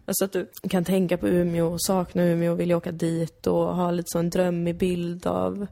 Alltså 0.06 0.24
att 0.24 0.32
du 0.32 0.46
kan 0.70 0.84
tänka 0.84 1.16
på 1.16 1.28
Umeå, 1.28 1.78
sakna 1.78 2.24
Umeå, 2.24 2.54
vilja 2.54 2.76
åka 2.76 2.92
dit 2.92 3.46
och 3.46 3.76
ha 3.76 3.90
lite 3.90 4.08
så 4.10 4.18
en 4.18 4.30
drömmig 4.30 4.76
bild 4.76 5.26
av 5.26 5.66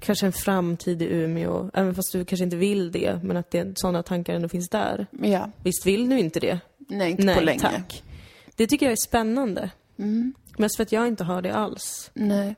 kanske 0.00 0.26
en 0.26 0.32
framtid 0.32 1.02
i 1.02 1.06
Umeå. 1.06 1.70
Även 1.74 1.94
fast 1.94 2.12
du 2.12 2.24
kanske 2.24 2.44
inte 2.44 2.56
vill 2.56 2.92
det, 2.92 3.20
men 3.22 3.36
att 3.36 3.50
det, 3.50 3.78
sådana 3.78 4.02
tankar 4.02 4.34
ändå 4.34 4.48
finns 4.48 4.68
där. 4.68 5.06
Ja, 5.22 5.50
Visst 5.62 5.86
vill 5.86 6.08
du 6.08 6.18
inte 6.18 6.40
det? 6.40 6.60
nej, 6.78 7.10
inte 7.10 7.24
Nej, 7.24 7.34
på 7.34 7.40
länge. 7.40 7.60
tack. 7.60 8.02
Det 8.56 8.66
tycker 8.66 8.86
jag 8.86 8.92
är 8.92 9.06
spännande. 9.08 9.70
Mest 10.58 10.76
för 10.76 10.82
att 10.82 10.92
jag 10.92 11.06
inte 11.06 11.24
har 11.24 11.42
det 11.42 11.54
alls. 11.54 12.10
Nej. 12.14 12.54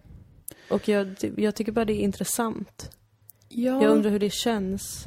Och 0.71 0.89
jag, 0.89 1.15
jag 1.37 1.55
tycker 1.55 1.73
bara 1.73 1.85
det 1.85 1.93
är 1.93 2.01
intressant. 2.05 2.91
Ja, 3.49 3.83
Jag 3.83 3.91
undrar 3.91 4.11
hur 4.11 4.19
det 4.19 4.33
känns. 4.33 5.05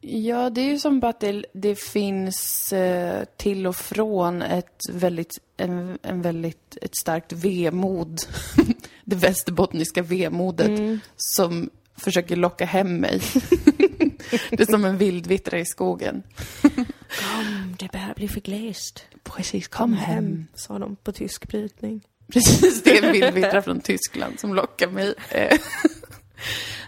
ja, 0.00 0.50
det 0.50 0.60
är 0.60 0.64
ju 0.64 0.78
som 0.78 1.04
att 1.04 1.20
det, 1.20 1.44
det 1.52 1.74
finns 1.80 2.72
eh, 2.72 3.24
till 3.36 3.66
och 3.66 3.76
från 3.76 4.42
ett 4.42 4.78
väldigt, 4.92 5.38
en, 5.56 5.98
en 6.02 6.22
väldigt, 6.22 6.78
ett 6.82 6.96
starkt 6.96 7.32
vemod. 7.32 8.20
det 9.04 9.16
västerbottniska 9.16 10.02
vemodet 10.02 10.68
Mm. 10.68 11.00
som 11.16 11.70
försöker 11.96 12.36
locka 12.36 12.64
hem 12.64 12.96
mig. 12.96 13.20
det 14.50 14.60
är 14.60 14.70
som 14.70 14.84
en 14.84 14.98
vildvittra 14.98 15.58
i 15.58 15.64
skogen. 15.64 16.22
Kom, 16.62 17.76
det 17.78 17.92
börjar 17.92 18.14
bli 18.16 18.28
för 18.28 18.40
glest. 18.40 19.04
Precis, 19.22 19.68
kom 19.68 19.92
hem. 19.92 20.46
sa 20.54 20.78
de 20.78 20.96
på 20.96 21.12
tysk 21.12 21.48
brytning. 21.48 22.00
Precis, 22.32 22.82
det 22.82 22.98
är 22.98 23.02
en 23.02 23.12
vildvittra 23.20 23.62
från 23.62 23.80
Tyskland 23.80 24.40
som 24.40 24.54
lockar 24.54 24.88
mig. 24.90 25.14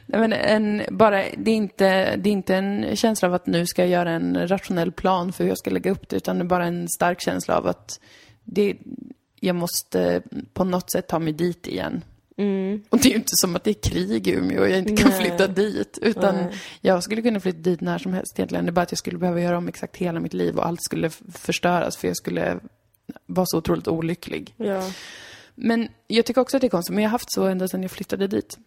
Nej, 0.06 0.20
men 0.20 0.32
en, 0.32 0.82
bara, 0.90 1.24
det, 1.36 1.50
är 1.50 1.54
inte, 1.54 2.16
det 2.16 2.30
är 2.30 2.32
inte 2.32 2.56
en 2.56 2.96
känsla 2.96 3.28
av 3.28 3.34
att 3.34 3.46
nu 3.46 3.66
ska 3.66 3.82
jag 3.82 3.90
göra 3.90 4.10
en 4.10 4.48
rationell 4.48 4.92
plan 4.92 5.32
för 5.32 5.44
hur 5.44 5.48
jag 5.48 5.58
ska 5.58 5.70
lägga 5.70 5.90
upp 5.90 6.08
det, 6.08 6.16
utan 6.16 6.38
det 6.38 6.44
är 6.44 6.46
bara 6.46 6.66
en 6.66 6.88
stark 6.88 7.20
känsla 7.20 7.58
av 7.58 7.66
att 7.66 8.00
det, 8.44 8.76
jag 9.40 9.56
måste 9.56 10.22
på 10.52 10.64
något 10.64 10.92
sätt 10.92 11.08
ta 11.08 11.18
mig 11.18 11.32
dit 11.32 11.66
igen. 11.66 12.02
Och 12.88 12.98
det 12.98 13.08
är 13.08 13.10
ju 13.10 13.16
inte 13.16 13.30
som 13.32 13.56
att 13.56 13.64
det 13.64 13.70
är 13.70 13.90
krig 13.90 14.28
i 14.28 14.32
Umeå 14.32 14.60
och 14.60 14.70
jag 14.70 14.78
inte 14.78 15.02
kan 15.02 15.10
Nej. 15.10 15.20
flytta 15.20 15.46
dit. 15.46 15.98
Utan 16.02 16.36
Nej. 16.36 16.54
jag 16.80 17.02
skulle 17.02 17.22
kunna 17.22 17.40
flytta 17.40 17.58
dit 17.58 17.80
när 17.80 17.98
som 17.98 18.12
helst 18.12 18.38
egentligen. 18.38 18.64
Det 18.64 18.70
är 18.70 18.72
bara 18.72 18.82
att 18.82 18.92
jag 18.92 18.98
skulle 18.98 19.18
behöva 19.18 19.40
göra 19.40 19.58
om 19.58 19.68
exakt 19.68 19.96
hela 19.96 20.20
mitt 20.20 20.34
liv 20.34 20.56
och 20.56 20.66
allt 20.66 20.82
skulle 20.82 21.10
förstöras 21.32 21.96
för 21.96 22.08
jag 22.08 22.16
skulle 22.16 22.58
vara 23.26 23.46
så 23.46 23.58
otroligt 23.58 23.88
olycklig. 23.88 24.54
Ja. 24.56 24.90
Men 25.54 25.88
jag 26.06 26.24
tycker 26.26 26.40
också 26.40 26.56
att 26.56 26.60
det 26.60 26.66
är 26.66 26.70
konstigt, 26.70 26.94
men 26.94 27.02
jag 27.02 27.08
har 27.08 27.12
haft 27.12 27.32
så 27.32 27.46
ända 27.46 27.68
sedan 27.68 27.82
jag 27.82 27.90
flyttade 27.90 28.26
dit. 28.26 28.58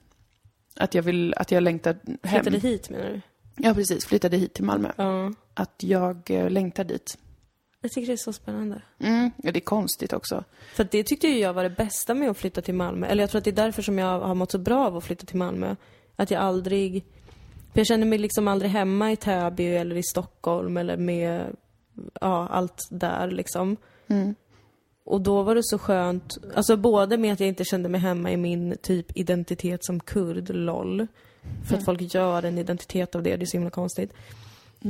Att 0.76 0.93
jag 0.93 1.03
vill, 1.03 1.34
att 1.38 1.51
jag 1.51 1.63
längtar 1.63 1.97
hem. 2.24 2.43
Flyttade 2.43 2.67
hit 2.67 2.89
menar 2.89 3.05
du? 3.05 3.22
Ja, 3.57 3.74
precis. 3.74 4.05
Flyttade 4.05 4.38
hit 4.38 4.53
till 4.53 4.63
Malmö. 4.63 4.91
Ja. 4.95 5.34
Att 5.53 5.84
jag 5.84 6.32
eh, 6.32 6.49
längtar 6.49 6.84
dit. 6.84 7.17
Jag 7.82 7.91
tycker 7.91 8.07
det 8.07 8.13
är 8.13 8.17
så 8.17 8.34
spännande. 8.34 8.82
Mm, 8.99 9.32
ja, 9.38 9.51
det 9.51 9.59
är 9.59 9.61
konstigt 9.61 10.13
också. 10.13 10.43
För 10.74 10.88
det 10.91 11.03
tyckte 11.03 11.28
ju 11.28 11.39
jag 11.39 11.53
var 11.53 11.63
det 11.63 11.69
bästa 11.69 12.13
med 12.13 12.30
att 12.30 12.38
flytta 12.38 12.61
till 12.61 12.74
Malmö. 12.74 13.07
Eller 13.07 13.24
jag 13.24 13.30
tror 13.30 13.39
att 13.39 13.45
det 13.45 13.49
är 13.49 13.65
därför 13.65 13.82
som 13.82 13.99
jag 13.99 14.19
har 14.19 14.36
mått 14.36 14.51
så 14.51 14.57
bra 14.57 14.88
av 14.88 14.97
att 14.97 15.03
flytta 15.03 15.26
till 15.26 15.38
Malmö. 15.38 15.76
Att 16.15 16.32
jag 16.32 16.41
aldrig... 16.41 17.03
För 17.74 17.80
jag 17.80 17.88
känner 17.88 18.05
mig 18.05 18.17
liksom 18.19 18.47
aldrig 18.47 18.72
hemma 18.72 19.11
i 19.11 19.15
Täby 19.15 19.76
eller 19.76 19.95
i 19.95 20.03
Stockholm 20.03 20.78
eller 20.78 20.97
med, 20.97 21.55
ja, 22.22 22.47
allt 22.47 22.88
där 22.89 23.32
liksom. 23.32 23.78
Och 25.04 25.22
då 25.22 25.43
var 25.43 25.56
det 25.56 25.64
så 25.64 25.78
skönt, 25.78 26.38
alltså 26.56 26.78
både 26.78 27.18
med 27.18 27.34
att 27.34 27.39
jag 27.39 27.49
inte 27.49 27.64
kände 27.64 27.89
mig 27.89 28.02
hemma 28.02 28.32
i 28.32 28.38
min 28.38 28.78
typ 28.82 29.18
identitet 29.18 29.86
som 29.86 29.99
kurd, 29.99 30.49
LOL. 30.49 31.08
För 31.68 31.78
att 31.78 31.86
folk 31.86 32.14
gör 32.14 32.43
en 32.43 32.58
identitet 32.58 33.16
av 33.16 33.24
det, 33.24 33.36
det 33.36 33.43
är 33.43 33.45
så 33.45 33.58
himla 33.58 33.70
konstigt. 33.70 34.14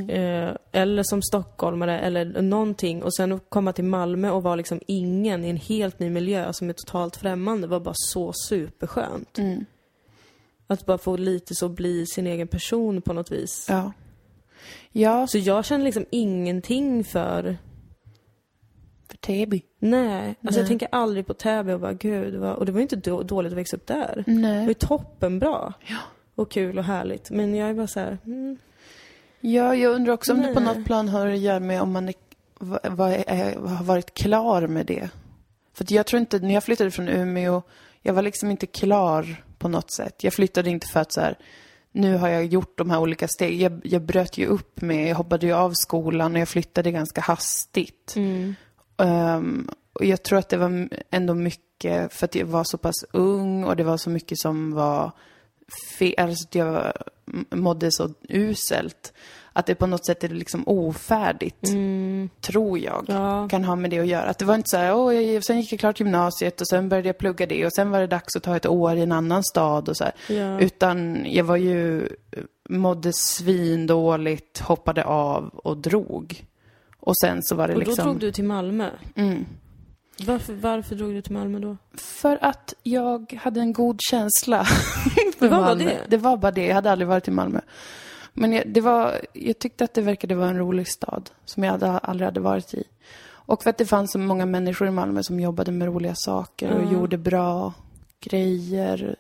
Eh, 0.10 0.52
eller 0.72 1.04
som 1.04 1.22
stockholmare 1.22 2.00
eller 2.00 2.42
någonting 2.42 3.04
och 3.04 3.16
sen 3.16 3.32
att 3.32 3.50
komma 3.50 3.74
till 3.74 3.84
Malmö 3.84 4.30
och 4.30 4.44
vara 4.44 4.56
liksom 4.56 4.80
ingen 4.88 5.46
i 5.46 5.50
en 5.50 5.58
helt 5.58 6.00
ny 6.00 6.10
miljö 6.10 6.54
som 6.54 6.70
är 6.70 6.74
totalt 6.74 7.16
främmande 7.16 7.68
var 7.68 7.80
bara 7.80 7.94
så 7.98 8.34
superskönt. 8.34 9.38
Att 10.68 10.86
bara 10.86 10.98
få 10.98 11.18
lite 11.18 11.56
så 11.56 11.70
bli 11.70 12.06
sin 12.06 12.28
egen 12.28 12.48
person 12.48 13.02
på 13.02 13.14
något 13.14 13.32
vis. 13.32 13.66
Ja. 13.70 13.92
Ja, 14.92 15.28
Så 15.28 15.38
jag 15.38 15.66
känner 15.66 15.86
liksom 15.86 16.06
ingenting 16.10 17.04
för, 17.04 17.58
för 19.12 19.18
Täby. 19.18 19.62
nej, 19.80 20.36
alltså 20.44 20.60
jag 20.60 20.68
tänker 20.68 20.88
aldrig 20.92 21.28
på 21.28 21.34
Täby 21.34 21.72
och 21.72 21.80
bara 21.80 21.94
gud, 21.94 22.36
vad... 22.36 22.56
och 22.56 22.66
det 22.66 22.72
var 22.72 22.80
ju 22.80 22.84
inte 22.84 22.96
då, 22.96 23.24
dåligt 23.24 23.52
att 23.52 23.58
växa 23.58 23.78
upp 23.78 23.88
där. 23.88 24.24
Det 24.26 24.32
var 24.32 24.40
Nej. 24.40 24.68
ju 24.68 24.74
toppenbra. 24.74 25.74
Ja. 25.88 25.98
Och 26.36 26.52
kul 26.52 26.78
och 26.78 26.84
härligt. 26.84 27.30
Men 27.32 27.56
jag 27.56 27.70
är 27.70 27.74
bara 27.74 27.88
så 27.88 28.00
här, 28.00 28.18
mm, 28.26 28.58
Ja, 29.42 29.76
jag 29.76 29.96
undrar 29.96 30.14
också 30.14 30.34
om 30.34 30.42
det 30.42 30.54
på 30.54 30.60
Nej. 30.60 30.76
något 30.76 30.86
plan 30.86 31.10
har 31.10 31.28
att 31.28 31.40
göra 31.40 31.60
med 31.60 31.82
om 31.82 31.92
man 31.92 32.10
är, 32.10 32.16
vad, 32.60 32.80
vad 32.90 33.12
är, 33.28 33.56
har 33.68 33.84
varit 33.84 34.14
klar 34.14 34.68
med 34.68 34.86
det. 34.86 35.10
För 35.74 35.94
jag 35.94 36.06
tror 36.06 36.20
inte, 36.20 36.40
när 36.40 36.54
jag 36.54 36.64
flyttade 36.64 36.92
från 36.92 37.10
Umeå, 37.10 37.62
jag 38.02 38.14
var 38.14 38.22
liksom 38.22 38.52
inte 38.52 38.66
klar 38.66 39.44
på 39.58 39.68
något 39.68 39.92
sätt. 39.92 40.24
Jag 40.24 40.34
flyttade 40.34 40.70
inte 40.70 40.88
för 40.88 41.00
att 41.00 41.12
så 41.12 41.22
här, 41.22 41.38
nu 41.92 42.18
har 42.18 42.30
jag 42.30 42.46
gjort 42.46 42.78
de 42.78 42.90
här 42.90 43.00
olika 43.00 43.28
stegen. 43.28 43.60
Jag, 43.60 43.82
jag 43.84 44.02
bröt 44.02 44.38
ju 44.38 44.46
upp 44.46 44.82
med, 44.82 45.10
jag 45.10 45.16
hoppade 45.16 45.46
ju 45.46 45.54
av 45.54 45.72
skolan 45.74 46.34
och 46.34 46.40
jag 46.40 46.50
flyttade 46.50 46.92
ganska 46.92 47.22
hastigt. 47.22 48.16
Ehm, 49.02 49.70
och 49.94 50.06
jag 50.06 50.24
tror 50.24 50.40
att 50.40 50.50
det 50.50 50.58
var 50.58 50.90
ändå 51.12 51.34
mycket 51.34 52.14
för 52.14 52.26
att 52.26 52.36
jag 52.36 52.46
var 52.46 52.64
så 52.64 52.78
pass 52.78 53.06
ung 53.12 53.64
och 53.64 53.76
det 53.76 53.84
var 53.84 53.98
så 53.98 54.10
mycket 54.10 54.40
som 54.40 54.74
var 54.74 55.12
fel, 56.00 56.14
alltså 56.18 56.48
att 56.48 56.56
jag 56.56 56.92
mådde 57.52 57.92
så 57.92 58.10
uselt. 58.30 59.14
Att 59.54 59.66
det 59.66 59.76
på 59.76 59.88
något 59.88 60.06
sätt 60.06 60.24
är 60.24 60.30
liksom 60.30 60.64
ofärdigt, 60.68 61.66
tror 62.42 62.80
jag, 62.80 63.06
Ja. 63.08 63.48
kan 63.52 63.64
ha 63.64 63.76
med 63.76 63.90
det 63.90 64.00
att 64.00 64.08
göra. 64.08 64.24
Att 64.30 64.38
det 64.38 64.46
var 64.46 64.56
inte 64.56 64.70
så 64.70 64.78
här, 64.78 64.96
åh, 64.96 65.16
jag, 65.16 65.44
sen 65.44 65.62
gick 65.62 65.72
jag 65.74 65.80
klart 65.80 66.00
gymnasiet 66.00 66.62
och 66.62 66.68
sen 66.68 66.90
började 66.90 67.10
jag 67.10 67.18
plugga 67.18 67.46
det 67.46 67.66
och 67.66 67.74
sen 67.74 67.92
var 67.92 68.00
det 68.00 68.08
dags 68.08 68.36
att 68.36 68.44
ta 68.44 68.56
ett 68.56 68.66
år 68.66 68.96
i 68.96 69.02
en 69.02 69.12
annan 69.12 69.44
stad 69.44 69.90
och 69.90 69.98
så. 69.98 70.06
Ja. 70.30 70.60
Utan 70.60 71.26
jag 71.30 71.44
var 71.44 71.56
ju, 71.58 72.10
mådde 72.70 73.12
svindåligt, 73.14 74.60
hoppade 74.60 75.04
av 75.04 75.44
och 75.54 75.78
drog. 75.78 76.46
Och 77.02 77.18
sen 77.18 77.44
så 77.44 77.56
var 77.56 77.68
det 77.68 77.74
Och 77.74 77.80
då 77.80 77.86
liksom... 77.86 78.06
drog 78.06 78.20
du 78.20 78.32
till 78.32 78.44
Malmö. 78.44 78.90
Mm. 79.16 79.46
Varför, 80.28 80.54
varför 80.54 80.96
drog 80.96 81.14
du 81.14 81.22
till 81.22 81.34
Malmö 81.34 81.60
då? 81.60 81.78
För 81.94 82.38
att 82.42 82.74
jag 82.84 83.40
hade 83.44 83.60
en 83.60 83.74
god 83.74 83.98
känsla 84.02 84.66
Det 85.40 85.42
var 85.42 85.50
bara 85.50 85.62
Malmö. 85.62 85.84
det? 85.84 86.00
Det 86.10 86.18
var 86.18 86.38
bara 86.38 86.52
det. 86.52 86.66
Jag 86.66 86.76
hade 86.76 86.92
aldrig 86.92 87.08
varit 87.08 87.28
i 87.28 87.32
Malmö. 87.32 87.60
Men 88.34 88.54
jag, 88.54 88.64
det 88.74 88.82
var, 88.82 89.14
jag 89.34 89.60
tyckte 89.60 89.84
att 89.84 89.94
det 89.94 90.02
verkade 90.02 90.36
vara 90.36 90.50
en 90.50 90.58
rolig 90.58 90.88
stad 90.88 91.30
som 91.46 91.64
jag 91.64 91.72
hade, 91.72 91.90
aldrig 91.92 92.26
hade 92.26 92.40
varit 92.40 92.74
i. 92.74 92.84
Och 93.24 93.64
för 93.64 93.70
att 93.70 93.78
det 93.78 93.86
fanns 93.86 94.12
så 94.12 94.20
många 94.20 94.46
människor 94.46 94.88
i 94.88 94.92
Malmö 94.92 95.24
som 95.24 95.40
jobbade 95.40 95.72
med 95.72 95.88
roliga 95.88 96.16
saker 96.16 96.72
och 96.72 96.84
Ja. 96.84 96.92
gjorde 96.92 97.18
bra 97.18 97.74
grejer. 98.20 99.16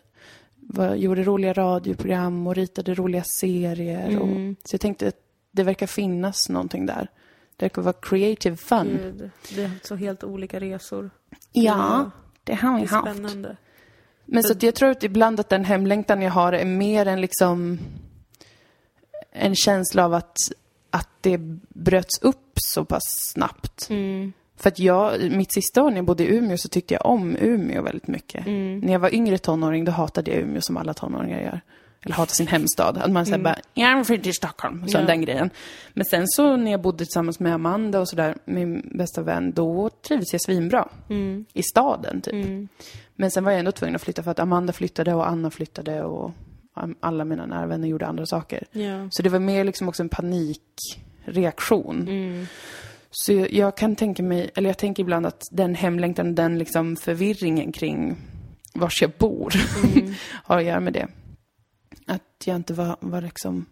Var, 0.60 0.96
gjorde 0.96 1.24
roliga 1.24 1.54
radioprogram 1.54 2.48
och 2.48 2.56
ritade 2.56 2.94
roliga 2.94 3.24
serier. 3.24 4.10
Mm. 4.10 4.22
Och, 4.22 4.70
så 4.70 4.74
jag 4.74 4.82
tänkte 4.82 5.08
att 5.08 5.16
det 5.52 5.64
verkar 5.64 5.88
finnas 5.88 6.50
någonting 6.50 6.86
där. 6.86 7.08
Det 7.62 7.66
verkar 7.66 7.82
vara 7.82 7.94
creative 8.02 8.58
fun. 8.58 9.00
Gud, 9.02 9.32
har 9.60 9.68
haft 9.68 9.86
så 9.86 9.96
helt 9.96 10.24
olika 10.24 10.60
resor. 10.60 11.10
Ja, 11.52 12.12
det 12.44 12.54
har 12.54 12.80
vi 12.80 12.86
haft. 12.86 13.12
spännande. 13.12 13.58
Men 14.26 14.44
så 14.44 14.52
att 14.52 14.64
jag 14.64 14.76
tror 14.76 14.90
att 14.90 15.04
ibland 15.04 15.40
att 15.40 15.50
den 15.50 15.66
hemlängtan 15.66 16.22
jag 16.22 16.32
har 16.32 16.54
är 16.54 16.66
mer 16.66 17.06
än 17.06 17.22
liksom 17.22 17.80
en 19.32 19.56
känsla 19.56 20.06
av 20.06 20.14
att, 20.14 20.38
att 20.90 21.10
det 21.22 21.38
bröts 21.70 22.22
upp 22.22 22.54
så 22.56 22.86
pass 22.86 23.32
snabbt. 23.34 23.88
Mm. 23.90 24.34
För 24.56 24.70
att 24.70 24.80
jag, 24.80 25.32
mitt 25.32 25.54
sista 25.54 25.84
år 25.84 25.90
när 25.90 25.98
jag 25.98 26.06
bodde 26.06 26.24
i 26.24 26.38
Umeå 26.38 26.58
så 26.58 26.70
tyckte 26.70 26.94
jag 26.94 27.06
om 27.06 27.36
Umeå 27.36 27.82
väldigt 27.82 28.08
mycket. 28.08 28.48
Mm. 28.48 28.80
När 28.80 28.94
jag 28.94 29.00
var 29.00 29.16
yngre 29.16 29.38
tonåring 29.38 29.86
då 29.86 29.92
hatade 29.92 30.32
jag 30.32 30.40
Umeå 30.40 30.62
som 30.62 30.78
alla 30.78 30.94
tonåringar 30.94 31.42
gör. 31.42 31.62
Eller 32.06 32.16
hatar 32.16 32.34
sin 32.34 32.48
hemstad. 32.48 32.98
Att 32.98 33.12
man 33.12 33.26
säger 33.26 33.38
bara, 33.44 33.56
jag 33.74 34.08
vill 34.08 34.22
till 34.22 34.34
Stockholm. 34.34 34.88
Så 34.88 34.98
Mm. 34.98 35.08
Ja. 35.08 35.14
den 35.14 35.22
grejen. 35.22 35.50
Men 35.94 36.06
sen 36.06 36.28
så 36.28 36.56
när 36.56 36.72
jag 36.72 36.82
bodde 36.82 36.98
tillsammans 36.98 37.40
med 37.40 37.54
Amanda 37.54 38.00
och 38.00 38.10
sådär, 38.10 38.36
min 38.46 38.92
bästa 38.96 39.22
vän, 39.22 39.52
då 39.52 39.90
trivdes 40.08 40.34
jag 40.34 40.42
svinbra. 40.42 40.88
Mm. 41.10 41.46
I 41.54 41.64
staden 41.64 42.22
typ. 42.22 42.34
Mm. 42.34 42.68
Men 43.16 43.32
sen 43.32 43.44
var 43.44 43.52
jag 43.52 43.60
ändå 43.60 43.72
tvungen 43.72 43.96
att 43.96 44.02
flytta 44.02 44.24
för 44.24 44.32
att 44.32 44.40
Amanda 44.40 44.74
flyttade 44.74 45.14
och 45.14 45.30
Anna 45.30 45.52
flyttade 45.52 46.04
och 46.04 46.32
alla 47.00 47.26
mina 47.26 47.46
nära 47.46 47.66
vänner 47.68 47.88
gjorde 47.88 48.08
andra 48.08 48.26
saker. 48.26 48.64
Ja. 48.72 49.08
Så 49.12 49.24
det 49.24 49.30
var 49.30 49.40
mer 49.40 49.64
liksom 49.64 49.90
också 49.90 50.04
en 50.04 50.10
panikreaktion. 50.10 52.02
Mm. 52.08 52.48
Så 53.12 53.34
jag, 53.34 53.54
jag 53.54 53.78
kan 53.78 53.96
tänka 53.96 54.24
mig, 54.24 54.52
eller 54.56 54.70
jag 54.70 54.78
tänker 54.78 55.04
ibland 55.04 55.26
att 55.26 55.42
den 55.52 55.76
hemlängtan, 55.76 56.36
den 56.36 56.58
liksom 56.60 56.96
förvirringen 56.96 57.72
kring 57.72 58.18
vars 58.74 59.02
jag 59.02 59.12
bor 59.18 59.54
Mm. 59.96 60.14
har 60.44 60.58
att 60.58 60.64
göra 60.64 60.80
med 60.80 60.94
det. 60.94 61.08
Att 62.12 62.44
jag 62.46 62.56
inte 62.56 62.74
var, 62.74 62.96
var 63.00 63.22
liksom 63.22 63.66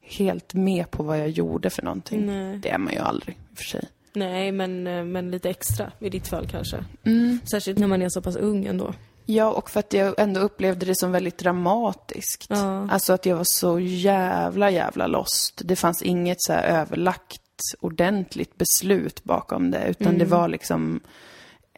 helt 0.00 0.54
med 0.54 0.90
på 0.90 1.02
vad 1.02 1.18
jag 1.18 1.28
gjorde 1.28 1.70
för 1.70 1.82
någonting. 1.82 2.26
Nej. 2.26 2.58
Det 2.58 2.70
är 2.70 2.78
man 2.78 2.92
ju 2.92 2.98
aldrig 2.98 3.36
i 3.36 3.54
och 3.54 3.58
för 3.58 3.64
sig. 3.64 3.88
Nej, 4.12 4.52
men, 4.52 4.86
eh, 4.86 5.04
men 5.04 5.30
lite 5.30 5.50
extra 5.50 5.92
i 5.98 6.10
ditt 6.10 6.28
fall 6.28 6.46
kanske. 6.46 6.84
Mm. 7.04 7.38
Särskilt 7.50 7.78
när 7.78 7.86
man 7.86 8.02
är 8.02 8.08
så 8.08 8.22
pass 8.22 8.36
ung 8.36 8.64
ändå. 8.64 8.94
Ja, 9.26 9.50
och 9.50 9.70
för 9.70 9.80
att 9.80 9.92
jag 9.92 10.14
ändå 10.18 10.40
upplevde 10.40 10.86
det 10.86 10.98
som 10.98 11.12
väldigt 11.12 11.38
dramatiskt. 11.38 12.46
Ja. 12.48 12.88
Alltså 12.90 13.12
att 13.12 13.26
jag 13.26 13.36
var 13.36 13.46
så 13.46 13.80
jävla, 13.80 14.70
jävla 14.70 15.06
lost. 15.06 15.62
Det 15.64 15.76
fanns 15.76 16.02
inget 16.02 16.42
så 16.42 16.52
här 16.52 16.62
överlagt, 16.62 17.40
ordentligt 17.80 18.56
beslut 18.56 19.24
bakom 19.24 19.70
det, 19.70 19.86
utan 19.88 20.18
det 20.18 20.24
var 20.24 20.48
liksom 20.48 21.00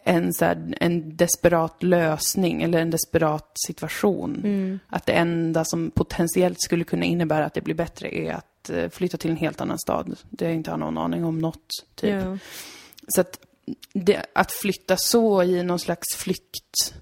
en, 0.03 0.33
så 0.33 0.45
här, 0.45 0.75
en 0.79 1.17
desperat 1.17 1.83
lösning 1.83 2.61
eller 2.61 2.79
en 2.79 2.89
desperat 2.89 3.51
situation. 3.67 4.79
Att 4.87 5.05
det 5.05 5.13
enda 5.13 5.65
som 5.65 5.91
potentiellt 5.91 6.61
skulle 6.61 6.83
kunna 6.83 7.05
innebära 7.05 7.45
att 7.45 7.53
det 7.53 7.61
blir 7.61 7.75
bättre 7.75 8.15
är 8.15 8.33
att 8.33 8.69
eh, 8.69 8.89
flytta 8.89 9.17
till 9.17 9.31
en 9.31 9.37
helt 9.37 9.61
annan 9.61 9.79
stad. 9.79 10.15
Det 10.29 10.45
jag 10.45 10.53
inte 10.53 10.71
har 10.71 10.77
någon 10.77 10.97
aning 10.97 11.25
om 11.25 11.39
något, 11.39 11.67
typ. 11.95 12.23
Ja. 12.23 12.37
Så 13.07 13.21
att, 13.21 13.39
det, 13.93 14.25
att 14.33 14.51
flytta 14.51 14.97
så 14.97 15.43
i 15.43 15.63
någon 15.63 15.79
slags 15.79 16.15
flykt, 16.15 16.93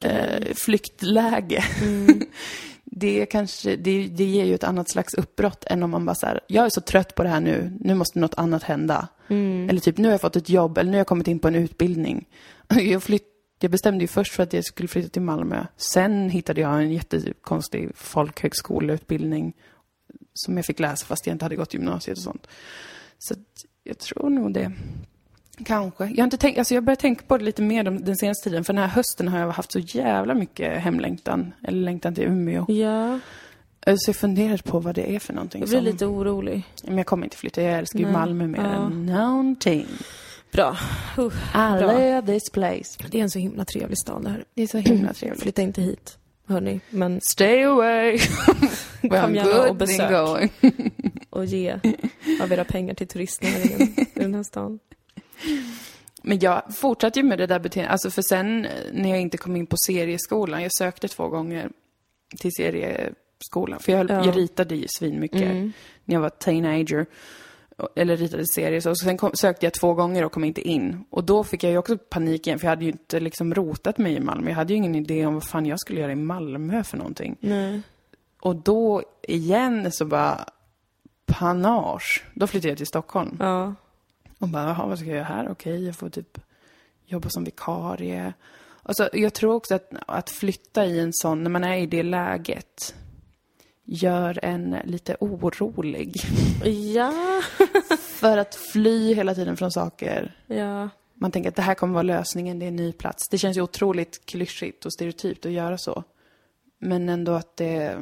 eh, 0.00 0.54
flyktläge, 0.54 1.64
det, 2.94 3.26
kanske, 3.26 3.76
det, 3.76 4.08
det 4.08 4.24
ger 4.24 4.44
ju 4.44 4.54
ett 4.54 4.64
annat 4.64 4.90
slags 4.90 5.14
uppbrott 5.14 5.64
än 5.64 5.82
om 5.82 5.90
man 5.90 6.04
bara 6.04 6.14
så 6.14 6.26
här, 6.26 6.40
jag 6.46 6.64
är 6.64 6.70
så 6.70 6.80
trött 6.80 7.14
på 7.14 7.22
det 7.22 7.28
här 7.28 7.40
nu, 7.40 7.72
nu 7.80 7.94
måste 7.94 8.18
något 8.18 8.34
annat 8.34 8.62
hända. 8.62 9.08
Eller 9.68 9.80
typ, 9.80 9.98
nu 9.98 10.08
har 10.08 10.12
jag 10.12 10.20
fått 10.20 10.36
ett 10.36 10.48
jobb, 10.48 10.78
eller 10.78 10.90
nu 10.90 10.96
har 10.96 11.00
jag 11.00 11.06
kommit 11.06 11.28
in 11.28 11.38
på 11.38 11.48
en 11.48 11.54
utbildning. 11.54 12.28
Jag, 12.68 13.02
flytt, 13.02 13.26
jag 13.60 13.70
bestämde 13.70 14.04
ju 14.04 14.08
först 14.08 14.32
för 14.32 14.42
att 14.42 14.52
jag 14.52 14.64
skulle 14.64 14.88
flytta 14.88 15.08
till 15.08 15.22
Malmö. 15.22 15.66
Sen 15.76 16.30
hittade 16.30 16.60
jag 16.60 16.82
en 16.82 16.92
jättekonstig 16.92 17.90
folkhögskoleutbildning 17.94 19.52
som 20.34 20.56
jag 20.56 20.66
fick 20.66 20.80
läsa 20.80 21.06
fast 21.06 21.26
jag 21.26 21.34
inte 21.34 21.44
hade 21.44 21.56
gått 21.56 21.74
gymnasiet 21.74 22.16
och 22.16 22.22
sånt. 22.22 22.46
Så 23.18 23.34
jag 23.84 23.98
tror 23.98 24.30
nog 24.30 24.54
det. 24.54 24.72
Kanske. 25.64 26.04
Jag 26.04 26.16
har 26.16 26.24
inte 26.24 26.36
tänkt, 26.36 26.58
alltså 26.58 26.74
jag 26.74 26.84
börjar 26.84 26.96
tänka 26.96 27.24
på 27.26 27.38
det 27.38 27.44
lite 27.44 27.62
mer 27.62 27.84
de, 27.84 28.04
den 28.04 28.16
senaste 28.16 28.48
tiden. 28.50 28.64
För 28.64 28.72
den 28.72 28.82
här 28.82 28.88
hösten 28.88 29.28
har 29.28 29.38
jag 29.38 29.50
haft 29.50 29.72
så 29.72 29.78
jävla 29.78 30.34
mycket 30.34 30.80
hemlängtan. 30.82 31.52
Eller 31.68 31.78
längtan 31.78 32.14
till 32.14 32.24
Umeå. 32.24 32.64
ja, 32.68 33.18
Eh, 33.86 33.94
Så 33.98 34.08
jag 34.08 34.16
funderar 34.16 34.56
på 34.56 34.80
vad 34.80 34.94
det 34.94 35.14
är 35.14 35.18
för 35.18 35.32
någonting. 35.32 35.60
jag 35.60 35.68
blir 35.68 35.78
som- 35.78 35.84
lite 35.84 36.06
orolig. 36.06 36.62
Men 36.84 36.96
jag 36.96 37.06
kommer 37.06 37.24
inte 37.26 37.36
flytta. 37.36 37.62
Jag 37.62 37.78
älskar 37.78 37.98
ju. 37.98 38.06
Malmö 38.10 38.46
mer 38.46 38.58
Ja. 38.58 38.86
än 38.86 39.06
någonting. 39.06 39.86
Bra. 40.52 40.76
Uh, 41.18 41.24
I 41.26 41.30
Bra. 41.54 41.80
love 41.80 42.22
this 42.26 42.50
place. 42.50 42.98
Det 43.10 43.18
är 43.18 43.22
en 43.22 43.30
så 43.30 43.38
himla 43.38 43.64
trevlig 43.64 43.98
stad 43.98 44.22
det 44.24 44.30
här. 44.30 44.44
Det 44.54 44.62
är 44.62 44.66
så 44.66 44.78
himla 44.78 45.12
trevligt. 45.14 45.42
Flytta 45.42 45.62
inte 45.62 45.82
hit, 45.82 46.18
hörni. 46.46 46.80
Men, 46.90 47.20
Stay 47.20 47.62
away. 47.64 48.18
Kom 49.00 49.34
gärna 49.34 49.68
och 49.70 49.76
besök. 49.76 50.50
och 51.30 51.44
ge 51.44 51.72
av 52.42 52.52
era 52.52 52.64
pengar 52.64 52.94
till 52.94 53.08
turistnäringen 53.08 53.80
i 53.82 54.06
den 54.14 54.34
här 54.34 54.42
stan. 54.42 54.78
Men 56.22 56.38
jag 56.38 56.62
fortsatte 56.76 57.18
ju 57.20 57.24
med 57.26 57.38
det 57.38 57.46
där 57.46 57.58
beteendet. 57.58 57.92
Alltså 57.92 58.10
för 58.10 58.22
sen 58.22 58.64
eh, 58.64 58.70
när 58.92 59.10
jag 59.10 59.20
inte 59.20 59.36
kom 59.36 59.56
in 59.56 59.66
på 59.66 59.76
serieskolan. 59.86 60.62
Jag 60.62 60.72
sökte 60.72 61.08
två 61.08 61.28
gånger 61.28 61.70
till 62.40 62.50
serieskolan. 62.52 63.80
För 63.80 63.92
jag, 63.92 63.98
höll, 63.98 64.10
Ja. 64.10 64.24
jag 64.26 64.36
ritade 64.36 64.74
ju 64.76 64.86
svinmycket 64.88 65.42
Mm. 65.42 65.72
när 66.04 66.14
jag 66.14 66.20
var 66.20 66.30
teenager. 66.30 67.06
eller 67.96 68.16
ritade 68.16 68.46
serier 68.46 68.80
så 68.80 68.94
sen 68.94 69.16
kom, 69.16 69.30
sökte 69.34 69.66
jag 69.66 69.74
två 69.74 69.94
gånger 69.94 70.24
och 70.24 70.32
kom 70.32 70.44
inte 70.44 70.60
in. 70.68 71.04
Och 71.10 71.24
då 71.24 71.44
fick 71.44 71.64
jag 71.64 71.72
ju 71.72 71.78
också 71.78 71.98
panik 71.98 72.46
igen, 72.46 72.58
för 72.58 72.66
jag 72.66 72.70
hade 72.70 72.84
ju 72.84 72.90
inte 72.90 73.20
liksom 73.20 73.54
rotat 73.54 73.98
mig 73.98 74.14
i 74.14 74.20
Malmö. 74.20 74.50
Jag 74.50 74.56
hade 74.56 74.72
ju 74.72 74.76
ingen 74.76 74.94
idé 74.94 75.26
om 75.26 75.34
vad 75.34 75.44
fan 75.44 75.66
jag 75.66 75.80
skulle 75.80 76.00
göra 76.00 76.12
i 76.12 76.16
Malmö 76.16 76.84
för 76.84 76.96
någonting. 76.96 77.36
Nej. 77.40 77.80
Och 78.40 78.56
då 78.56 79.02
igen 79.22 79.92
så 79.92 80.04
bara, 80.04 80.44
panage. 81.26 82.24
Då 82.34 82.46
flyttade 82.46 82.68
jag 82.68 82.76
till 82.78 82.86
Stockholm. 82.86 83.36
Ja. 83.40 83.74
Och 84.42 84.48
bara, 84.48 84.62
jaha, 84.62 84.86
vad 84.86 84.98
ska 84.98 85.08
jag 85.08 85.16
göra 85.16 85.24
här? 85.24 85.48
Okej, 85.50 85.86
jag 85.86 85.96
får 85.96 86.08
typ 86.10 86.40
jobba 87.06 87.28
som 87.30 87.44
vikarie. 87.44 88.32
Alltså, 88.82 89.08
jag 89.12 89.34
tror 89.34 89.54
också 89.54 89.74
att, 89.74 89.92
att 90.06 90.30
flytta 90.30 90.86
i 90.86 91.00
en 91.00 91.12
sån, 91.12 91.42
när 91.42 91.50
man 91.50 91.64
är 91.64 91.76
i 91.76 91.86
det 91.86 92.02
läget, 92.02 92.94
gör 93.84 94.38
en 94.42 94.76
lite 94.84 95.16
orolig. 95.20 96.20
Ja. 96.94 97.42
För 97.98 98.38
att 98.38 98.54
fly 98.54 99.14
hela 99.14 99.34
tiden 99.34 99.56
från 99.56 99.72
saker. 99.72 100.36
Ja. 100.46 100.88
Man 101.14 101.30
tänker 101.30 101.48
att 101.48 101.56
det 101.56 101.62
här 101.62 101.74
kommer 101.74 101.94
vara 101.94 102.02
lösningen, 102.02 102.58
det 102.58 102.66
är 102.66 102.68
en 102.68 102.76
ny 102.76 102.92
plats. 102.92 103.28
Det 103.28 103.38
känns 103.38 103.56
ju 103.56 103.62
otroligt 103.62 104.26
klyschigt 104.26 104.86
och 104.86 104.92
stereotypt 104.92 105.46
att 105.46 105.52
göra 105.52 105.78
så. 105.78 106.04
Men 106.78 107.08
ändå 107.08 107.32
att 107.32 107.56
det, 107.56 107.98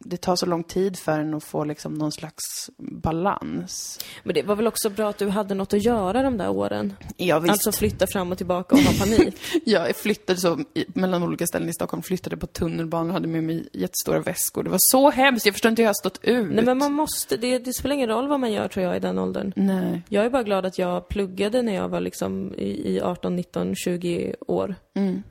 det 0.00 0.16
tar 0.16 0.36
så 0.36 0.46
lång 0.46 0.64
tid 0.64 0.98
för 0.98 1.18
en 1.18 1.34
att 1.34 1.44
få 1.44 1.64
liksom 1.64 1.94
någon 1.94 2.12
slags 2.12 2.70
balans. 2.78 4.00
Men 4.22 4.34
det 4.34 4.42
var 4.42 4.56
väl 4.56 4.66
också 4.66 4.90
bra 4.90 5.08
att 5.08 5.18
du 5.18 5.28
hade 5.28 5.54
något 5.54 5.74
att 5.74 5.84
göra 5.84 6.22
de 6.22 6.38
där 6.38 6.50
åren? 6.50 6.94
Ja, 7.16 7.38
visst. 7.38 7.52
Alltså 7.52 7.72
flytta 7.72 8.06
fram 8.06 8.32
och 8.32 8.38
tillbaka 8.38 8.74
och 8.74 8.80
ha 8.80 8.92
panik. 9.06 9.34
Jag 9.64 9.96
flyttade 9.96 10.40
så 10.40 10.64
mellan 10.94 11.22
olika 11.22 11.46
ställen 11.46 11.68
i 11.68 11.72
Stockholm, 11.72 12.02
flyttade 12.02 12.36
på 12.36 12.46
tunnelbanan 12.46 13.08
och 13.08 13.14
hade 13.14 13.28
med 13.28 13.44
mig 13.44 13.68
jättestora 13.72 14.20
väskor. 14.20 14.62
Det 14.62 14.70
var 14.70 14.78
så 14.80 15.10
hemskt, 15.10 15.46
jag 15.46 15.54
förstår 15.54 15.68
inte 15.68 15.82
hur 15.82 15.84
jag 15.84 15.90
har 15.90 15.94
stått 15.94 16.18
ut. 16.22 16.54
Nej 16.54 16.64
men 16.64 16.78
man 16.78 16.92
måste, 16.92 17.36
det, 17.36 17.58
det 17.58 17.72
spelar 17.72 17.94
ingen 17.94 18.08
roll 18.08 18.28
vad 18.28 18.40
man 18.40 18.52
gör 18.52 18.68
tror 18.68 18.86
jag 18.86 18.96
i 18.96 19.00
den 19.00 19.18
åldern. 19.18 19.52
Nej. 19.56 20.02
Jag 20.08 20.24
är 20.24 20.30
bara 20.30 20.42
glad 20.42 20.66
att 20.66 20.78
jag 20.78 21.08
pluggade 21.08 21.62
när 21.62 21.74
jag 21.74 21.88
var 21.88 22.00
liksom 22.00 22.54
i, 22.54 22.94
i 22.94 23.00
18, 23.00 23.36
19, 23.36 23.74
20 23.74 24.34
år. 24.46 24.74
Mm. 24.94 25.22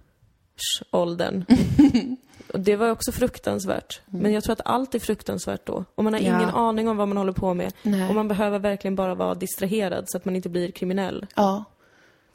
Åldern. 0.92 1.46
Och 2.54 2.60
det 2.60 2.76
var 2.76 2.92
också 2.92 3.12
fruktansvärt. 3.12 4.02
Men 4.06 4.34
jag 4.34 4.44
tror 4.44 4.54
att 4.54 4.62
allt 4.66 4.96
är 4.96 5.00
fruktansvärt 5.00 5.66
då. 5.66 5.86
Och 5.96 6.04
man 6.04 6.14
har 6.14 6.20
Mm. 6.20 6.32
Ja. 6.34 6.40
ingen 6.42 6.56
aning 6.56 6.88
om 6.90 6.98
vad 6.98 7.08
man 7.08 7.18
håller 7.18 7.32
på 7.34 7.54
med. 7.54 7.74
Nej. 7.84 8.10
Och 8.10 8.16
man 8.16 8.28
behöver 8.28 8.60
verkligen 8.60 8.96
bara 8.96 9.16
vara 9.16 9.36
distraherad 9.36 10.04
så 10.08 10.18
att 10.18 10.26
man 10.26 10.36
inte 10.36 10.50
blir 10.50 10.72
kriminell. 10.72 11.26
Ja. 11.36 11.64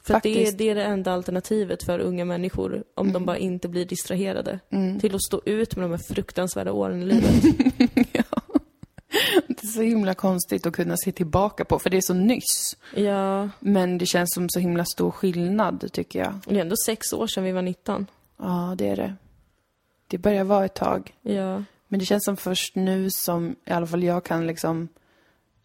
För 0.05 0.19
det 0.23 0.47
är, 0.47 0.51
det 0.51 0.69
är 0.69 0.75
det 0.75 0.83
enda 0.83 1.13
alternativet 1.13 1.83
för 1.83 1.99
unga 1.99 2.25
människor, 2.25 2.83
om 2.95 3.13
de 3.13 3.25
bara 3.25 3.37
inte 3.37 3.67
blir 3.67 3.85
distraherade. 3.85 4.59
Mm. 4.69 4.99
Till 4.99 5.15
att 5.15 5.23
stå 5.23 5.41
ut 5.45 5.75
med 5.75 5.83
de 5.85 5.91
här 5.91 6.13
fruktansvärda 6.13 6.71
åren 6.71 7.01
i 7.01 7.05
livet. 7.05 7.33
Det 9.47 9.63
är 9.63 9.67
så 9.67 9.81
himla 9.81 10.13
konstigt 10.13 10.65
att 10.65 10.73
kunna 10.73 10.97
se 10.97 11.11
tillbaka 11.11 11.65
på, 11.65 11.79
för 11.79 11.89
det 11.89 11.97
är 11.97 12.01
så 12.01 12.13
nyss. 12.13 12.77
ja, 12.95 13.49
Men 13.59 13.97
det 13.97 14.05
känns 14.05 14.33
som 14.33 14.49
så 14.49 14.59
himla 14.59 14.85
stor 14.85 15.11
skillnad, 15.11 15.89
tycker 15.93 16.19
jag. 16.19 16.33
det 16.47 16.55
är 16.57 16.61
ändå 16.61 16.75
sex 16.85 17.13
år 17.13 17.27
sedan 17.27 17.43
vi 17.43 17.51
var 17.51 17.61
19. 17.61 18.07
Ja, 18.39 18.75
det 18.77 18.87
är 18.87 18.95
det. 18.95 19.13
Det 20.13 20.17
börjar 20.17 20.43
vara 20.43 20.65
ett 20.65 20.73
tag. 20.73 21.13
Ja. 21.21 21.63
Men 21.87 21.99
det 21.99 22.05
känns 22.05 22.23
som 22.25 22.37
först 22.37 22.75
nu 22.75 23.09
som 23.11 23.55
i 23.65 23.71
alla 23.71 23.87
fall 23.87 24.03
jag 24.03 24.23
kan 24.25 24.47
liksom 24.47 24.87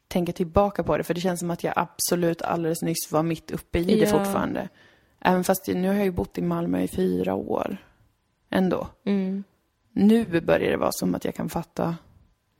tänka 0.08 0.32
tillbaka 0.32 0.82
på 0.84 0.96
det. 0.96 1.04
För 1.04 1.14
det 1.14 1.20
känns 1.20 1.40
som 1.40 1.50
att 1.50 1.64
jag 1.64 1.72
absolut 1.76 2.42
alldeles 2.42 2.82
nyss 2.82 3.12
var 3.12 3.22
mitt 3.22 3.50
uppe 3.50 3.78
i 3.78 3.84
det 3.84 3.92
Ja. 3.96 4.06
fortfarande. 4.06 4.68
Även 5.20 5.44
fast 5.44 5.66
nu 5.66 5.88
har 5.88 5.94
jag 5.94 6.04
ju 6.04 6.10
bott 6.10 6.38
i 6.38 6.42
Malmö 6.42 6.80
i 6.82 6.88
fyra 6.88 7.34
år. 7.34 7.76
Ändå. 8.50 8.88
Mm. 9.06 9.44
Nu 9.92 10.24
börjar 10.40 10.70
det 10.70 10.76
vara 10.76 10.92
som 10.92 11.14
att 11.14 11.24
jag 11.24 11.34
kan 11.34 11.48
fatta 11.48 11.96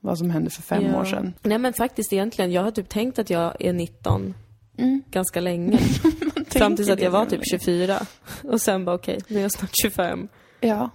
vad 0.01 0.19
som 0.19 0.31
hände 0.31 0.51
för 0.51 0.63
fem 0.63 0.85
ja. 0.87 1.01
år 1.01 1.05
sedan. 1.05 1.35
Nej 1.43 1.59
men 1.59 1.73
faktiskt 1.73 2.13
egentligen, 2.13 2.53
jag 2.53 2.63
har 2.63 2.71
typ 2.71 2.89
tänkt 2.89 3.19
att 3.19 3.31
jag 3.31 3.57
är 3.61 3.73
19 3.73 4.35
Mm. 4.79 5.03
ganska 5.11 5.41
länge. 5.41 5.79
Fram 6.49 6.77
tills 6.77 6.91
att 6.91 7.01
jag 7.03 7.11
var 7.11 7.27
typ 7.27 7.41
24. 7.51 7.99
Och 8.45 8.61
sen 8.61 8.85
bara 8.85 8.97
okej, 8.97 9.19
nu 9.29 9.39
är 9.39 9.43
jag 9.43 9.53
snart 9.53 9.71
25. 9.83 10.29
Ja. 10.61 10.91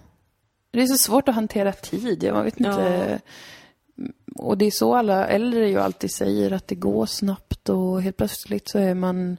Det 0.73 0.81
är 0.81 0.87
så 0.87 0.97
svårt 0.97 1.29
att 1.29 1.35
hantera 1.35 1.71
tid. 1.71 2.23
Jag 2.23 2.43
vet 2.43 2.59
inte. 2.59 3.19
Och 4.35 4.57
det 4.57 4.65
är 4.65 4.71
så 4.71 4.95
alla 4.95 5.27
äldre 5.27 5.69
ju 5.69 5.79
alltid 5.79 6.11
säger 6.11 6.51
att 6.51 6.67
det 6.67 6.75
går 6.75 7.05
snabbt 7.05 7.69
och 7.69 8.01
helt 8.01 8.17
plötsligt 8.17 8.69
så 8.69 8.79
är 8.79 8.93
man 8.93 9.37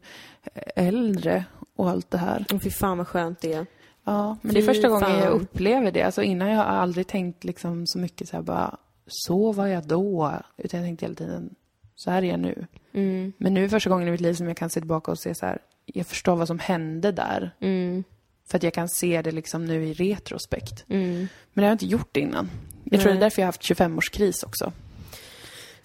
äldre 0.77 1.45
och 1.77 1.91
allt 1.91 2.11
det 2.11 2.19
här. 2.19 2.47
Och 2.53 2.63
fy 2.63 2.71
fan 2.71 2.99
vad 2.99 3.09
skönt 3.09 3.41
det 3.41 3.53
är. 3.53 3.67
Ja, 4.05 4.37
men 4.43 4.55
det 4.55 4.61
är 4.61 4.63
Fy 4.63 4.67
första 4.67 4.89
gången 4.89 5.11
jag 5.11 5.23
fan. 5.23 5.33
upplever 5.33 5.93
det. 5.93 6.03
Alltså 6.03 6.23
innan 6.23 6.49
jag 6.49 6.57
har 6.57 6.65
aldrig 6.65 7.07
tänkt 7.07 7.45
liksom 7.45 7.87
så 7.87 7.99
mycket 7.99 8.29
så 8.29 8.37
här 8.37 8.43
bara, 8.43 8.77
så 9.07 9.53
var 9.53 9.67
jag 9.67 9.87
då. 9.87 10.33
Utan 10.57 10.81
jag 10.81 10.87
tänkte 10.87 11.05
hela 11.05 11.15
tiden, 11.15 11.55
så 11.95 12.11
här 12.11 12.23
är 12.23 12.27
jag 12.27 12.41
nu. 12.41 12.67
Mm. 12.93 13.33
Men 13.39 13.55
nu 13.55 13.65
är 13.65 13.69
första 13.69 13.91
gången 13.91 14.09
i 14.09 14.11
mitt 14.11 14.21
liv 14.21 14.35
som 14.35 14.49
jag 14.49 14.57
kan 14.57 14.71
se 14.71 14.81
tillbaka 14.81 15.11
och 15.11 15.19
se 15.19 15.35
så 15.35 15.47
här, 15.47 15.59
jag 15.87 16.07
förstår 16.07 16.37
vad 16.37 16.47
som 16.47 16.59
hände 16.59 17.13
där. 17.13 17.55
Mm. 17.61 18.05
För 18.49 18.57
att 18.59 18.63
jag 18.63 18.75
kan 18.75 18.89
se 18.89 19.23
det 19.23 19.31
liksom 19.31 19.65
nu 19.65 19.85
i 19.87 19.93
retrospekt. 19.93 20.85
Mm. 20.89 21.29
Men 21.53 21.65
jag 21.65 21.71
har 21.71 21.73
inte 21.73 21.87
gjort 21.87 22.09
det 22.13 22.21
innan. 22.21 22.51
Jag 22.85 23.01
tror 23.01 23.09
det 23.09 23.15
Nej. 23.15 23.17
är 23.17 23.21
därför 23.21 23.43
jag 23.43 23.47
har 23.47 23.49
haft 23.49 23.63
25-årskris 23.63 24.45
också. 24.47 24.73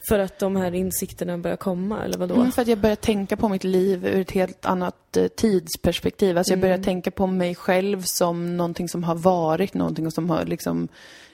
För 0.09 0.19
att 0.19 0.39
de 0.39 0.55
här 0.55 0.75
insikterna 0.75 1.37
börjar 1.37 1.57
komma, 1.57 2.03
eller 2.03 2.17
vadå? 2.17 2.35
Mm, 2.35 2.51
för 2.51 2.61
att 2.61 2.67
jag 2.67 2.77
börjar 2.77 2.95
tänka 2.95 3.37
på 3.37 3.49
mitt 3.49 3.63
liv 3.63 4.05
ur 4.05 4.21
ett 4.21 4.31
helt 4.31 4.65
annat 4.65 5.17
eh, 5.17 5.27
tidsperspektiv. 5.27 6.37
Alltså 6.37 6.53
jag 6.53 6.59
börjar 6.59 6.75
Mm. 6.75 6.83
tänka 6.85 7.11
på 7.11 7.27
mig 7.27 7.55
själv 7.55 8.01
som 8.05 8.57
någonting 8.57 8.89
som 8.89 9.03
har 9.03 9.15
varit 9.15 9.73
någonting 9.73 10.11
som 10.11 10.29
har 10.29 10.45
liksom 10.45 10.87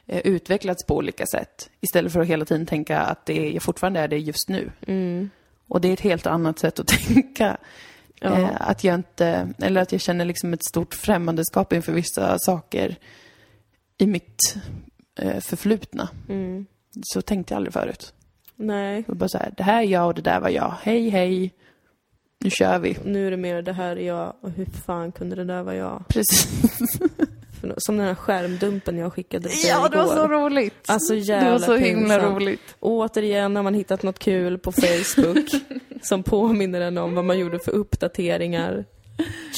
eh, 0.07 0.19
utvecklats 0.19 0.83
på 0.85 0.95
olika 0.95 1.25
sätt. 1.25 1.69
Istället 1.81 2.13
för 2.13 2.19
att 2.19 2.27
hela 2.27 2.45
tiden 2.45 2.65
tänka 2.65 2.99
att 2.99 3.25
det, 3.25 3.49
jag 3.51 3.63
fortfarande 3.63 3.99
är 3.99 4.07
det 4.07 4.17
just 4.17 4.49
nu. 4.49 4.71
Mm. 4.87 5.29
Och 5.67 5.81
det 5.81 5.87
är 5.87 5.93
ett 5.93 6.01
helt 6.01 6.27
annat 6.27 6.59
sätt 6.59 6.79
att 6.79 6.87
tänka. 7.07 7.57
Ja. 8.19 8.39
Eh, 8.39 8.49
att 8.69 8.83
jag 8.83 8.95
inte, 8.95 9.53
eller 9.61 9.81
att 9.81 9.91
jag 9.91 10.01
känner 10.01 10.25
liksom 10.25 10.53
ett 10.53 10.65
stort 10.65 10.93
främmandeskap 10.93 11.73
inför 11.73 11.93
vissa 11.93 12.39
saker 12.39 12.95
i 13.97 14.07
mitt 14.07 14.55
eh, 15.19 15.39
förflutna. 15.39 16.09
Mm. 16.29 16.65
Så 17.03 17.21
tänkte 17.21 17.53
jag 17.53 17.57
aldrig 17.57 17.73
förut. 17.73 18.13
Nej, 18.55 19.03
var 19.07 19.15
bara 19.15 19.29
så 19.29 19.37
här, 19.37 19.53
det 19.57 19.63
här 19.63 19.83
är 19.83 19.87
jag 19.87 20.07
och 20.07 20.13
det 20.13 20.21
där 20.21 20.39
var 20.39 20.49
jag. 20.49 20.73
Hej, 20.81 21.09
hej. 21.09 21.53
Nu 22.39 22.49
kör 22.49 22.79
vi. 22.79 22.97
nu 23.05 23.27
är 23.27 23.31
det 23.31 23.37
mer 23.37 23.61
det 23.61 23.73
här 23.73 23.95
är 23.95 24.07
jag 24.07 24.33
och 24.41 24.51
hur 24.51 24.65
fan 24.65 25.11
kunde 25.11 25.35
det 25.35 25.43
där 25.43 25.63
vara 25.63 25.75
jag? 25.75 26.03
Precis. 26.07 26.99
För 27.65 27.69
nå- 27.69 27.75
Som 27.77 27.97
den 27.97 28.05
här 28.07 28.15
skärmdumpen 28.15 28.97
jag 28.97 29.13
skickade 29.13 29.49
till 29.49 29.69
Ja, 29.69 29.87
det 29.89 29.97
var 29.97 30.03
igår. 30.05 30.15
så 30.15 30.27
roligt. 30.27 30.73
Alltså 30.87 31.13
det 31.13 31.19
jävla 31.19 31.51
var 31.51 31.59
så 31.59 31.75
himla 31.75 32.13
pinsamt. 32.15 32.35
roligt. 32.41 32.75
Återigen 32.79 33.55
har 33.55 33.63
man 33.63 33.73
hittat 33.73 34.03
något 34.03 34.19
kul 34.19 34.57
på 34.57 34.71
Facebook 34.71 35.49
som 36.01 36.23
påminner 36.23 36.81
en 36.81 36.97
om 36.97 37.15
vad 37.15 37.25
man 37.25 37.39
gjorde 37.39 37.59
för 37.59 37.71
uppdateringar 37.71 38.85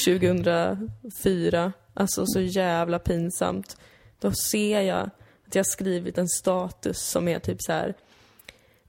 2004. 0.06 1.74
Alltså 1.94 2.26
så 2.26 2.40
jävla 2.42 3.00
pinsamt. 3.00 3.78
Då 4.22 4.32
ser 4.32 4.82
jag 4.82 5.10
att 5.48 5.56
jag 5.56 5.66
skrivit 5.66 6.18
en 6.18 6.28
status 6.28 7.00
som 7.00 7.28
är 7.28 7.40
typ 7.40 7.62
så 7.62 7.72
här. 7.72 7.94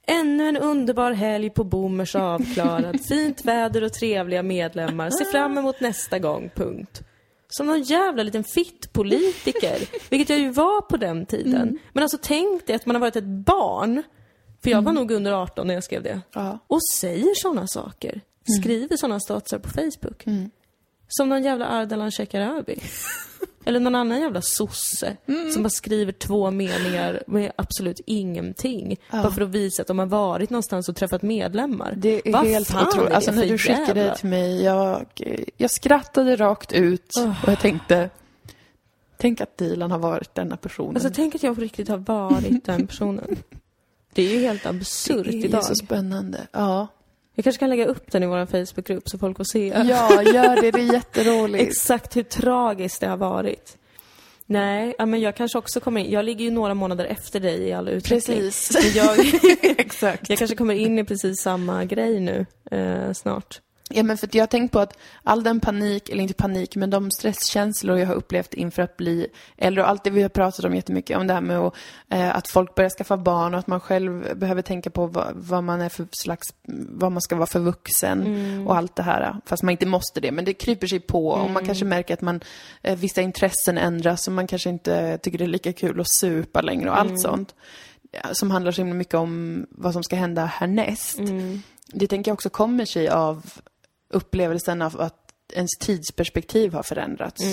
Ännu 0.06 0.48
en 0.48 0.56
underbar 0.56 1.12
helg 1.12 1.50
på 1.50 1.64
Boomers 1.64 2.14
avklarad. 2.16 3.00
Fint 3.08 3.44
väder 3.44 3.84
och 3.84 3.92
trevliga 3.92 4.42
medlemmar. 4.42 5.10
Se 5.10 5.24
fram 5.24 5.58
emot 5.58 5.80
nästa 5.80 6.18
gång, 6.18 6.50
punkt. 6.54 7.02
Som 7.49 7.66
någon 7.66 7.82
jävla 7.82 8.22
liten 8.22 8.44
fittpolitiker. 8.44 9.88
Vilket 10.11 10.28
jag 10.28 10.38
ju 10.38 10.51
var 10.51 10.80
på 10.80 10.96
den 10.96 11.26
tiden. 11.26 11.78
Men 11.92 12.03
alltså 12.03 12.18
tänk 12.22 12.66
dig 12.66 12.76
att 12.76 12.86
man 12.86 12.96
har 12.96 13.01
varit 13.01 13.16
ett 13.16 13.24
barn. 13.24 14.03
För 14.62 14.70
jag 14.70 14.82
var 14.82 14.92
nog 14.92 15.11
under 15.11 15.32
18 15.32 15.66
när 15.66 15.74
jag 15.74 15.84
skrev 15.84 16.03
det. 16.03 16.20
Ja. 16.32 16.59
Och 16.66 16.80
säger 16.94 17.34
såna 17.34 17.66
saker. 17.66 18.20
Skriver 18.61 18.96
såna 18.96 19.20
statusar 19.20 19.59
på 19.59 19.68
Facebook. 19.68 20.24
Som 21.09 21.28
någon 21.28 21.42
jävla 21.42 21.66
Ardalan 21.66 22.11
Shekarabi. 22.11 22.76
Eller 23.64 23.80
någon 23.80 23.94
annan 23.94 24.20
jävla 24.20 24.42
sosse 24.42 25.16
som 25.52 25.62
bara 25.62 25.70
skriver 25.70 26.12
två 26.12 26.50
meningar 26.50 27.22
med 27.26 27.52
absolut 27.56 28.00
ingenting. 28.06 28.96
Bara 29.11 29.30
för 29.30 29.42
att 29.42 29.48
visa 29.48 29.82
att 29.82 29.88
de 29.88 29.98
har 29.98 30.06
varit 30.06 30.50
någonstans 30.50 30.88
och 30.88 30.96
träffat 30.96 31.22
medlemmar. 31.22 31.94
Det 31.96 32.28
är 32.28 32.32
Vad 32.32 32.46
helt 32.46 32.74
otroligt. 32.74 33.12
Alltså 33.12 33.30
när 33.30 33.46
du 33.46 33.59
skickade 33.59 34.02
det 34.02 34.16
till 34.16 34.28
mig, 34.28 34.62
jag, 34.62 35.06
jag 35.56 35.70
skrattade 35.70 36.36
rakt 36.36 36.72
ut 36.72 37.12
och 37.44 37.48
jag 37.48 37.61
tänkte, 37.61 38.11
tänk 39.16 39.40
att 39.40 39.59
Dilan 39.59 39.90
har 39.90 39.98
varit 39.98 40.34
denna 40.34 40.56
personen. 40.56 40.94
Alltså 40.96 41.11
tänk 41.14 41.34
att 41.34 41.42
jag 41.42 41.54
på 41.54 41.61
riktigt 41.61 41.88
har 41.88 41.98
varit 41.98 42.64
den 42.64 42.86
personen. 42.86 43.36
Det 44.14 44.22
är 44.22 44.34
ju 44.34 44.40
helt 44.40 44.66
absurt 44.66 45.26
det 45.26 45.36
är 45.36 45.44
idag. 45.44 45.64
så 45.64 45.74
spännande. 45.74 46.46
Ja. 46.52 46.86
Jag 47.39 47.45
kanske 47.45 47.61
kan 47.61 47.70
lägga 47.70 47.86
upp 47.86 48.12
den 48.12 48.22
i 48.22 48.26
vår 48.26 48.47
Facebookgrupp 48.47 49.09
så 49.09 49.18
folk 49.18 49.36
får 49.36 49.45
se. 49.45 49.66
ja, 49.89 50.22
gör 50.22 50.62
det. 50.62 50.70
Det 50.70 50.80
är 50.80 50.93
jätteroligt. 50.93 51.62
Exakt 51.68 52.16
hur 52.16 52.22
tragiskt 52.22 53.01
det 53.01 53.07
har 53.07 53.16
varit. 53.16 53.76
Nej, 54.47 54.95
men 54.99 55.20
jag 55.20 55.36
kanske 55.36 55.59
också 55.59 55.80
kommer 55.80 56.01
in. 56.01 56.11
Jag 56.11 56.24
ligger 56.24 56.45
ju 56.45 56.51
några 56.51 56.74
månader 56.74 57.05
efter 57.05 57.41
dig 57.41 57.59
i 57.59 57.72
all 57.72 57.89
utveckling. 57.89 58.39
Precis. 58.39 58.97
Jag, 58.97 59.18
Exakt. 59.78 60.28
jag 60.28 60.39
kanske 60.39 60.57
kommer 60.57 60.74
in 60.74 60.99
i 60.99 61.05
precis 61.05 61.41
samma 61.41 61.84
grej 61.84 62.20
nu 62.20 62.47
eh, 62.70 63.12
snart. 63.12 63.61
Ja, 63.89 64.03
men 64.03 64.18
för 64.18 64.28
jag 64.32 64.43
har 64.43 64.47
tänkt 64.47 64.72
på 64.72 64.78
att 64.78 64.99
all 65.22 65.43
den 65.43 65.61
panik, 65.61 66.09
eller 66.09 66.22
inte 66.22 66.34
panik, 66.34 66.76
men 66.76 66.91
de 66.91 67.11
stresskänslor 67.11 67.99
jag 67.99 68.07
har 68.07 68.14
upplevt 68.14 68.55
inför 68.55 68.82
att 68.82 68.97
bli 68.97 69.26
äldre 69.57 69.82
och 69.82 69.89
allt 69.89 70.05
det 70.05 70.11
vi 70.11 70.22
har 70.22 70.28
pratat 70.28 70.64
om 70.64 70.74
jättemycket 70.74 71.16
om 71.16 71.26
det 71.26 71.34
här 71.34 71.41
med 71.41 71.59
att, 71.59 71.74
eh, 72.09 72.36
att 72.36 72.49
folk 72.49 72.74
börjar 72.74 72.91
skaffa 72.91 73.16
barn 73.16 73.55
och 73.55 73.61
att 73.61 73.66
man 73.66 73.80
själv 73.80 74.39
behöver 74.39 74.62
tänka 74.62 74.91
på 74.91 75.07
vad, 75.07 75.32
vad 75.34 75.64
man 75.64 75.80
är 75.80 75.89
för 75.89 76.07
slags, 76.12 76.49
vad 76.89 77.12
man 77.12 77.22
ska 77.22 77.36
vara 77.36 77.47
för 77.47 77.61
vuxen 77.61 78.66
och 78.66 78.76
allt 78.76 78.97
det 78.97 79.03
här. 79.03 79.36
Fast 79.47 79.62
man 79.62 79.72
inte 79.72 79.86
måste 79.86 80.20
det, 80.20 80.32
men 80.32 80.45
det 80.45 80.55
kryper 80.55 80.86
sig 80.86 81.01
på 81.01 81.28
och 81.28 81.51
man 81.51 81.66
kanske 81.66 81.84
märker 81.84 82.14
att 82.14 82.20
man, 82.20 82.41
eh, 82.82 82.99
vissa 82.99 83.20
intressen 83.20 83.78
ändras 83.78 84.26
och 84.28 84.32
man 84.32 84.47
kanske 84.47 84.70
inte 84.70 85.18
tycker 85.18 85.39
det 85.39 85.45
är 85.45 85.49
lika 85.49 85.72
kul 85.72 86.01
att 86.01 86.14
supa 86.20 86.61
längre 86.61 86.91
och 86.91 86.99
allt 86.99 87.20
sånt. 87.20 87.55
Som 88.32 88.51
handlar 88.51 88.72
så 88.72 88.80
himla 88.80 88.95
mycket 88.95 89.14
om 89.14 89.66
vad 89.70 89.93
som 89.93 90.03
ska 90.03 90.16
hända 90.16 90.45
härnäst. 90.45 91.18
Det 91.93 92.07
tänker 92.07 92.30
jag 92.30 92.34
också 92.34 92.51
kommer 92.51 92.84
sig 92.84 93.09
av 93.09 93.47
upplevelsen 94.09 94.82
av 94.82 95.00
att 95.00 95.32
ens 95.52 95.70
tidsperspektiv 95.80 96.72
har 96.72 96.82
förändrats 96.82 97.44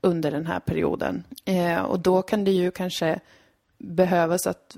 under 0.00 0.30
den 0.30 0.46
här 0.46 0.60
perioden. 0.60 1.24
Eh, 1.44 1.82
och 1.82 2.00
då 2.00 2.22
kan 2.22 2.44
det 2.44 2.50
ju 2.50 2.70
kanske 2.70 3.20
behövas 3.78 4.46
att, 4.46 4.76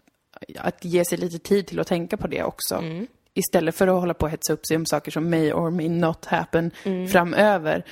att 0.59 0.85
ge 0.85 1.05
sig 1.05 1.19
lite 1.19 1.39
tid 1.39 1.67
till 1.67 1.81
att 1.81 1.87
tänka 1.87 2.17
på 2.17 2.27
det 2.27 2.43
också. 2.43 2.83
Istället 3.35 3.75
för 3.75 3.89
att 3.89 4.01
hålla 4.01 4.15
på 4.15 4.27
och 4.27 4.31
hetsa 4.31 4.53
upp 4.53 4.67
sig 4.67 4.77
om 4.77 4.87
saker 4.87 5.11
som 5.11 5.31
may 5.31 5.53
or 5.53 5.71
may 5.71 5.89
not 5.89 6.25
happen 6.25 6.71
framöver. 7.13 7.85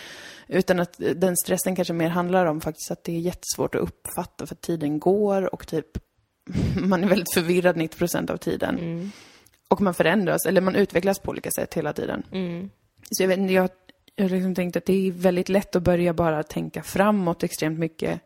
Utan 0.48 0.80
att 0.80 0.94
den 1.16 1.36
stressen 1.36 1.76
kanske 1.76 1.94
mer 1.94 2.08
handlar 2.08 2.46
om 2.46 2.60
faktiskt 2.60 2.90
att 2.90 3.04
det 3.04 3.12
är 3.12 3.20
jättesvårt 3.20 3.74
att 3.74 3.80
uppfatta 3.80 4.46
för 4.46 4.54
tiden 4.54 4.98
går 4.98 5.54
och 5.54 5.66
typ 5.66 5.98
man 6.76 7.04
är 7.04 7.08
väldigt 7.08 7.34
förvirrad 7.34 7.76
90 7.76 7.98
procent 7.98 8.30
av 8.30 8.36
tiden. 8.36 8.76
Och 9.68 9.80
man 9.80 9.94
förändras, 9.94 10.46
eller 10.46 10.60
man 10.60 10.76
utvecklas 10.76 11.18
på 11.18 11.30
olika 11.30 11.50
sätt 11.50 11.74
hela 11.74 11.92
tiden. 11.92 12.22
Så 13.12 13.22
jag 13.22 13.28
vet 13.28 13.50
jag, 13.50 13.70
jag 14.16 14.24
har 14.24 14.30
liksom 14.30 14.54
tänkt 14.54 14.76
att 14.76 14.84
det 14.84 15.08
är 15.08 15.12
väldigt 15.12 15.48
lätt 15.48 15.76
att 15.76 15.82
börja 15.82 16.14
bara 16.14 16.42
tänka 16.42 16.82
framåt 16.82 17.42
extremt 17.42 17.78
mycket. 17.78 18.20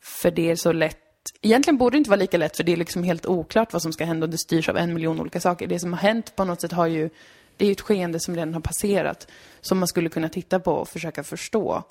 För 0.00 0.30
det 0.30 0.50
är 0.50 0.56
så 0.56 0.72
lätt. 0.72 0.98
Egentligen 1.42 1.78
borde 1.78 1.94
det 1.94 1.98
inte 1.98 2.10
vara 2.10 2.20
lika 2.20 2.38
lätt, 2.38 2.56
för 2.56 2.64
det 2.64 2.72
är 2.72 2.76
liksom 2.76 3.02
helt 3.02 3.26
oklart 3.26 3.72
vad 3.72 3.82
som 3.82 3.92
ska 3.92 4.04
hända 4.04 4.24
och 4.24 4.30
det 4.30 4.38
styrs 4.38 4.68
av 4.68 4.76
en 4.76 4.94
miljon 4.94 5.20
olika 5.20 5.40
saker. 5.40 5.66
Det 5.66 5.78
som 5.78 5.92
har 5.92 6.00
hänt 6.00 6.36
på 6.36 6.44
något 6.44 6.60
sätt 6.60 6.72
har 6.72 6.86
ju, 6.86 7.10
det 7.56 7.64
är 7.64 7.66
ju 7.66 7.72
ett 7.72 7.80
skeende 7.80 8.20
som 8.20 8.34
redan 8.34 8.54
har 8.54 8.60
passerat, 8.60 9.28
som 9.60 9.78
man 9.78 9.88
skulle 9.88 10.08
kunna 10.08 10.28
titta 10.28 10.60
på 10.60 10.72
och 10.72 10.88
försöka 10.88 11.24
förstå. 11.24 11.82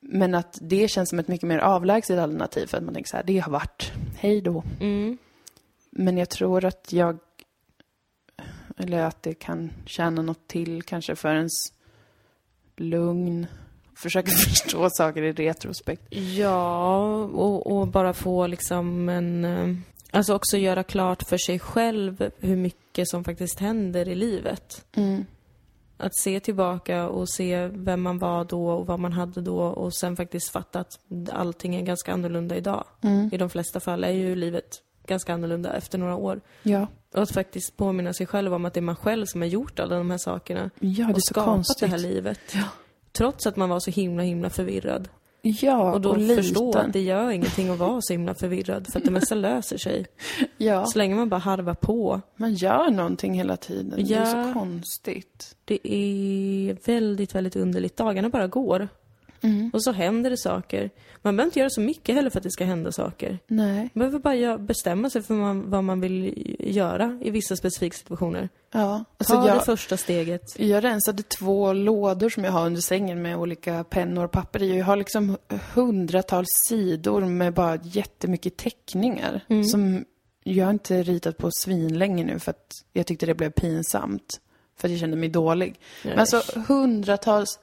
Men 0.00 0.34
att 0.34 0.58
det 0.60 0.88
känns 0.88 1.08
som 1.08 1.18
ett 1.18 1.28
mycket 1.28 1.48
mer 1.48 1.58
avlägset 1.58 2.18
alternativ, 2.18 2.66
för 2.66 2.76
att 2.78 2.84
man 2.84 2.94
tänker 2.94 3.08
så 3.10 3.16
här, 3.16 3.24
det 3.24 3.38
har 3.38 3.52
varit, 3.52 3.92
hej 4.18 4.40
då. 4.40 4.64
Men 5.90 6.18
jag 6.18 6.28
tror 6.28 6.64
att 6.64 6.92
jag 6.92 7.18
eller 8.82 8.98
att 9.04 9.22
det 9.22 9.34
kan 9.34 9.70
tjäna 9.86 10.22
något 10.22 10.48
till 10.48 10.82
kanske 10.82 11.16
för 11.16 11.34
ens 11.34 11.52
lugn. 12.76 13.46
Försöka 13.96 14.30
förstå 14.30 14.88
saker 14.90 15.22
i 15.22 15.32
retrospekt. 15.32 16.02
Ja, 16.14 17.06
och, 17.24 17.76
och 17.76 17.88
bara 17.88 18.12
få 18.12 18.46
liksom 18.46 19.08
en... 19.08 19.44
eh, 19.44 19.74
Alltså 20.14 20.34
också 20.34 20.56
göra 20.56 20.82
klart 20.82 21.22
för 21.22 21.36
sig 21.38 21.58
själv 21.58 22.30
hur 22.38 22.56
mycket 22.56 23.08
som 23.08 23.24
faktiskt 23.24 23.58
händer 23.60 24.08
i 24.08 24.14
livet. 24.14 24.84
Att 25.96 26.16
se 26.16 26.40
tillbaka 26.40 27.08
och 27.08 27.28
se 27.28 27.66
vem 27.66 28.02
man 28.02 28.18
var 28.18 28.44
då 28.44 28.68
och 28.70 28.86
vad 28.86 29.00
man 29.00 29.12
hade 29.12 29.40
då 29.40 29.58
och 29.58 29.94
sen 29.94 30.16
faktiskt 30.16 30.50
fatta 30.50 30.80
att 30.80 30.98
allting 31.32 31.74
är 31.74 31.82
ganska 31.82 32.12
annorlunda 32.12 32.56
idag. 32.56 32.84
I 33.32 33.36
de 33.36 33.50
flesta 33.50 33.80
fall 33.80 34.04
är 34.04 34.10
ju 34.10 34.34
livet 34.36 34.82
ganska 35.06 35.34
annorlunda 35.34 35.72
efter 35.72 35.98
några 35.98 36.16
år. 36.16 36.40
Ja. 36.62 36.86
Och 37.14 37.22
att 37.22 37.30
faktiskt 37.32 37.76
påminna 37.76 38.12
sig 38.12 38.26
själv 38.26 38.54
om 38.54 38.64
att 38.64 38.74
det 38.74 38.80
är 38.80 38.82
man 38.82 38.96
själv 38.96 39.26
som 39.26 39.40
har 39.40 39.48
gjort 39.48 39.80
alla 39.80 39.96
de 39.98 40.10
här 40.10 40.18
sakerna. 40.18 40.70
Ja, 40.80 41.06
det 41.06 41.12
är 41.12 41.14
och 41.14 41.22
så 41.22 41.34
skapat 41.34 41.44
konstigt. 41.54 41.80
det 41.80 41.86
här 41.86 41.98
livet. 41.98 42.38
Trots 43.12 43.46
att 43.46 43.56
man 43.56 43.68
var 43.68 43.80
så 43.80 43.90
himla, 43.90 44.22
himla 44.22 44.50
förvirrad. 44.50 45.08
Ja, 45.44 45.92
Och 45.92 46.00
då 46.00 46.14
liten. 46.14 46.36
förstå 46.36 46.72
att 46.78 46.92
det 46.92 47.00
gör 47.00 47.30
ingenting 47.30 47.68
att 47.68 47.78
vara 47.78 48.00
så 48.02 48.12
himla 48.12 48.34
förvirrad, 48.34 48.86
för 48.92 48.98
att 48.98 49.04
det 49.04 49.10
mesta 49.10 49.34
löser 49.34 49.78
sig. 49.78 50.06
Ja, 50.56 50.86
Så 50.86 50.98
länge 50.98 51.14
man 51.14 51.28
bara 51.28 51.40
harvar 51.40 51.74
på. 51.74 52.20
man 52.36 52.54
gör 52.54 52.90
någonting 52.90 53.34
hela 53.34 53.56
tiden. 53.56 54.04
Det 54.06 54.14
är 54.14 54.20
Ja. 54.20 54.26
så 54.46 54.52
konstigt. 54.60 55.56
Det 55.64 55.88
är 55.94 56.76
väldigt, 56.86 57.34
väldigt 57.34 57.56
underligt. 57.56 57.96
Dagarna 57.96 58.28
bara 58.28 58.46
går. 58.46 58.88
Och 59.72 59.82
så 59.82 59.92
händer 59.92 60.30
det 60.30 60.36
saker. 60.36 60.90
Man 61.22 61.36
behöver 61.36 61.48
inte 61.48 61.58
göra 61.58 61.70
så 61.70 61.80
mycket 61.80 62.14
heller 62.14 62.30
för 62.30 62.38
att 62.38 62.42
det 62.44 62.50
ska 62.50 62.64
hända 62.64 62.92
saker. 62.92 63.38
Nej. 63.46 63.90
Man 63.92 64.10
behöver 64.10 64.18
bara 64.18 64.58
bestämma 64.58 65.10
sig 65.10 65.22
för 65.22 65.34
man, 65.34 65.70
vad 65.70 65.84
man 65.84 66.00
vill 66.00 66.56
göra 66.60 67.18
i 67.22 67.30
vissa 67.30 67.56
specifika 67.56 67.96
situationer. 67.96 68.48
Ja, 68.72 69.04
alltså 69.18 69.34
Ta 69.34 69.42
det 69.42 69.48
jag, 69.48 69.64
första 69.64 69.96
steget. 69.96 70.42
jag 70.56 70.84
rensade 70.84 71.22
två 71.22 71.72
lådor 71.72 72.28
som 72.28 72.44
jag 72.44 72.52
har 72.52 72.66
under 72.66 72.80
sängen 72.80 73.22
med 73.22 73.36
olika 73.36 73.84
pennor 73.84 74.24
och 74.24 74.30
papper 74.30 74.62
i. 74.62 74.78
Jag 74.78 74.84
har 74.84 74.96
liksom 74.96 75.36
hundratals 75.74 76.48
sidor 76.68 77.20
med 77.20 77.54
bara 77.54 77.78
jättemycket 77.82 78.56
teckningar. 78.56 79.40
Som 79.70 80.04
jag 80.44 80.64
har 80.64 80.72
inte 80.72 81.02
ritat 81.02 81.38
på 81.38 81.50
svinlänge 81.50 82.24
nu 82.24 82.38
för 82.38 82.50
att 82.50 82.72
jag 82.92 83.06
tyckte 83.06 83.26
det 83.26 83.34
blev 83.34 83.50
pinsamt. 83.50 84.40
För 84.76 84.88
att 84.88 84.92
jag 84.92 85.00
kände 85.00 85.16
mig 85.16 85.28
dålig. 85.28 85.80
Men 86.04 86.18
alltså 86.18 86.42
hundratals 86.68 87.58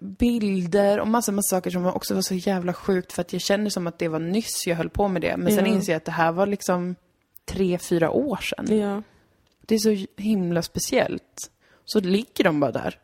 bilder 0.00 1.00
och 1.00 1.08
massa, 1.08 1.32
massa 1.32 1.56
saker 1.56 1.70
som 1.70 1.86
också 1.86 2.14
var 2.14 2.22
så 2.22 2.34
jävla 2.34 2.72
sjukt 2.72 3.12
för 3.12 3.20
att 3.20 3.32
jag 3.32 3.42
känner 3.42 3.70
som 3.70 3.86
att 3.86 3.98
det 3.98 4.08
var 4.08 4.18
nyss 4.18 4.66
jag 4.66 4.76
höll 4.76 4.90
på 4.90 5.08
med 5.08 5.22
det. 5.22 5.36
Men 5.36 5.54
sen 5.54 5.66
Ja. 5.66 5.72
inser 5.72 5.92
jag 5.92 5.96
att 5.96 6.04
det 6.04 6.12
här 6.12 6.32
var 6.32 6.46
liksom 6.46 6.94
tre, 7.44 7.78
fyra 7.78 8.10
år 8.10 8.36
sedan. 8.36 8.78
Ja. 8.78 9.02
Det 9.66 9.74
är 9.74 9.78
så 9.78 10.06
himla 10.22 10.62
speciellt. 10.62 11.50
Så 11.84 12.00
ligger 12.00 12.44
de 12.44 12.60
bara 12.60 12.72
där. 12.72 12.98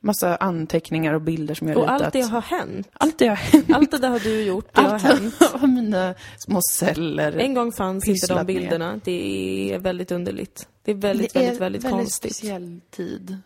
Massa 0.00 0.36
anteckningar 0.36 1.12
och 1.14 1.20
bilder 1.20 1.54
som 1.54 1.68
jag 1.68 1.74
har 1.74 1.82
Och 1.82 1.88
ritat. 1.90 2.02
allt 2.04 2.12
det 2.12 2.20
har 2.20 2.40
hänt. 2.42 2.88
Allt 2.92 3.18
det 3.18 3.26
har 3.28 3.36
hänt. 3.36 3.66
Allt 3.72 3.90
det 3.90 3.98
där 3.98 4.08
har 4.08 4.18
du 4.18 4.42
gjort, 4.42 4.74
det 4.74 4.80
har 4.80 4.88
Allt 4.88 5.02
hänt. 5.02 5.34
av 5.54 5.68
mina 5.68 6.14
små 6.38 6.60
celler. 6.70 7.32
En 7.32 7.54
gång 7.54 7.72
fanns 7.72 8.08
inte 8.08 8.34
de 8.34 8.46
bilderna. 8.46 9.00
Det 9.04 9.72
är 9.74 9.78
väldigt 9.78 10.10
underligt. 10.10 10.68
Det 10.84 10.90
är 10.90 10.94
väldigt, 10.94 11.32
det 11.32 11.38
är 11.38 11.42
väldigt, 11.42 11.60
väldigt, 11.60 11.84
väldigt 11.84 11.92
konstigt. 11.92 12.36
speciell 12.36 12.80
tid 12.90 13.36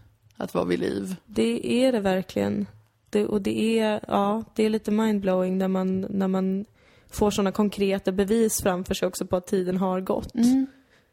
att 0.43 0.55
vara 0.55 0.65
vid 0.65 0.81
liv. 0.81 1.17
Det 1.27 1.85
är 1.85 1.93
det 1.93 2.01
verkligen. 2.01 2.67
Det, 3.11 3.27
och 3.27 3.43
det 3.43 3.79
är, 3.79 4.01
ja, 4.09 4.45
det 4.55 4.65
är 4.65 4.71
lite 4.71 4.91
mindblowing 4.91 5.59
när 5.59 5.69
man, 5.69 6.01
när 6.01 6.29
man 6.29 6.65
får 7.11 7.31
sådana 7.31 7.53
konkreta 7.53 8.13
bevis 8.13 8.63
framför 8.63 8.95
sig 8.95 9.09
också 9.09 9.27
på 9.27 9.37
att 9.37 9.47
tiden 9.47 9.77
har 9.77 10.01
gått. 10.01 10.35
Mm. 10.35 10.67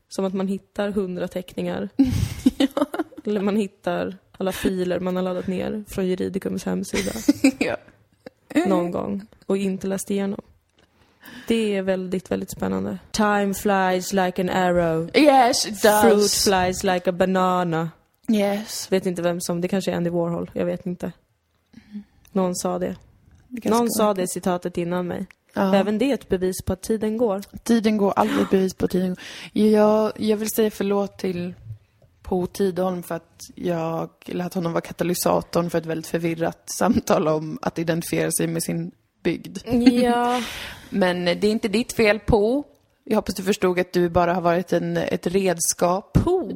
Som 0.10 0.26
att 0.26 0.34
man 0.34 0.48
hittar 0.48 0.90
hundra 0.90 1.28
teckningar. 1.28 1.90
Eller 3.26 3.42
man 3.42 3.56
hittar 3.56 4.18
alla 4.38 4.52
filer 4.52 5.00
man 5.00 5.16
har 5.16 5.24
laddat 5.24 5.48
ner 5.48 5.84
från 5.88 6.08
Juridicums 6.08 6.66
hemsida 6.66 7.12
ja. 7.60 7.76
någon 8.66 8.92
gång 8.92 9.26
och 9.46 9.58
inte 9.58 9.88
läst 9.88 10.12
igenom. 10.12 10.42
Det 11.48 11.76
är 11.76 11.82
väldigt, 11.82 12.32
väldigt 12.32 12.52
spännande. 12.52 12.98
Time 13.12 13.54
flies 13.54 14.14
like 14.14 14.42
an 14.42 14.50
arrow. 14.50 15.10
Yes, 15.18 15.68
it 15.68 15.82
Fruit 15.82 16.14
does. 16.14 16.44
flies 16.44 16.84
like 16.84 17.10
a 17.10 17.14
banana. 17.14 17.90
Yes. 18.32 18.92
Vet 18.92 19.06
inte 19.06 19.22
vem 19.22 19.42
som, 19.42 19.62
det 19.62 19.68
kanske 19.68 19.92
är 19.92 19.96
Andy 19.96 20.10
Warhol, 20.10 20.52
jag 20.54 20.66
vet 20.66 20.86
inte. 20.86 21.12
Någon 22.32 22.56
sa 22.56 22.80
det. 22.80 22.96
Det 23.48 23.70
Någon 23.70 23.92
sa 23.92 24.14
det 24.14 24.28
citatet 24.28 24.78
innan 24.78 25.08
mig. 25.08 25.26
Ja. 25.54 25.76
Även 25.76 25.98
det 25.98 26.06
är 26.06 26.14
ett 26.14 26.30
bevis 26.30 26.62
på 26.66 26.74
att 26.74 26.82
tiden 26.82 27.18
går. 27.18 27.42
Tiden 27.64 27.98
går, 27.98 28.14
alltid 28.16 28.40
ett 28.40 28.50
bevis 28.50 28.74
på 28.74 28.86
att 28.86 28.92
tiden 28.92 29.10
går. 29.10 29.18
Jag, 29.64 30.12
jag 30.18 30.38
vill 30.38 30.50
säga 30.50 30.72
förlåt 30.72 31.18
till 31.18 31.54
Po 32.24 32.46
Tidholm 32.46 33.04
för 33.04 33.16
att 33.16 33.50
jag 33.56 34.10
lät 34.26 34.54
honom 34.54 34.74
vara 34.74 34.82
katalysatorn 34.82 35.70
för 35.70 35.78
ett 35.78 35.86
väldigt 35.86 36.08
förvirrat 36.08 36.64
samtal 36.66 37.28
om 37.28 37.60
att 37.62 37.80
identifiera 37.80 38.32
sig 38.32 38.48
med 38.48 38.64
sin 38.64 38.92
bygd. 39.24 39.58
Ja. 40.04 40.42
Men 40.90 41.26
det 41.26 41.44
är 41.44 41.52
inte 41.52 41.68
ditt 41.68 41.94
fel, 41.94 42.20
Po. 42.20 42.64
Jag 43.04 43.16
hoppas 43.16 43.36
du 43.36 43.44
förstod 43.44 43.80
att 43.80 43.94
du 43.94 44.10
bara 44.10 44.34
har 44.34 44.42
varit 44.42 44.74
en, 44.74 44.98
ett 44.98 45.28
redskap. 45.28 46.14
Po? 46.14 46.52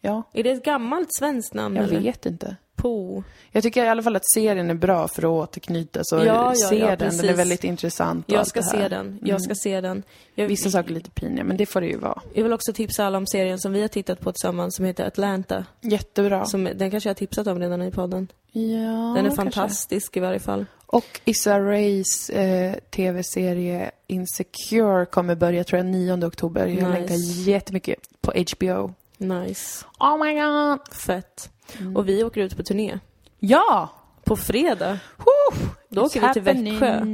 Ja, 0.00 0.22
Är 0.32 0.42
det 0.44 0.50
ett 0.50 0.64
gammalt 0.64 1.08
svenskt 1.18 1.54
namn 1.54 1.76
jag 1.76 1.84
eller? 1.84 2.00
vet 2.00 2.26
inte. 2.26 2.56
Po. 2.76 3.22
Jag 3.50 3.62
tycker 3.62 3.84
i 3.84 3.88
alla 3.88 4.02
fall 4.02 4.16
att 4.16 4.30
serien 4.34 4.70
är 4.70 4.74
bra 4.74 5.08
för 5.08 5.22
att 5.22 5.28
återknyta, 5.48 6.00
så 6.02 6.16
Ja, 6.16 6.22
ja, 6.24 6.54
se 6.54 6.78
ja, 6.78 6.86
den. 6.86 6.98
Den 6.98 7.06
är 7.08 7.10
precis. 7.22 7.38
väldigt 7.38 7.64
intressant. 7.64 8.24
Jag 8.28 8.46
ska. 8.46 8.60
Mm. 8.60 8.70
se 8.70 8.88
den. 8.88 9.18
Jag 9.22 9.42
ska 9.42 9.54
se 9.54 9.80
den. 9.80 10.02
Jag, 10.34 10.48
Vissa 10.48 10.70
saker 10.70 10.90
är 10.90 10.94
lite 10.94 11.10
pinliga, 11.10 11.44
men 11.44 11.56
det 11.56 11.66
får 11.66 11.80
det 11.80 11.86
ju 11.86 11.96
vara. 11.98 12.22
jag 12.34 12.42
vill 12.42 12.52
också 12.52 12.72
tipsa 12.72 13.04
alla 13.06 13.18
om 13.18 13.26
serien 13.26 13.58
som 13.58 13.72
vi 13.72 13.80
har 13.80 13.88
tittat 13.88 14.20
på 14.20 14.32
tillsammans 14.32 14.76
som 14.76 14.84
heter 14.84 15.04
Atlanta. 15.06 15.64
Jättebra. 15.80 16.44
Som, 16.44 16.64
den 16.64 16.90
kanske 16.90 17.08
jag 17.08 17.14
har 17.14 17.18
tipsat 17.18 17.46
om 17.46 17.58
redan 17.58 17.82
i 17.82 17.90
podden. 17.90 18.28
Ja, 18.52 18.60
Den 18.60 19.16
är 19.16 19.22
kanske. 19.22 19.36
fantastisk 19.36 20.16
i 20.16 20.20
varje 20.20 20.38
fall. 20.40 20.66
Och 20.86 21.20
Issa 21.24 21.60
Rays 21.60 22.30
eh, 22.30 22.74
tv-serie 22.90 23.90
Insecure 24.06 25.06
kommer 25.06 25.34
börja, 25.34 25.64
tror 25.64 25.78
jag, 25.78 25.86
9 25.86 26.26
oktober. 26.26 26.66
Jag 26.66 26.74
Nice. 26.76 26.88
länkar 26.98 27.14
jättemycket 27.50 27.98
på 28.20 28.32
HBO. 28.56 28.94
Nice. 29.20 29.84
Oh 29.98 30.24
my 30.24 30.34
god! 30.34 30.94
Fett. 30.96 31.50
Mm. 31.78 31.96
Och 31.96 32.08
vi 32.08 32.24
åker 32.24 32.40
ut 32.40 32.56
på 32.56 32.62
turné. 32.62 32.98
Ja! 33.38 33.88
På 34.24 34.36
fredag. 34.36 34.98
Woo! 35.16 35.58
Då 35.88 36.02
åker 36.02 36.20
It's 36.20 36.26
vi 36.28 36.32
till 36.32 36.42
Växjö. 36.42 37.04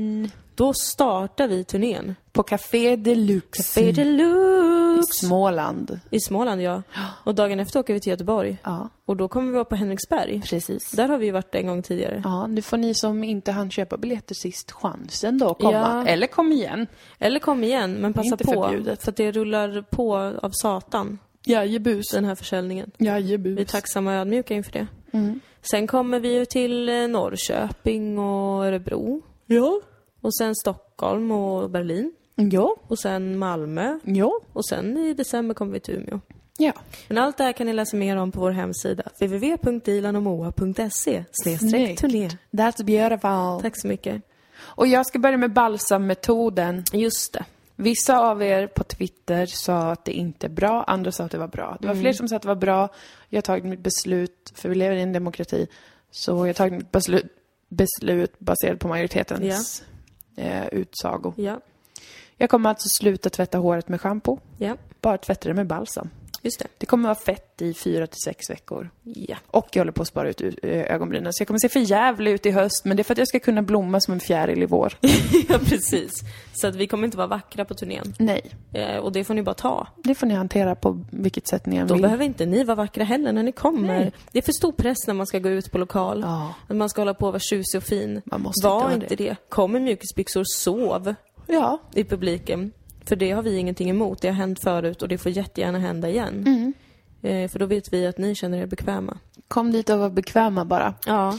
Då 0.55 0.73
startar 0.75 1.49
vi 1.49 1.65
turnén. 1.65 2.15
På 2.33 2.43
Café 2.43 2.97
Deluxe. 2.97 3.63
Café 3.63 3.93
Deluxe. 3.93 5.01
I 5.01 5.27
Småland. 5.27 6.01
I 6.11 6.21
Småland, 6.21 6.63
ja. 6.63 6.83
Och 7.25 7.35
dagen 7.35 7.61
efter 7.61 7.81
åker 7.81 7.95
vi 7.95 8.01
till 8.01 8.11
Göteborg. 8.11 8.59
Ja, 8.65 8.89
Och 9.07 9.17
då 9.17 9.29
kommer 9.29 9.47
vi 9.47 9.53
vara 9.55 9.65
på 9.65 9.75
Henriksberg. 9.77 10.43
precis. 10.45 10.91
Där 10.91 11.09
har 11.09 11.19
vi 11.19 11.31
varit 11.31 11.55
en 11.55 11.67
gång 11.67 11.83
tidigare. 11.83 12.21
Ja, 12.25 12.47
nu 12.47 12.63
får 12.63 12.77
ni 12.77 12.95
som 12.95 13.25
inte 13.25 13.53
hann 13.53 13.71
köpa 13.71 13.97
biljetter 13.97 14.35
sist 14.35 14.73
chansen 14.73 15.39
då 15.39 15.49
att 15.51 15.59
komma. 15.59 15.73
Ja. 15.73 16.07
Eller 16.07 16.27
kom 16.27 16.53
igen. 16.53 16.87
Eller 17.19 17.41
kom 17.41 17.65
igen, 17.65 17.93
men 17.93 18.13
passa 18.13 18.29
inte 18.29 18.45
på. 18.45 18.53
förbjudet. 18.53 19.03
För 19.03 19.11
att 19.11 19.17
det 19.17 19.33
rullar 19.33 19.83
på 19.91 20.17
av 20.43 20.51
satan, 20.53 21.19
Jajebus. 21.47 22.05
den 22.13 22.25
här 22.25 22.35
försäljningen. 22.35 22.91
Jajebus. 22.99 23.59
Vi 23.59 23.63
är 23.63 23.67
tacksamma 23.67 24.11
och 24.11 24.17
ödmjuka 24.17 24.55
inför 24.55 24.73
det. 24.73 24.87
Mm. 25.13 25.41
Sen 25.71 25.87
kommer 25.87 26.21
vi 26.21 26.35
ju 26.35 26.45
till 26.45 26.89
eh, 26.89 27.09
Norrköping 27.09 28.19
och 28.19 28.65
Örebro. 28.65 29.23
Ja. 29.47 29.81
Och 30.21 30.37
sen 30.37 30.55
Stockholm 30.55 31.31
och 31.31 31.71
Berlin. 31.71 32.13
Ja. 32.35 32.77
Och 32.89 32.99
sen 32.99 33.39
Malmö. 33.39 33.99
Ja. 34.05 34.41
Och 34.53 34.67
sen 34.67 34.97
i 34.97 35.15
december 35.15 35.55
kommer 35.55 35.73
vi 35.73 35.81
till 35.81 35.95
Umeå. 35.95 36.21
Ja. 36.59 36.73
Men 37.09 37.19
allt 37.19 37.37
det 37.37 37.45
här 37.45 37.53
kan 37.53 37.67
ni 37.67 37.73
läsa 37.73 37.97
mer 37.97 38.17
om 38.17 38.33
på 38.33 38.41
vår 38.41 38.51
hemsida. 38.51 39.03
www.dilanomoa.se 39.21 41.25
turné. 41.97 42.29
That's 42.51 42.85
beautiful. 42.85 43.63
Tack 43.63 43.81
så 43.81 43.89
mycket. 43.89 44.23
Och 44.59 44.87
jag 44.87 45.07
ska 45.07 45.19
börja 45.19 45.37
med 45.37 45.53
balsammetoden. 45.53 46.85
Just 46.93 47.33
det. 47.33 47.45
Vissa 47.77 48.19
av 48.19 48.43
er 48.43 48.67
på 48.67 48.85
Twitter 48.85 49.47
sa 49.47 49.93
att 49.93 50.05
det 50.05 50.13
inte 50.13 50.47
är 50.47 50.51
bra, 50.51 50.83
andra 50.85 51.13
sa 51.13 51.25
att 51.25 51.31
det 51.31 51.39
var 51.39 51.49
bra. 51.49 51.77
Det 51.81 51.87
var 51.87 51.95
fler 51.95 52.13
som 52.13 52.29
sa 52.29 52.37
att 52.37 52.43
det 52.43 52.49
var 52.49 52.55
bra. 52.55 52.89
Jag 53.29 53.37
har 53.37 53.43
tagit 53.43 53.65
mitt 53.65 53.81
beslut, 53.81 54.53
för 54.55 54.69
vi 54.69 54.75
lever 54.75 54.97
i 54.97 55.03
en 55.03 55.13
demokrati, 55.13 55.67
så 56.11 56.31
jag 56.31 56.47
har 56.47 56.53
tagit 56.53 56.73
mitt 56.73 56.93
beslut, 56.93 57.27
beslut 57.69 58.39
baserat 58.39 58.79
på 58.79 58.89
majoritetens 58.89 59.83
eh, 60.37 60.67
utsago. 60.67 61.33
Ja. 61.37 61.61
Jag 62.37 62.51
kommer 62.51 62.69
alltså 62.71 62.89
sluta 62.89 63.31
tvätta 63.31 63.59
håret 63.59 63.89
med 63.89 64.01
shampoo, 64.01 64.41
Ja. 64.59 64.77
bara 65.01 65.19
tvätta 65.19 65.49
det 65.49 65.55
med 65.55 65.67
balsam. 65.67 66.11
Just 66.47 66.59
det. 66.59 66.67
Det 66.79 66.87
kommer 66.87 67.05
vara 67.09 67.15
fett 67.19 67.63
i 67.63 67.75
fyra 67.75 68.07
till 68.07 68.21
sex 68.25 68.51
veckor. 68.51 68.91
Ja. 69.03 69.37
Och 69.47 69.69
jag 69.73 69.81
håller 69.81 69.93
på 69.93 70.03
att 70.03 70.09
spara 70.09 70.29
ut 70.29 70.41
ö- 70.41 70.51
ögonbrynen. 70.63 71.33
Så 71.33 71.41
jag 71.41 71.47
kommer 71.47 71.59
se 71.59 71.69
för 71.69 71.81
jävlig 71.81 72.33
ut 72.33 72.47
i 72.47 72.51
höst, 72.51 72.83
men 72.85 72.97
det 72.97 73.01
är 73.01 73.05
för 73.05 73.15
att 73.15 73.19
jag 73.19 73.29
ska 73.29 73.39
kunna 73.39 73.63
blomma 73.63 74.01
som 74.01 74.15
en 74.15 74.21
fjäril 74.21 74.63
i 74.63 74.67
vår. 74.67 74.93
ja, 75.49 75.59
precis. 75.65 76.13
Så 76.55 76.67
att 76.67 76.75
vi 76.77 76.87
kommer 76.87 77.05
inte 77.05 77.17
vara 77.17 77.27
vackra 77.27 77.65
på 77.65 77.75
turnén. 77.75 78.15
Nej, 78.19 78.41
Eh, 78.73 78.97
och 78.97 79.13
det 79.13 79.25
får 79.25 79.35
ni 79.35 79.43
bara 79.43 79.55
ta. 79.55 79.87
det 80.05 80.15
får 80.15 80.27
ni 80.27 80.35
hantera 80.35 80.75
på 80.75 81.05
vilket 81.11 81.49
sätt 81.49 81.67
ni 81.67 81.77
än 81.77 81.87
Då 81.87 81.95
vill. 81.95 82.03
behöver 82.03 82.25
inte 82.25 82.47
ni 82.47 82.65
vara 82.65 82.75
vackra 82.75 83.05
heller 83.05 83.33
när 83.33 83.43
ni 83.43 83.53
kommer. 83.53 83.99
Nej. 83.99 84.13
Det 84.33 84.39
är 84.39 84.43
för 84.43 84.53
stor 84.53 84.73
press 84.73 85.07
när 85.07 85.15
man 85.15 85.27
ska 85.27 85.39
gå 85.39 85.49
ut 85.49 85.71
på 85.73 85.79
lokal. 85.79 86.21
Ja. 86.21 86.75
Man 86.75 86.89
ska 86.89 87.01
hålla 87.01 87.15
på 87.15 87.27
och 87.27 87.33
vara 87.33 87.41
tjusig 87.41 87.79
och 87.79 87.85
fin. 87.85 88.23
Man 88.25 88.41
måste 88.41 88.67
Var 88.67 88.77
inte 88.77 88.85
vara 88.87 88.95
inte 88.95 89.17
det. 89.17 89.37
Kom 89.49 89.77
i 89.77 89.81
mjukisbyxor, 89.81 90.45
sov 90.47 91.15
Ja. 91.47 91.79
i 91.95 92.05
publiken. 92.05 92.73
För 93.09 93.17
det 93.17 93.31
har 93.31 93.43
vi 93.43 93.57
ingenting 93.57 93.91
emot. 93.91 94.23
Det 94.23 94.29
har 94.29 94.35
hänt 94.35 94.61
förut 94.63 95.03
och 95.03 95.09
det 95.09 95.19
får 95.19 95.33
jättegärna 95.33 95.79
hända 95.79 96.09
igen. 96.09 96.45
Mm. 96.47 96.73
Eh, 97.23 97.49
för 97.51 97.59
då 97.59 97.67
vet 97.67 97.93
vi 97.93 98.07
att 98.07 98.19
ni 98.19 98.35
känner 98.35 98.59
er 98.59 98.67
bekväma. 98.67 99.19
Kom 99.49 99.73
dit 99.73 99.91
och 99.91 99.99
var 99.99 100.11
bekväma 100.11 100.65
bara. 100.65 100.95
Ja, 101.07 101.39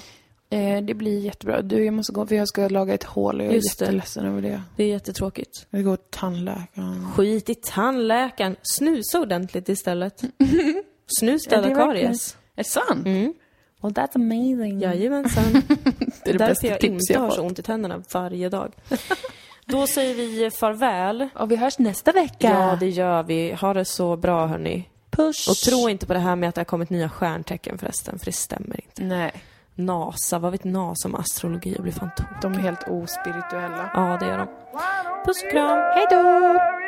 Eh, 0.49 0.83
det 0.83 0.93
blir 0.93 1.19
jättebra. 1.19 1.61
Du, 1.61 1.85
jag 1.85 1.93
måste 1.93 2.13
gå 2.13 2.27
för 2.27 2.35
jag 2.35 2.47
ska 2.47 2.67
laga 2.67 2.93
ett 2.93 3.03
hål 3.03 3.35
och 3.39 3.45
jag 3.45 3.51
är 3.51 3.55
Just 3.55 3.79
det. 3.79 3.85
jätteledsen 3.85 4.25
över 4.25 4.41
det. 4.41 4.61
det 4.75 4.83
är 4.83 4.87
jättetråkigt. 4.87 5.65
Jag 5.69 5.83
går 5.83 5.95
till 5.95 6.05
tandläkaren. 6.09 7.05
Skit 7.15 7.49
i 7.49 7.55
tandläkaren. 7.55 8.55
Snusa 8.61 9.19
ordentligt 9.19 9.69
istället. 9.69 10.21
Snus 11.19 11.41
Ja, 11.49 11.57
det 11.61 11.63
dödar 11.69 11.69
är 11.71 11.75
verkligen- 11.87 12.07
karies. 12.07 12.37
Är 12.55 12.63
det 12.63 12.69
sant? 12.69 13.05
Mm. 13.05 13.33
Well, 13.81 13.93
that's 13.93 14.15
amazing. 14.15 14.79
Jajamensan. 14.79 15.43
det 16.23 16.29
är 16.29 16.33
det 16.33 16.37
Därför 16.37 16.37
bästa 16.47 16.67
jag 16.67 16.79
tips 16.79 16.91
inte 16.91 17.13
jag 17.13 17.19
har 17.19 17.27
fått. 17.27 17.35
så 17.35 17.41
ont 17.43 17.59
i 17.59 17.63
tänderna 17.63 18.03
varje 18.13 18.49
dag. 18.49 18.73
Då 19.67 19.87
säger 19.87 20.15
vi 20.15 20.51
farväl. 20.51 21.29
Och 21.35 21.51
vi 21.51 21.55
hörs 21.55 21.79
nästa 21.79 22.11
vecka. 22.11 22.49
Ja, 22.49 22.77
det 22.79 22.89
gör 22.89 23.23
vi. 23.23 23.53
Ha 23.53 23.73
det 23.73 23.85
så 23.85 24.15
bra 24.15 24.45
hörni. 24.45 24.89
Puss. 25.09 25.47
Och 25.47 25.55
tro 25.55 25.89
inte 25.89 26.05
på 26.05 26.13
det 26.13 26.19
här 26.19 26.35
med 26.35 26.49
att 26.49 26.55
det 26.55 26.61
har 26.61 26.65
kommit 26.65 26.89
nya 26.89 27.09
stjärntecken 27.09 27.77
förresten, 27.77 28.19
för 28.19 28.25
det 28.25 28.31
stämmer 28.31 28.81
inte. 28.83 29.03
Nej, 29.03 29.31
NASA, 29.75 30.39
vad 30.39 30.51
vet 30.51 30.63
NASA 30.63 31.07
om 31.07 31.15
astrologi? 31.15 31.73
Jag 31.73 31.81
blir 31.83 31.93
fan 31.93 32.11
tokig. 32.17 32.37
de 32.41 32.53
är 32.53 32.59
helt 32.59 32.87
ospirituella. 32.87 33.91
Ja, 33.93 34.17
det 34.19 34.25
är 34.25 34.37
de. 34.37 34.47
Puss 35.25 35.43
och 35.43 35.51
kram. 35.51 35.79
Hej 35.95 36.05
då! 36.09 36.86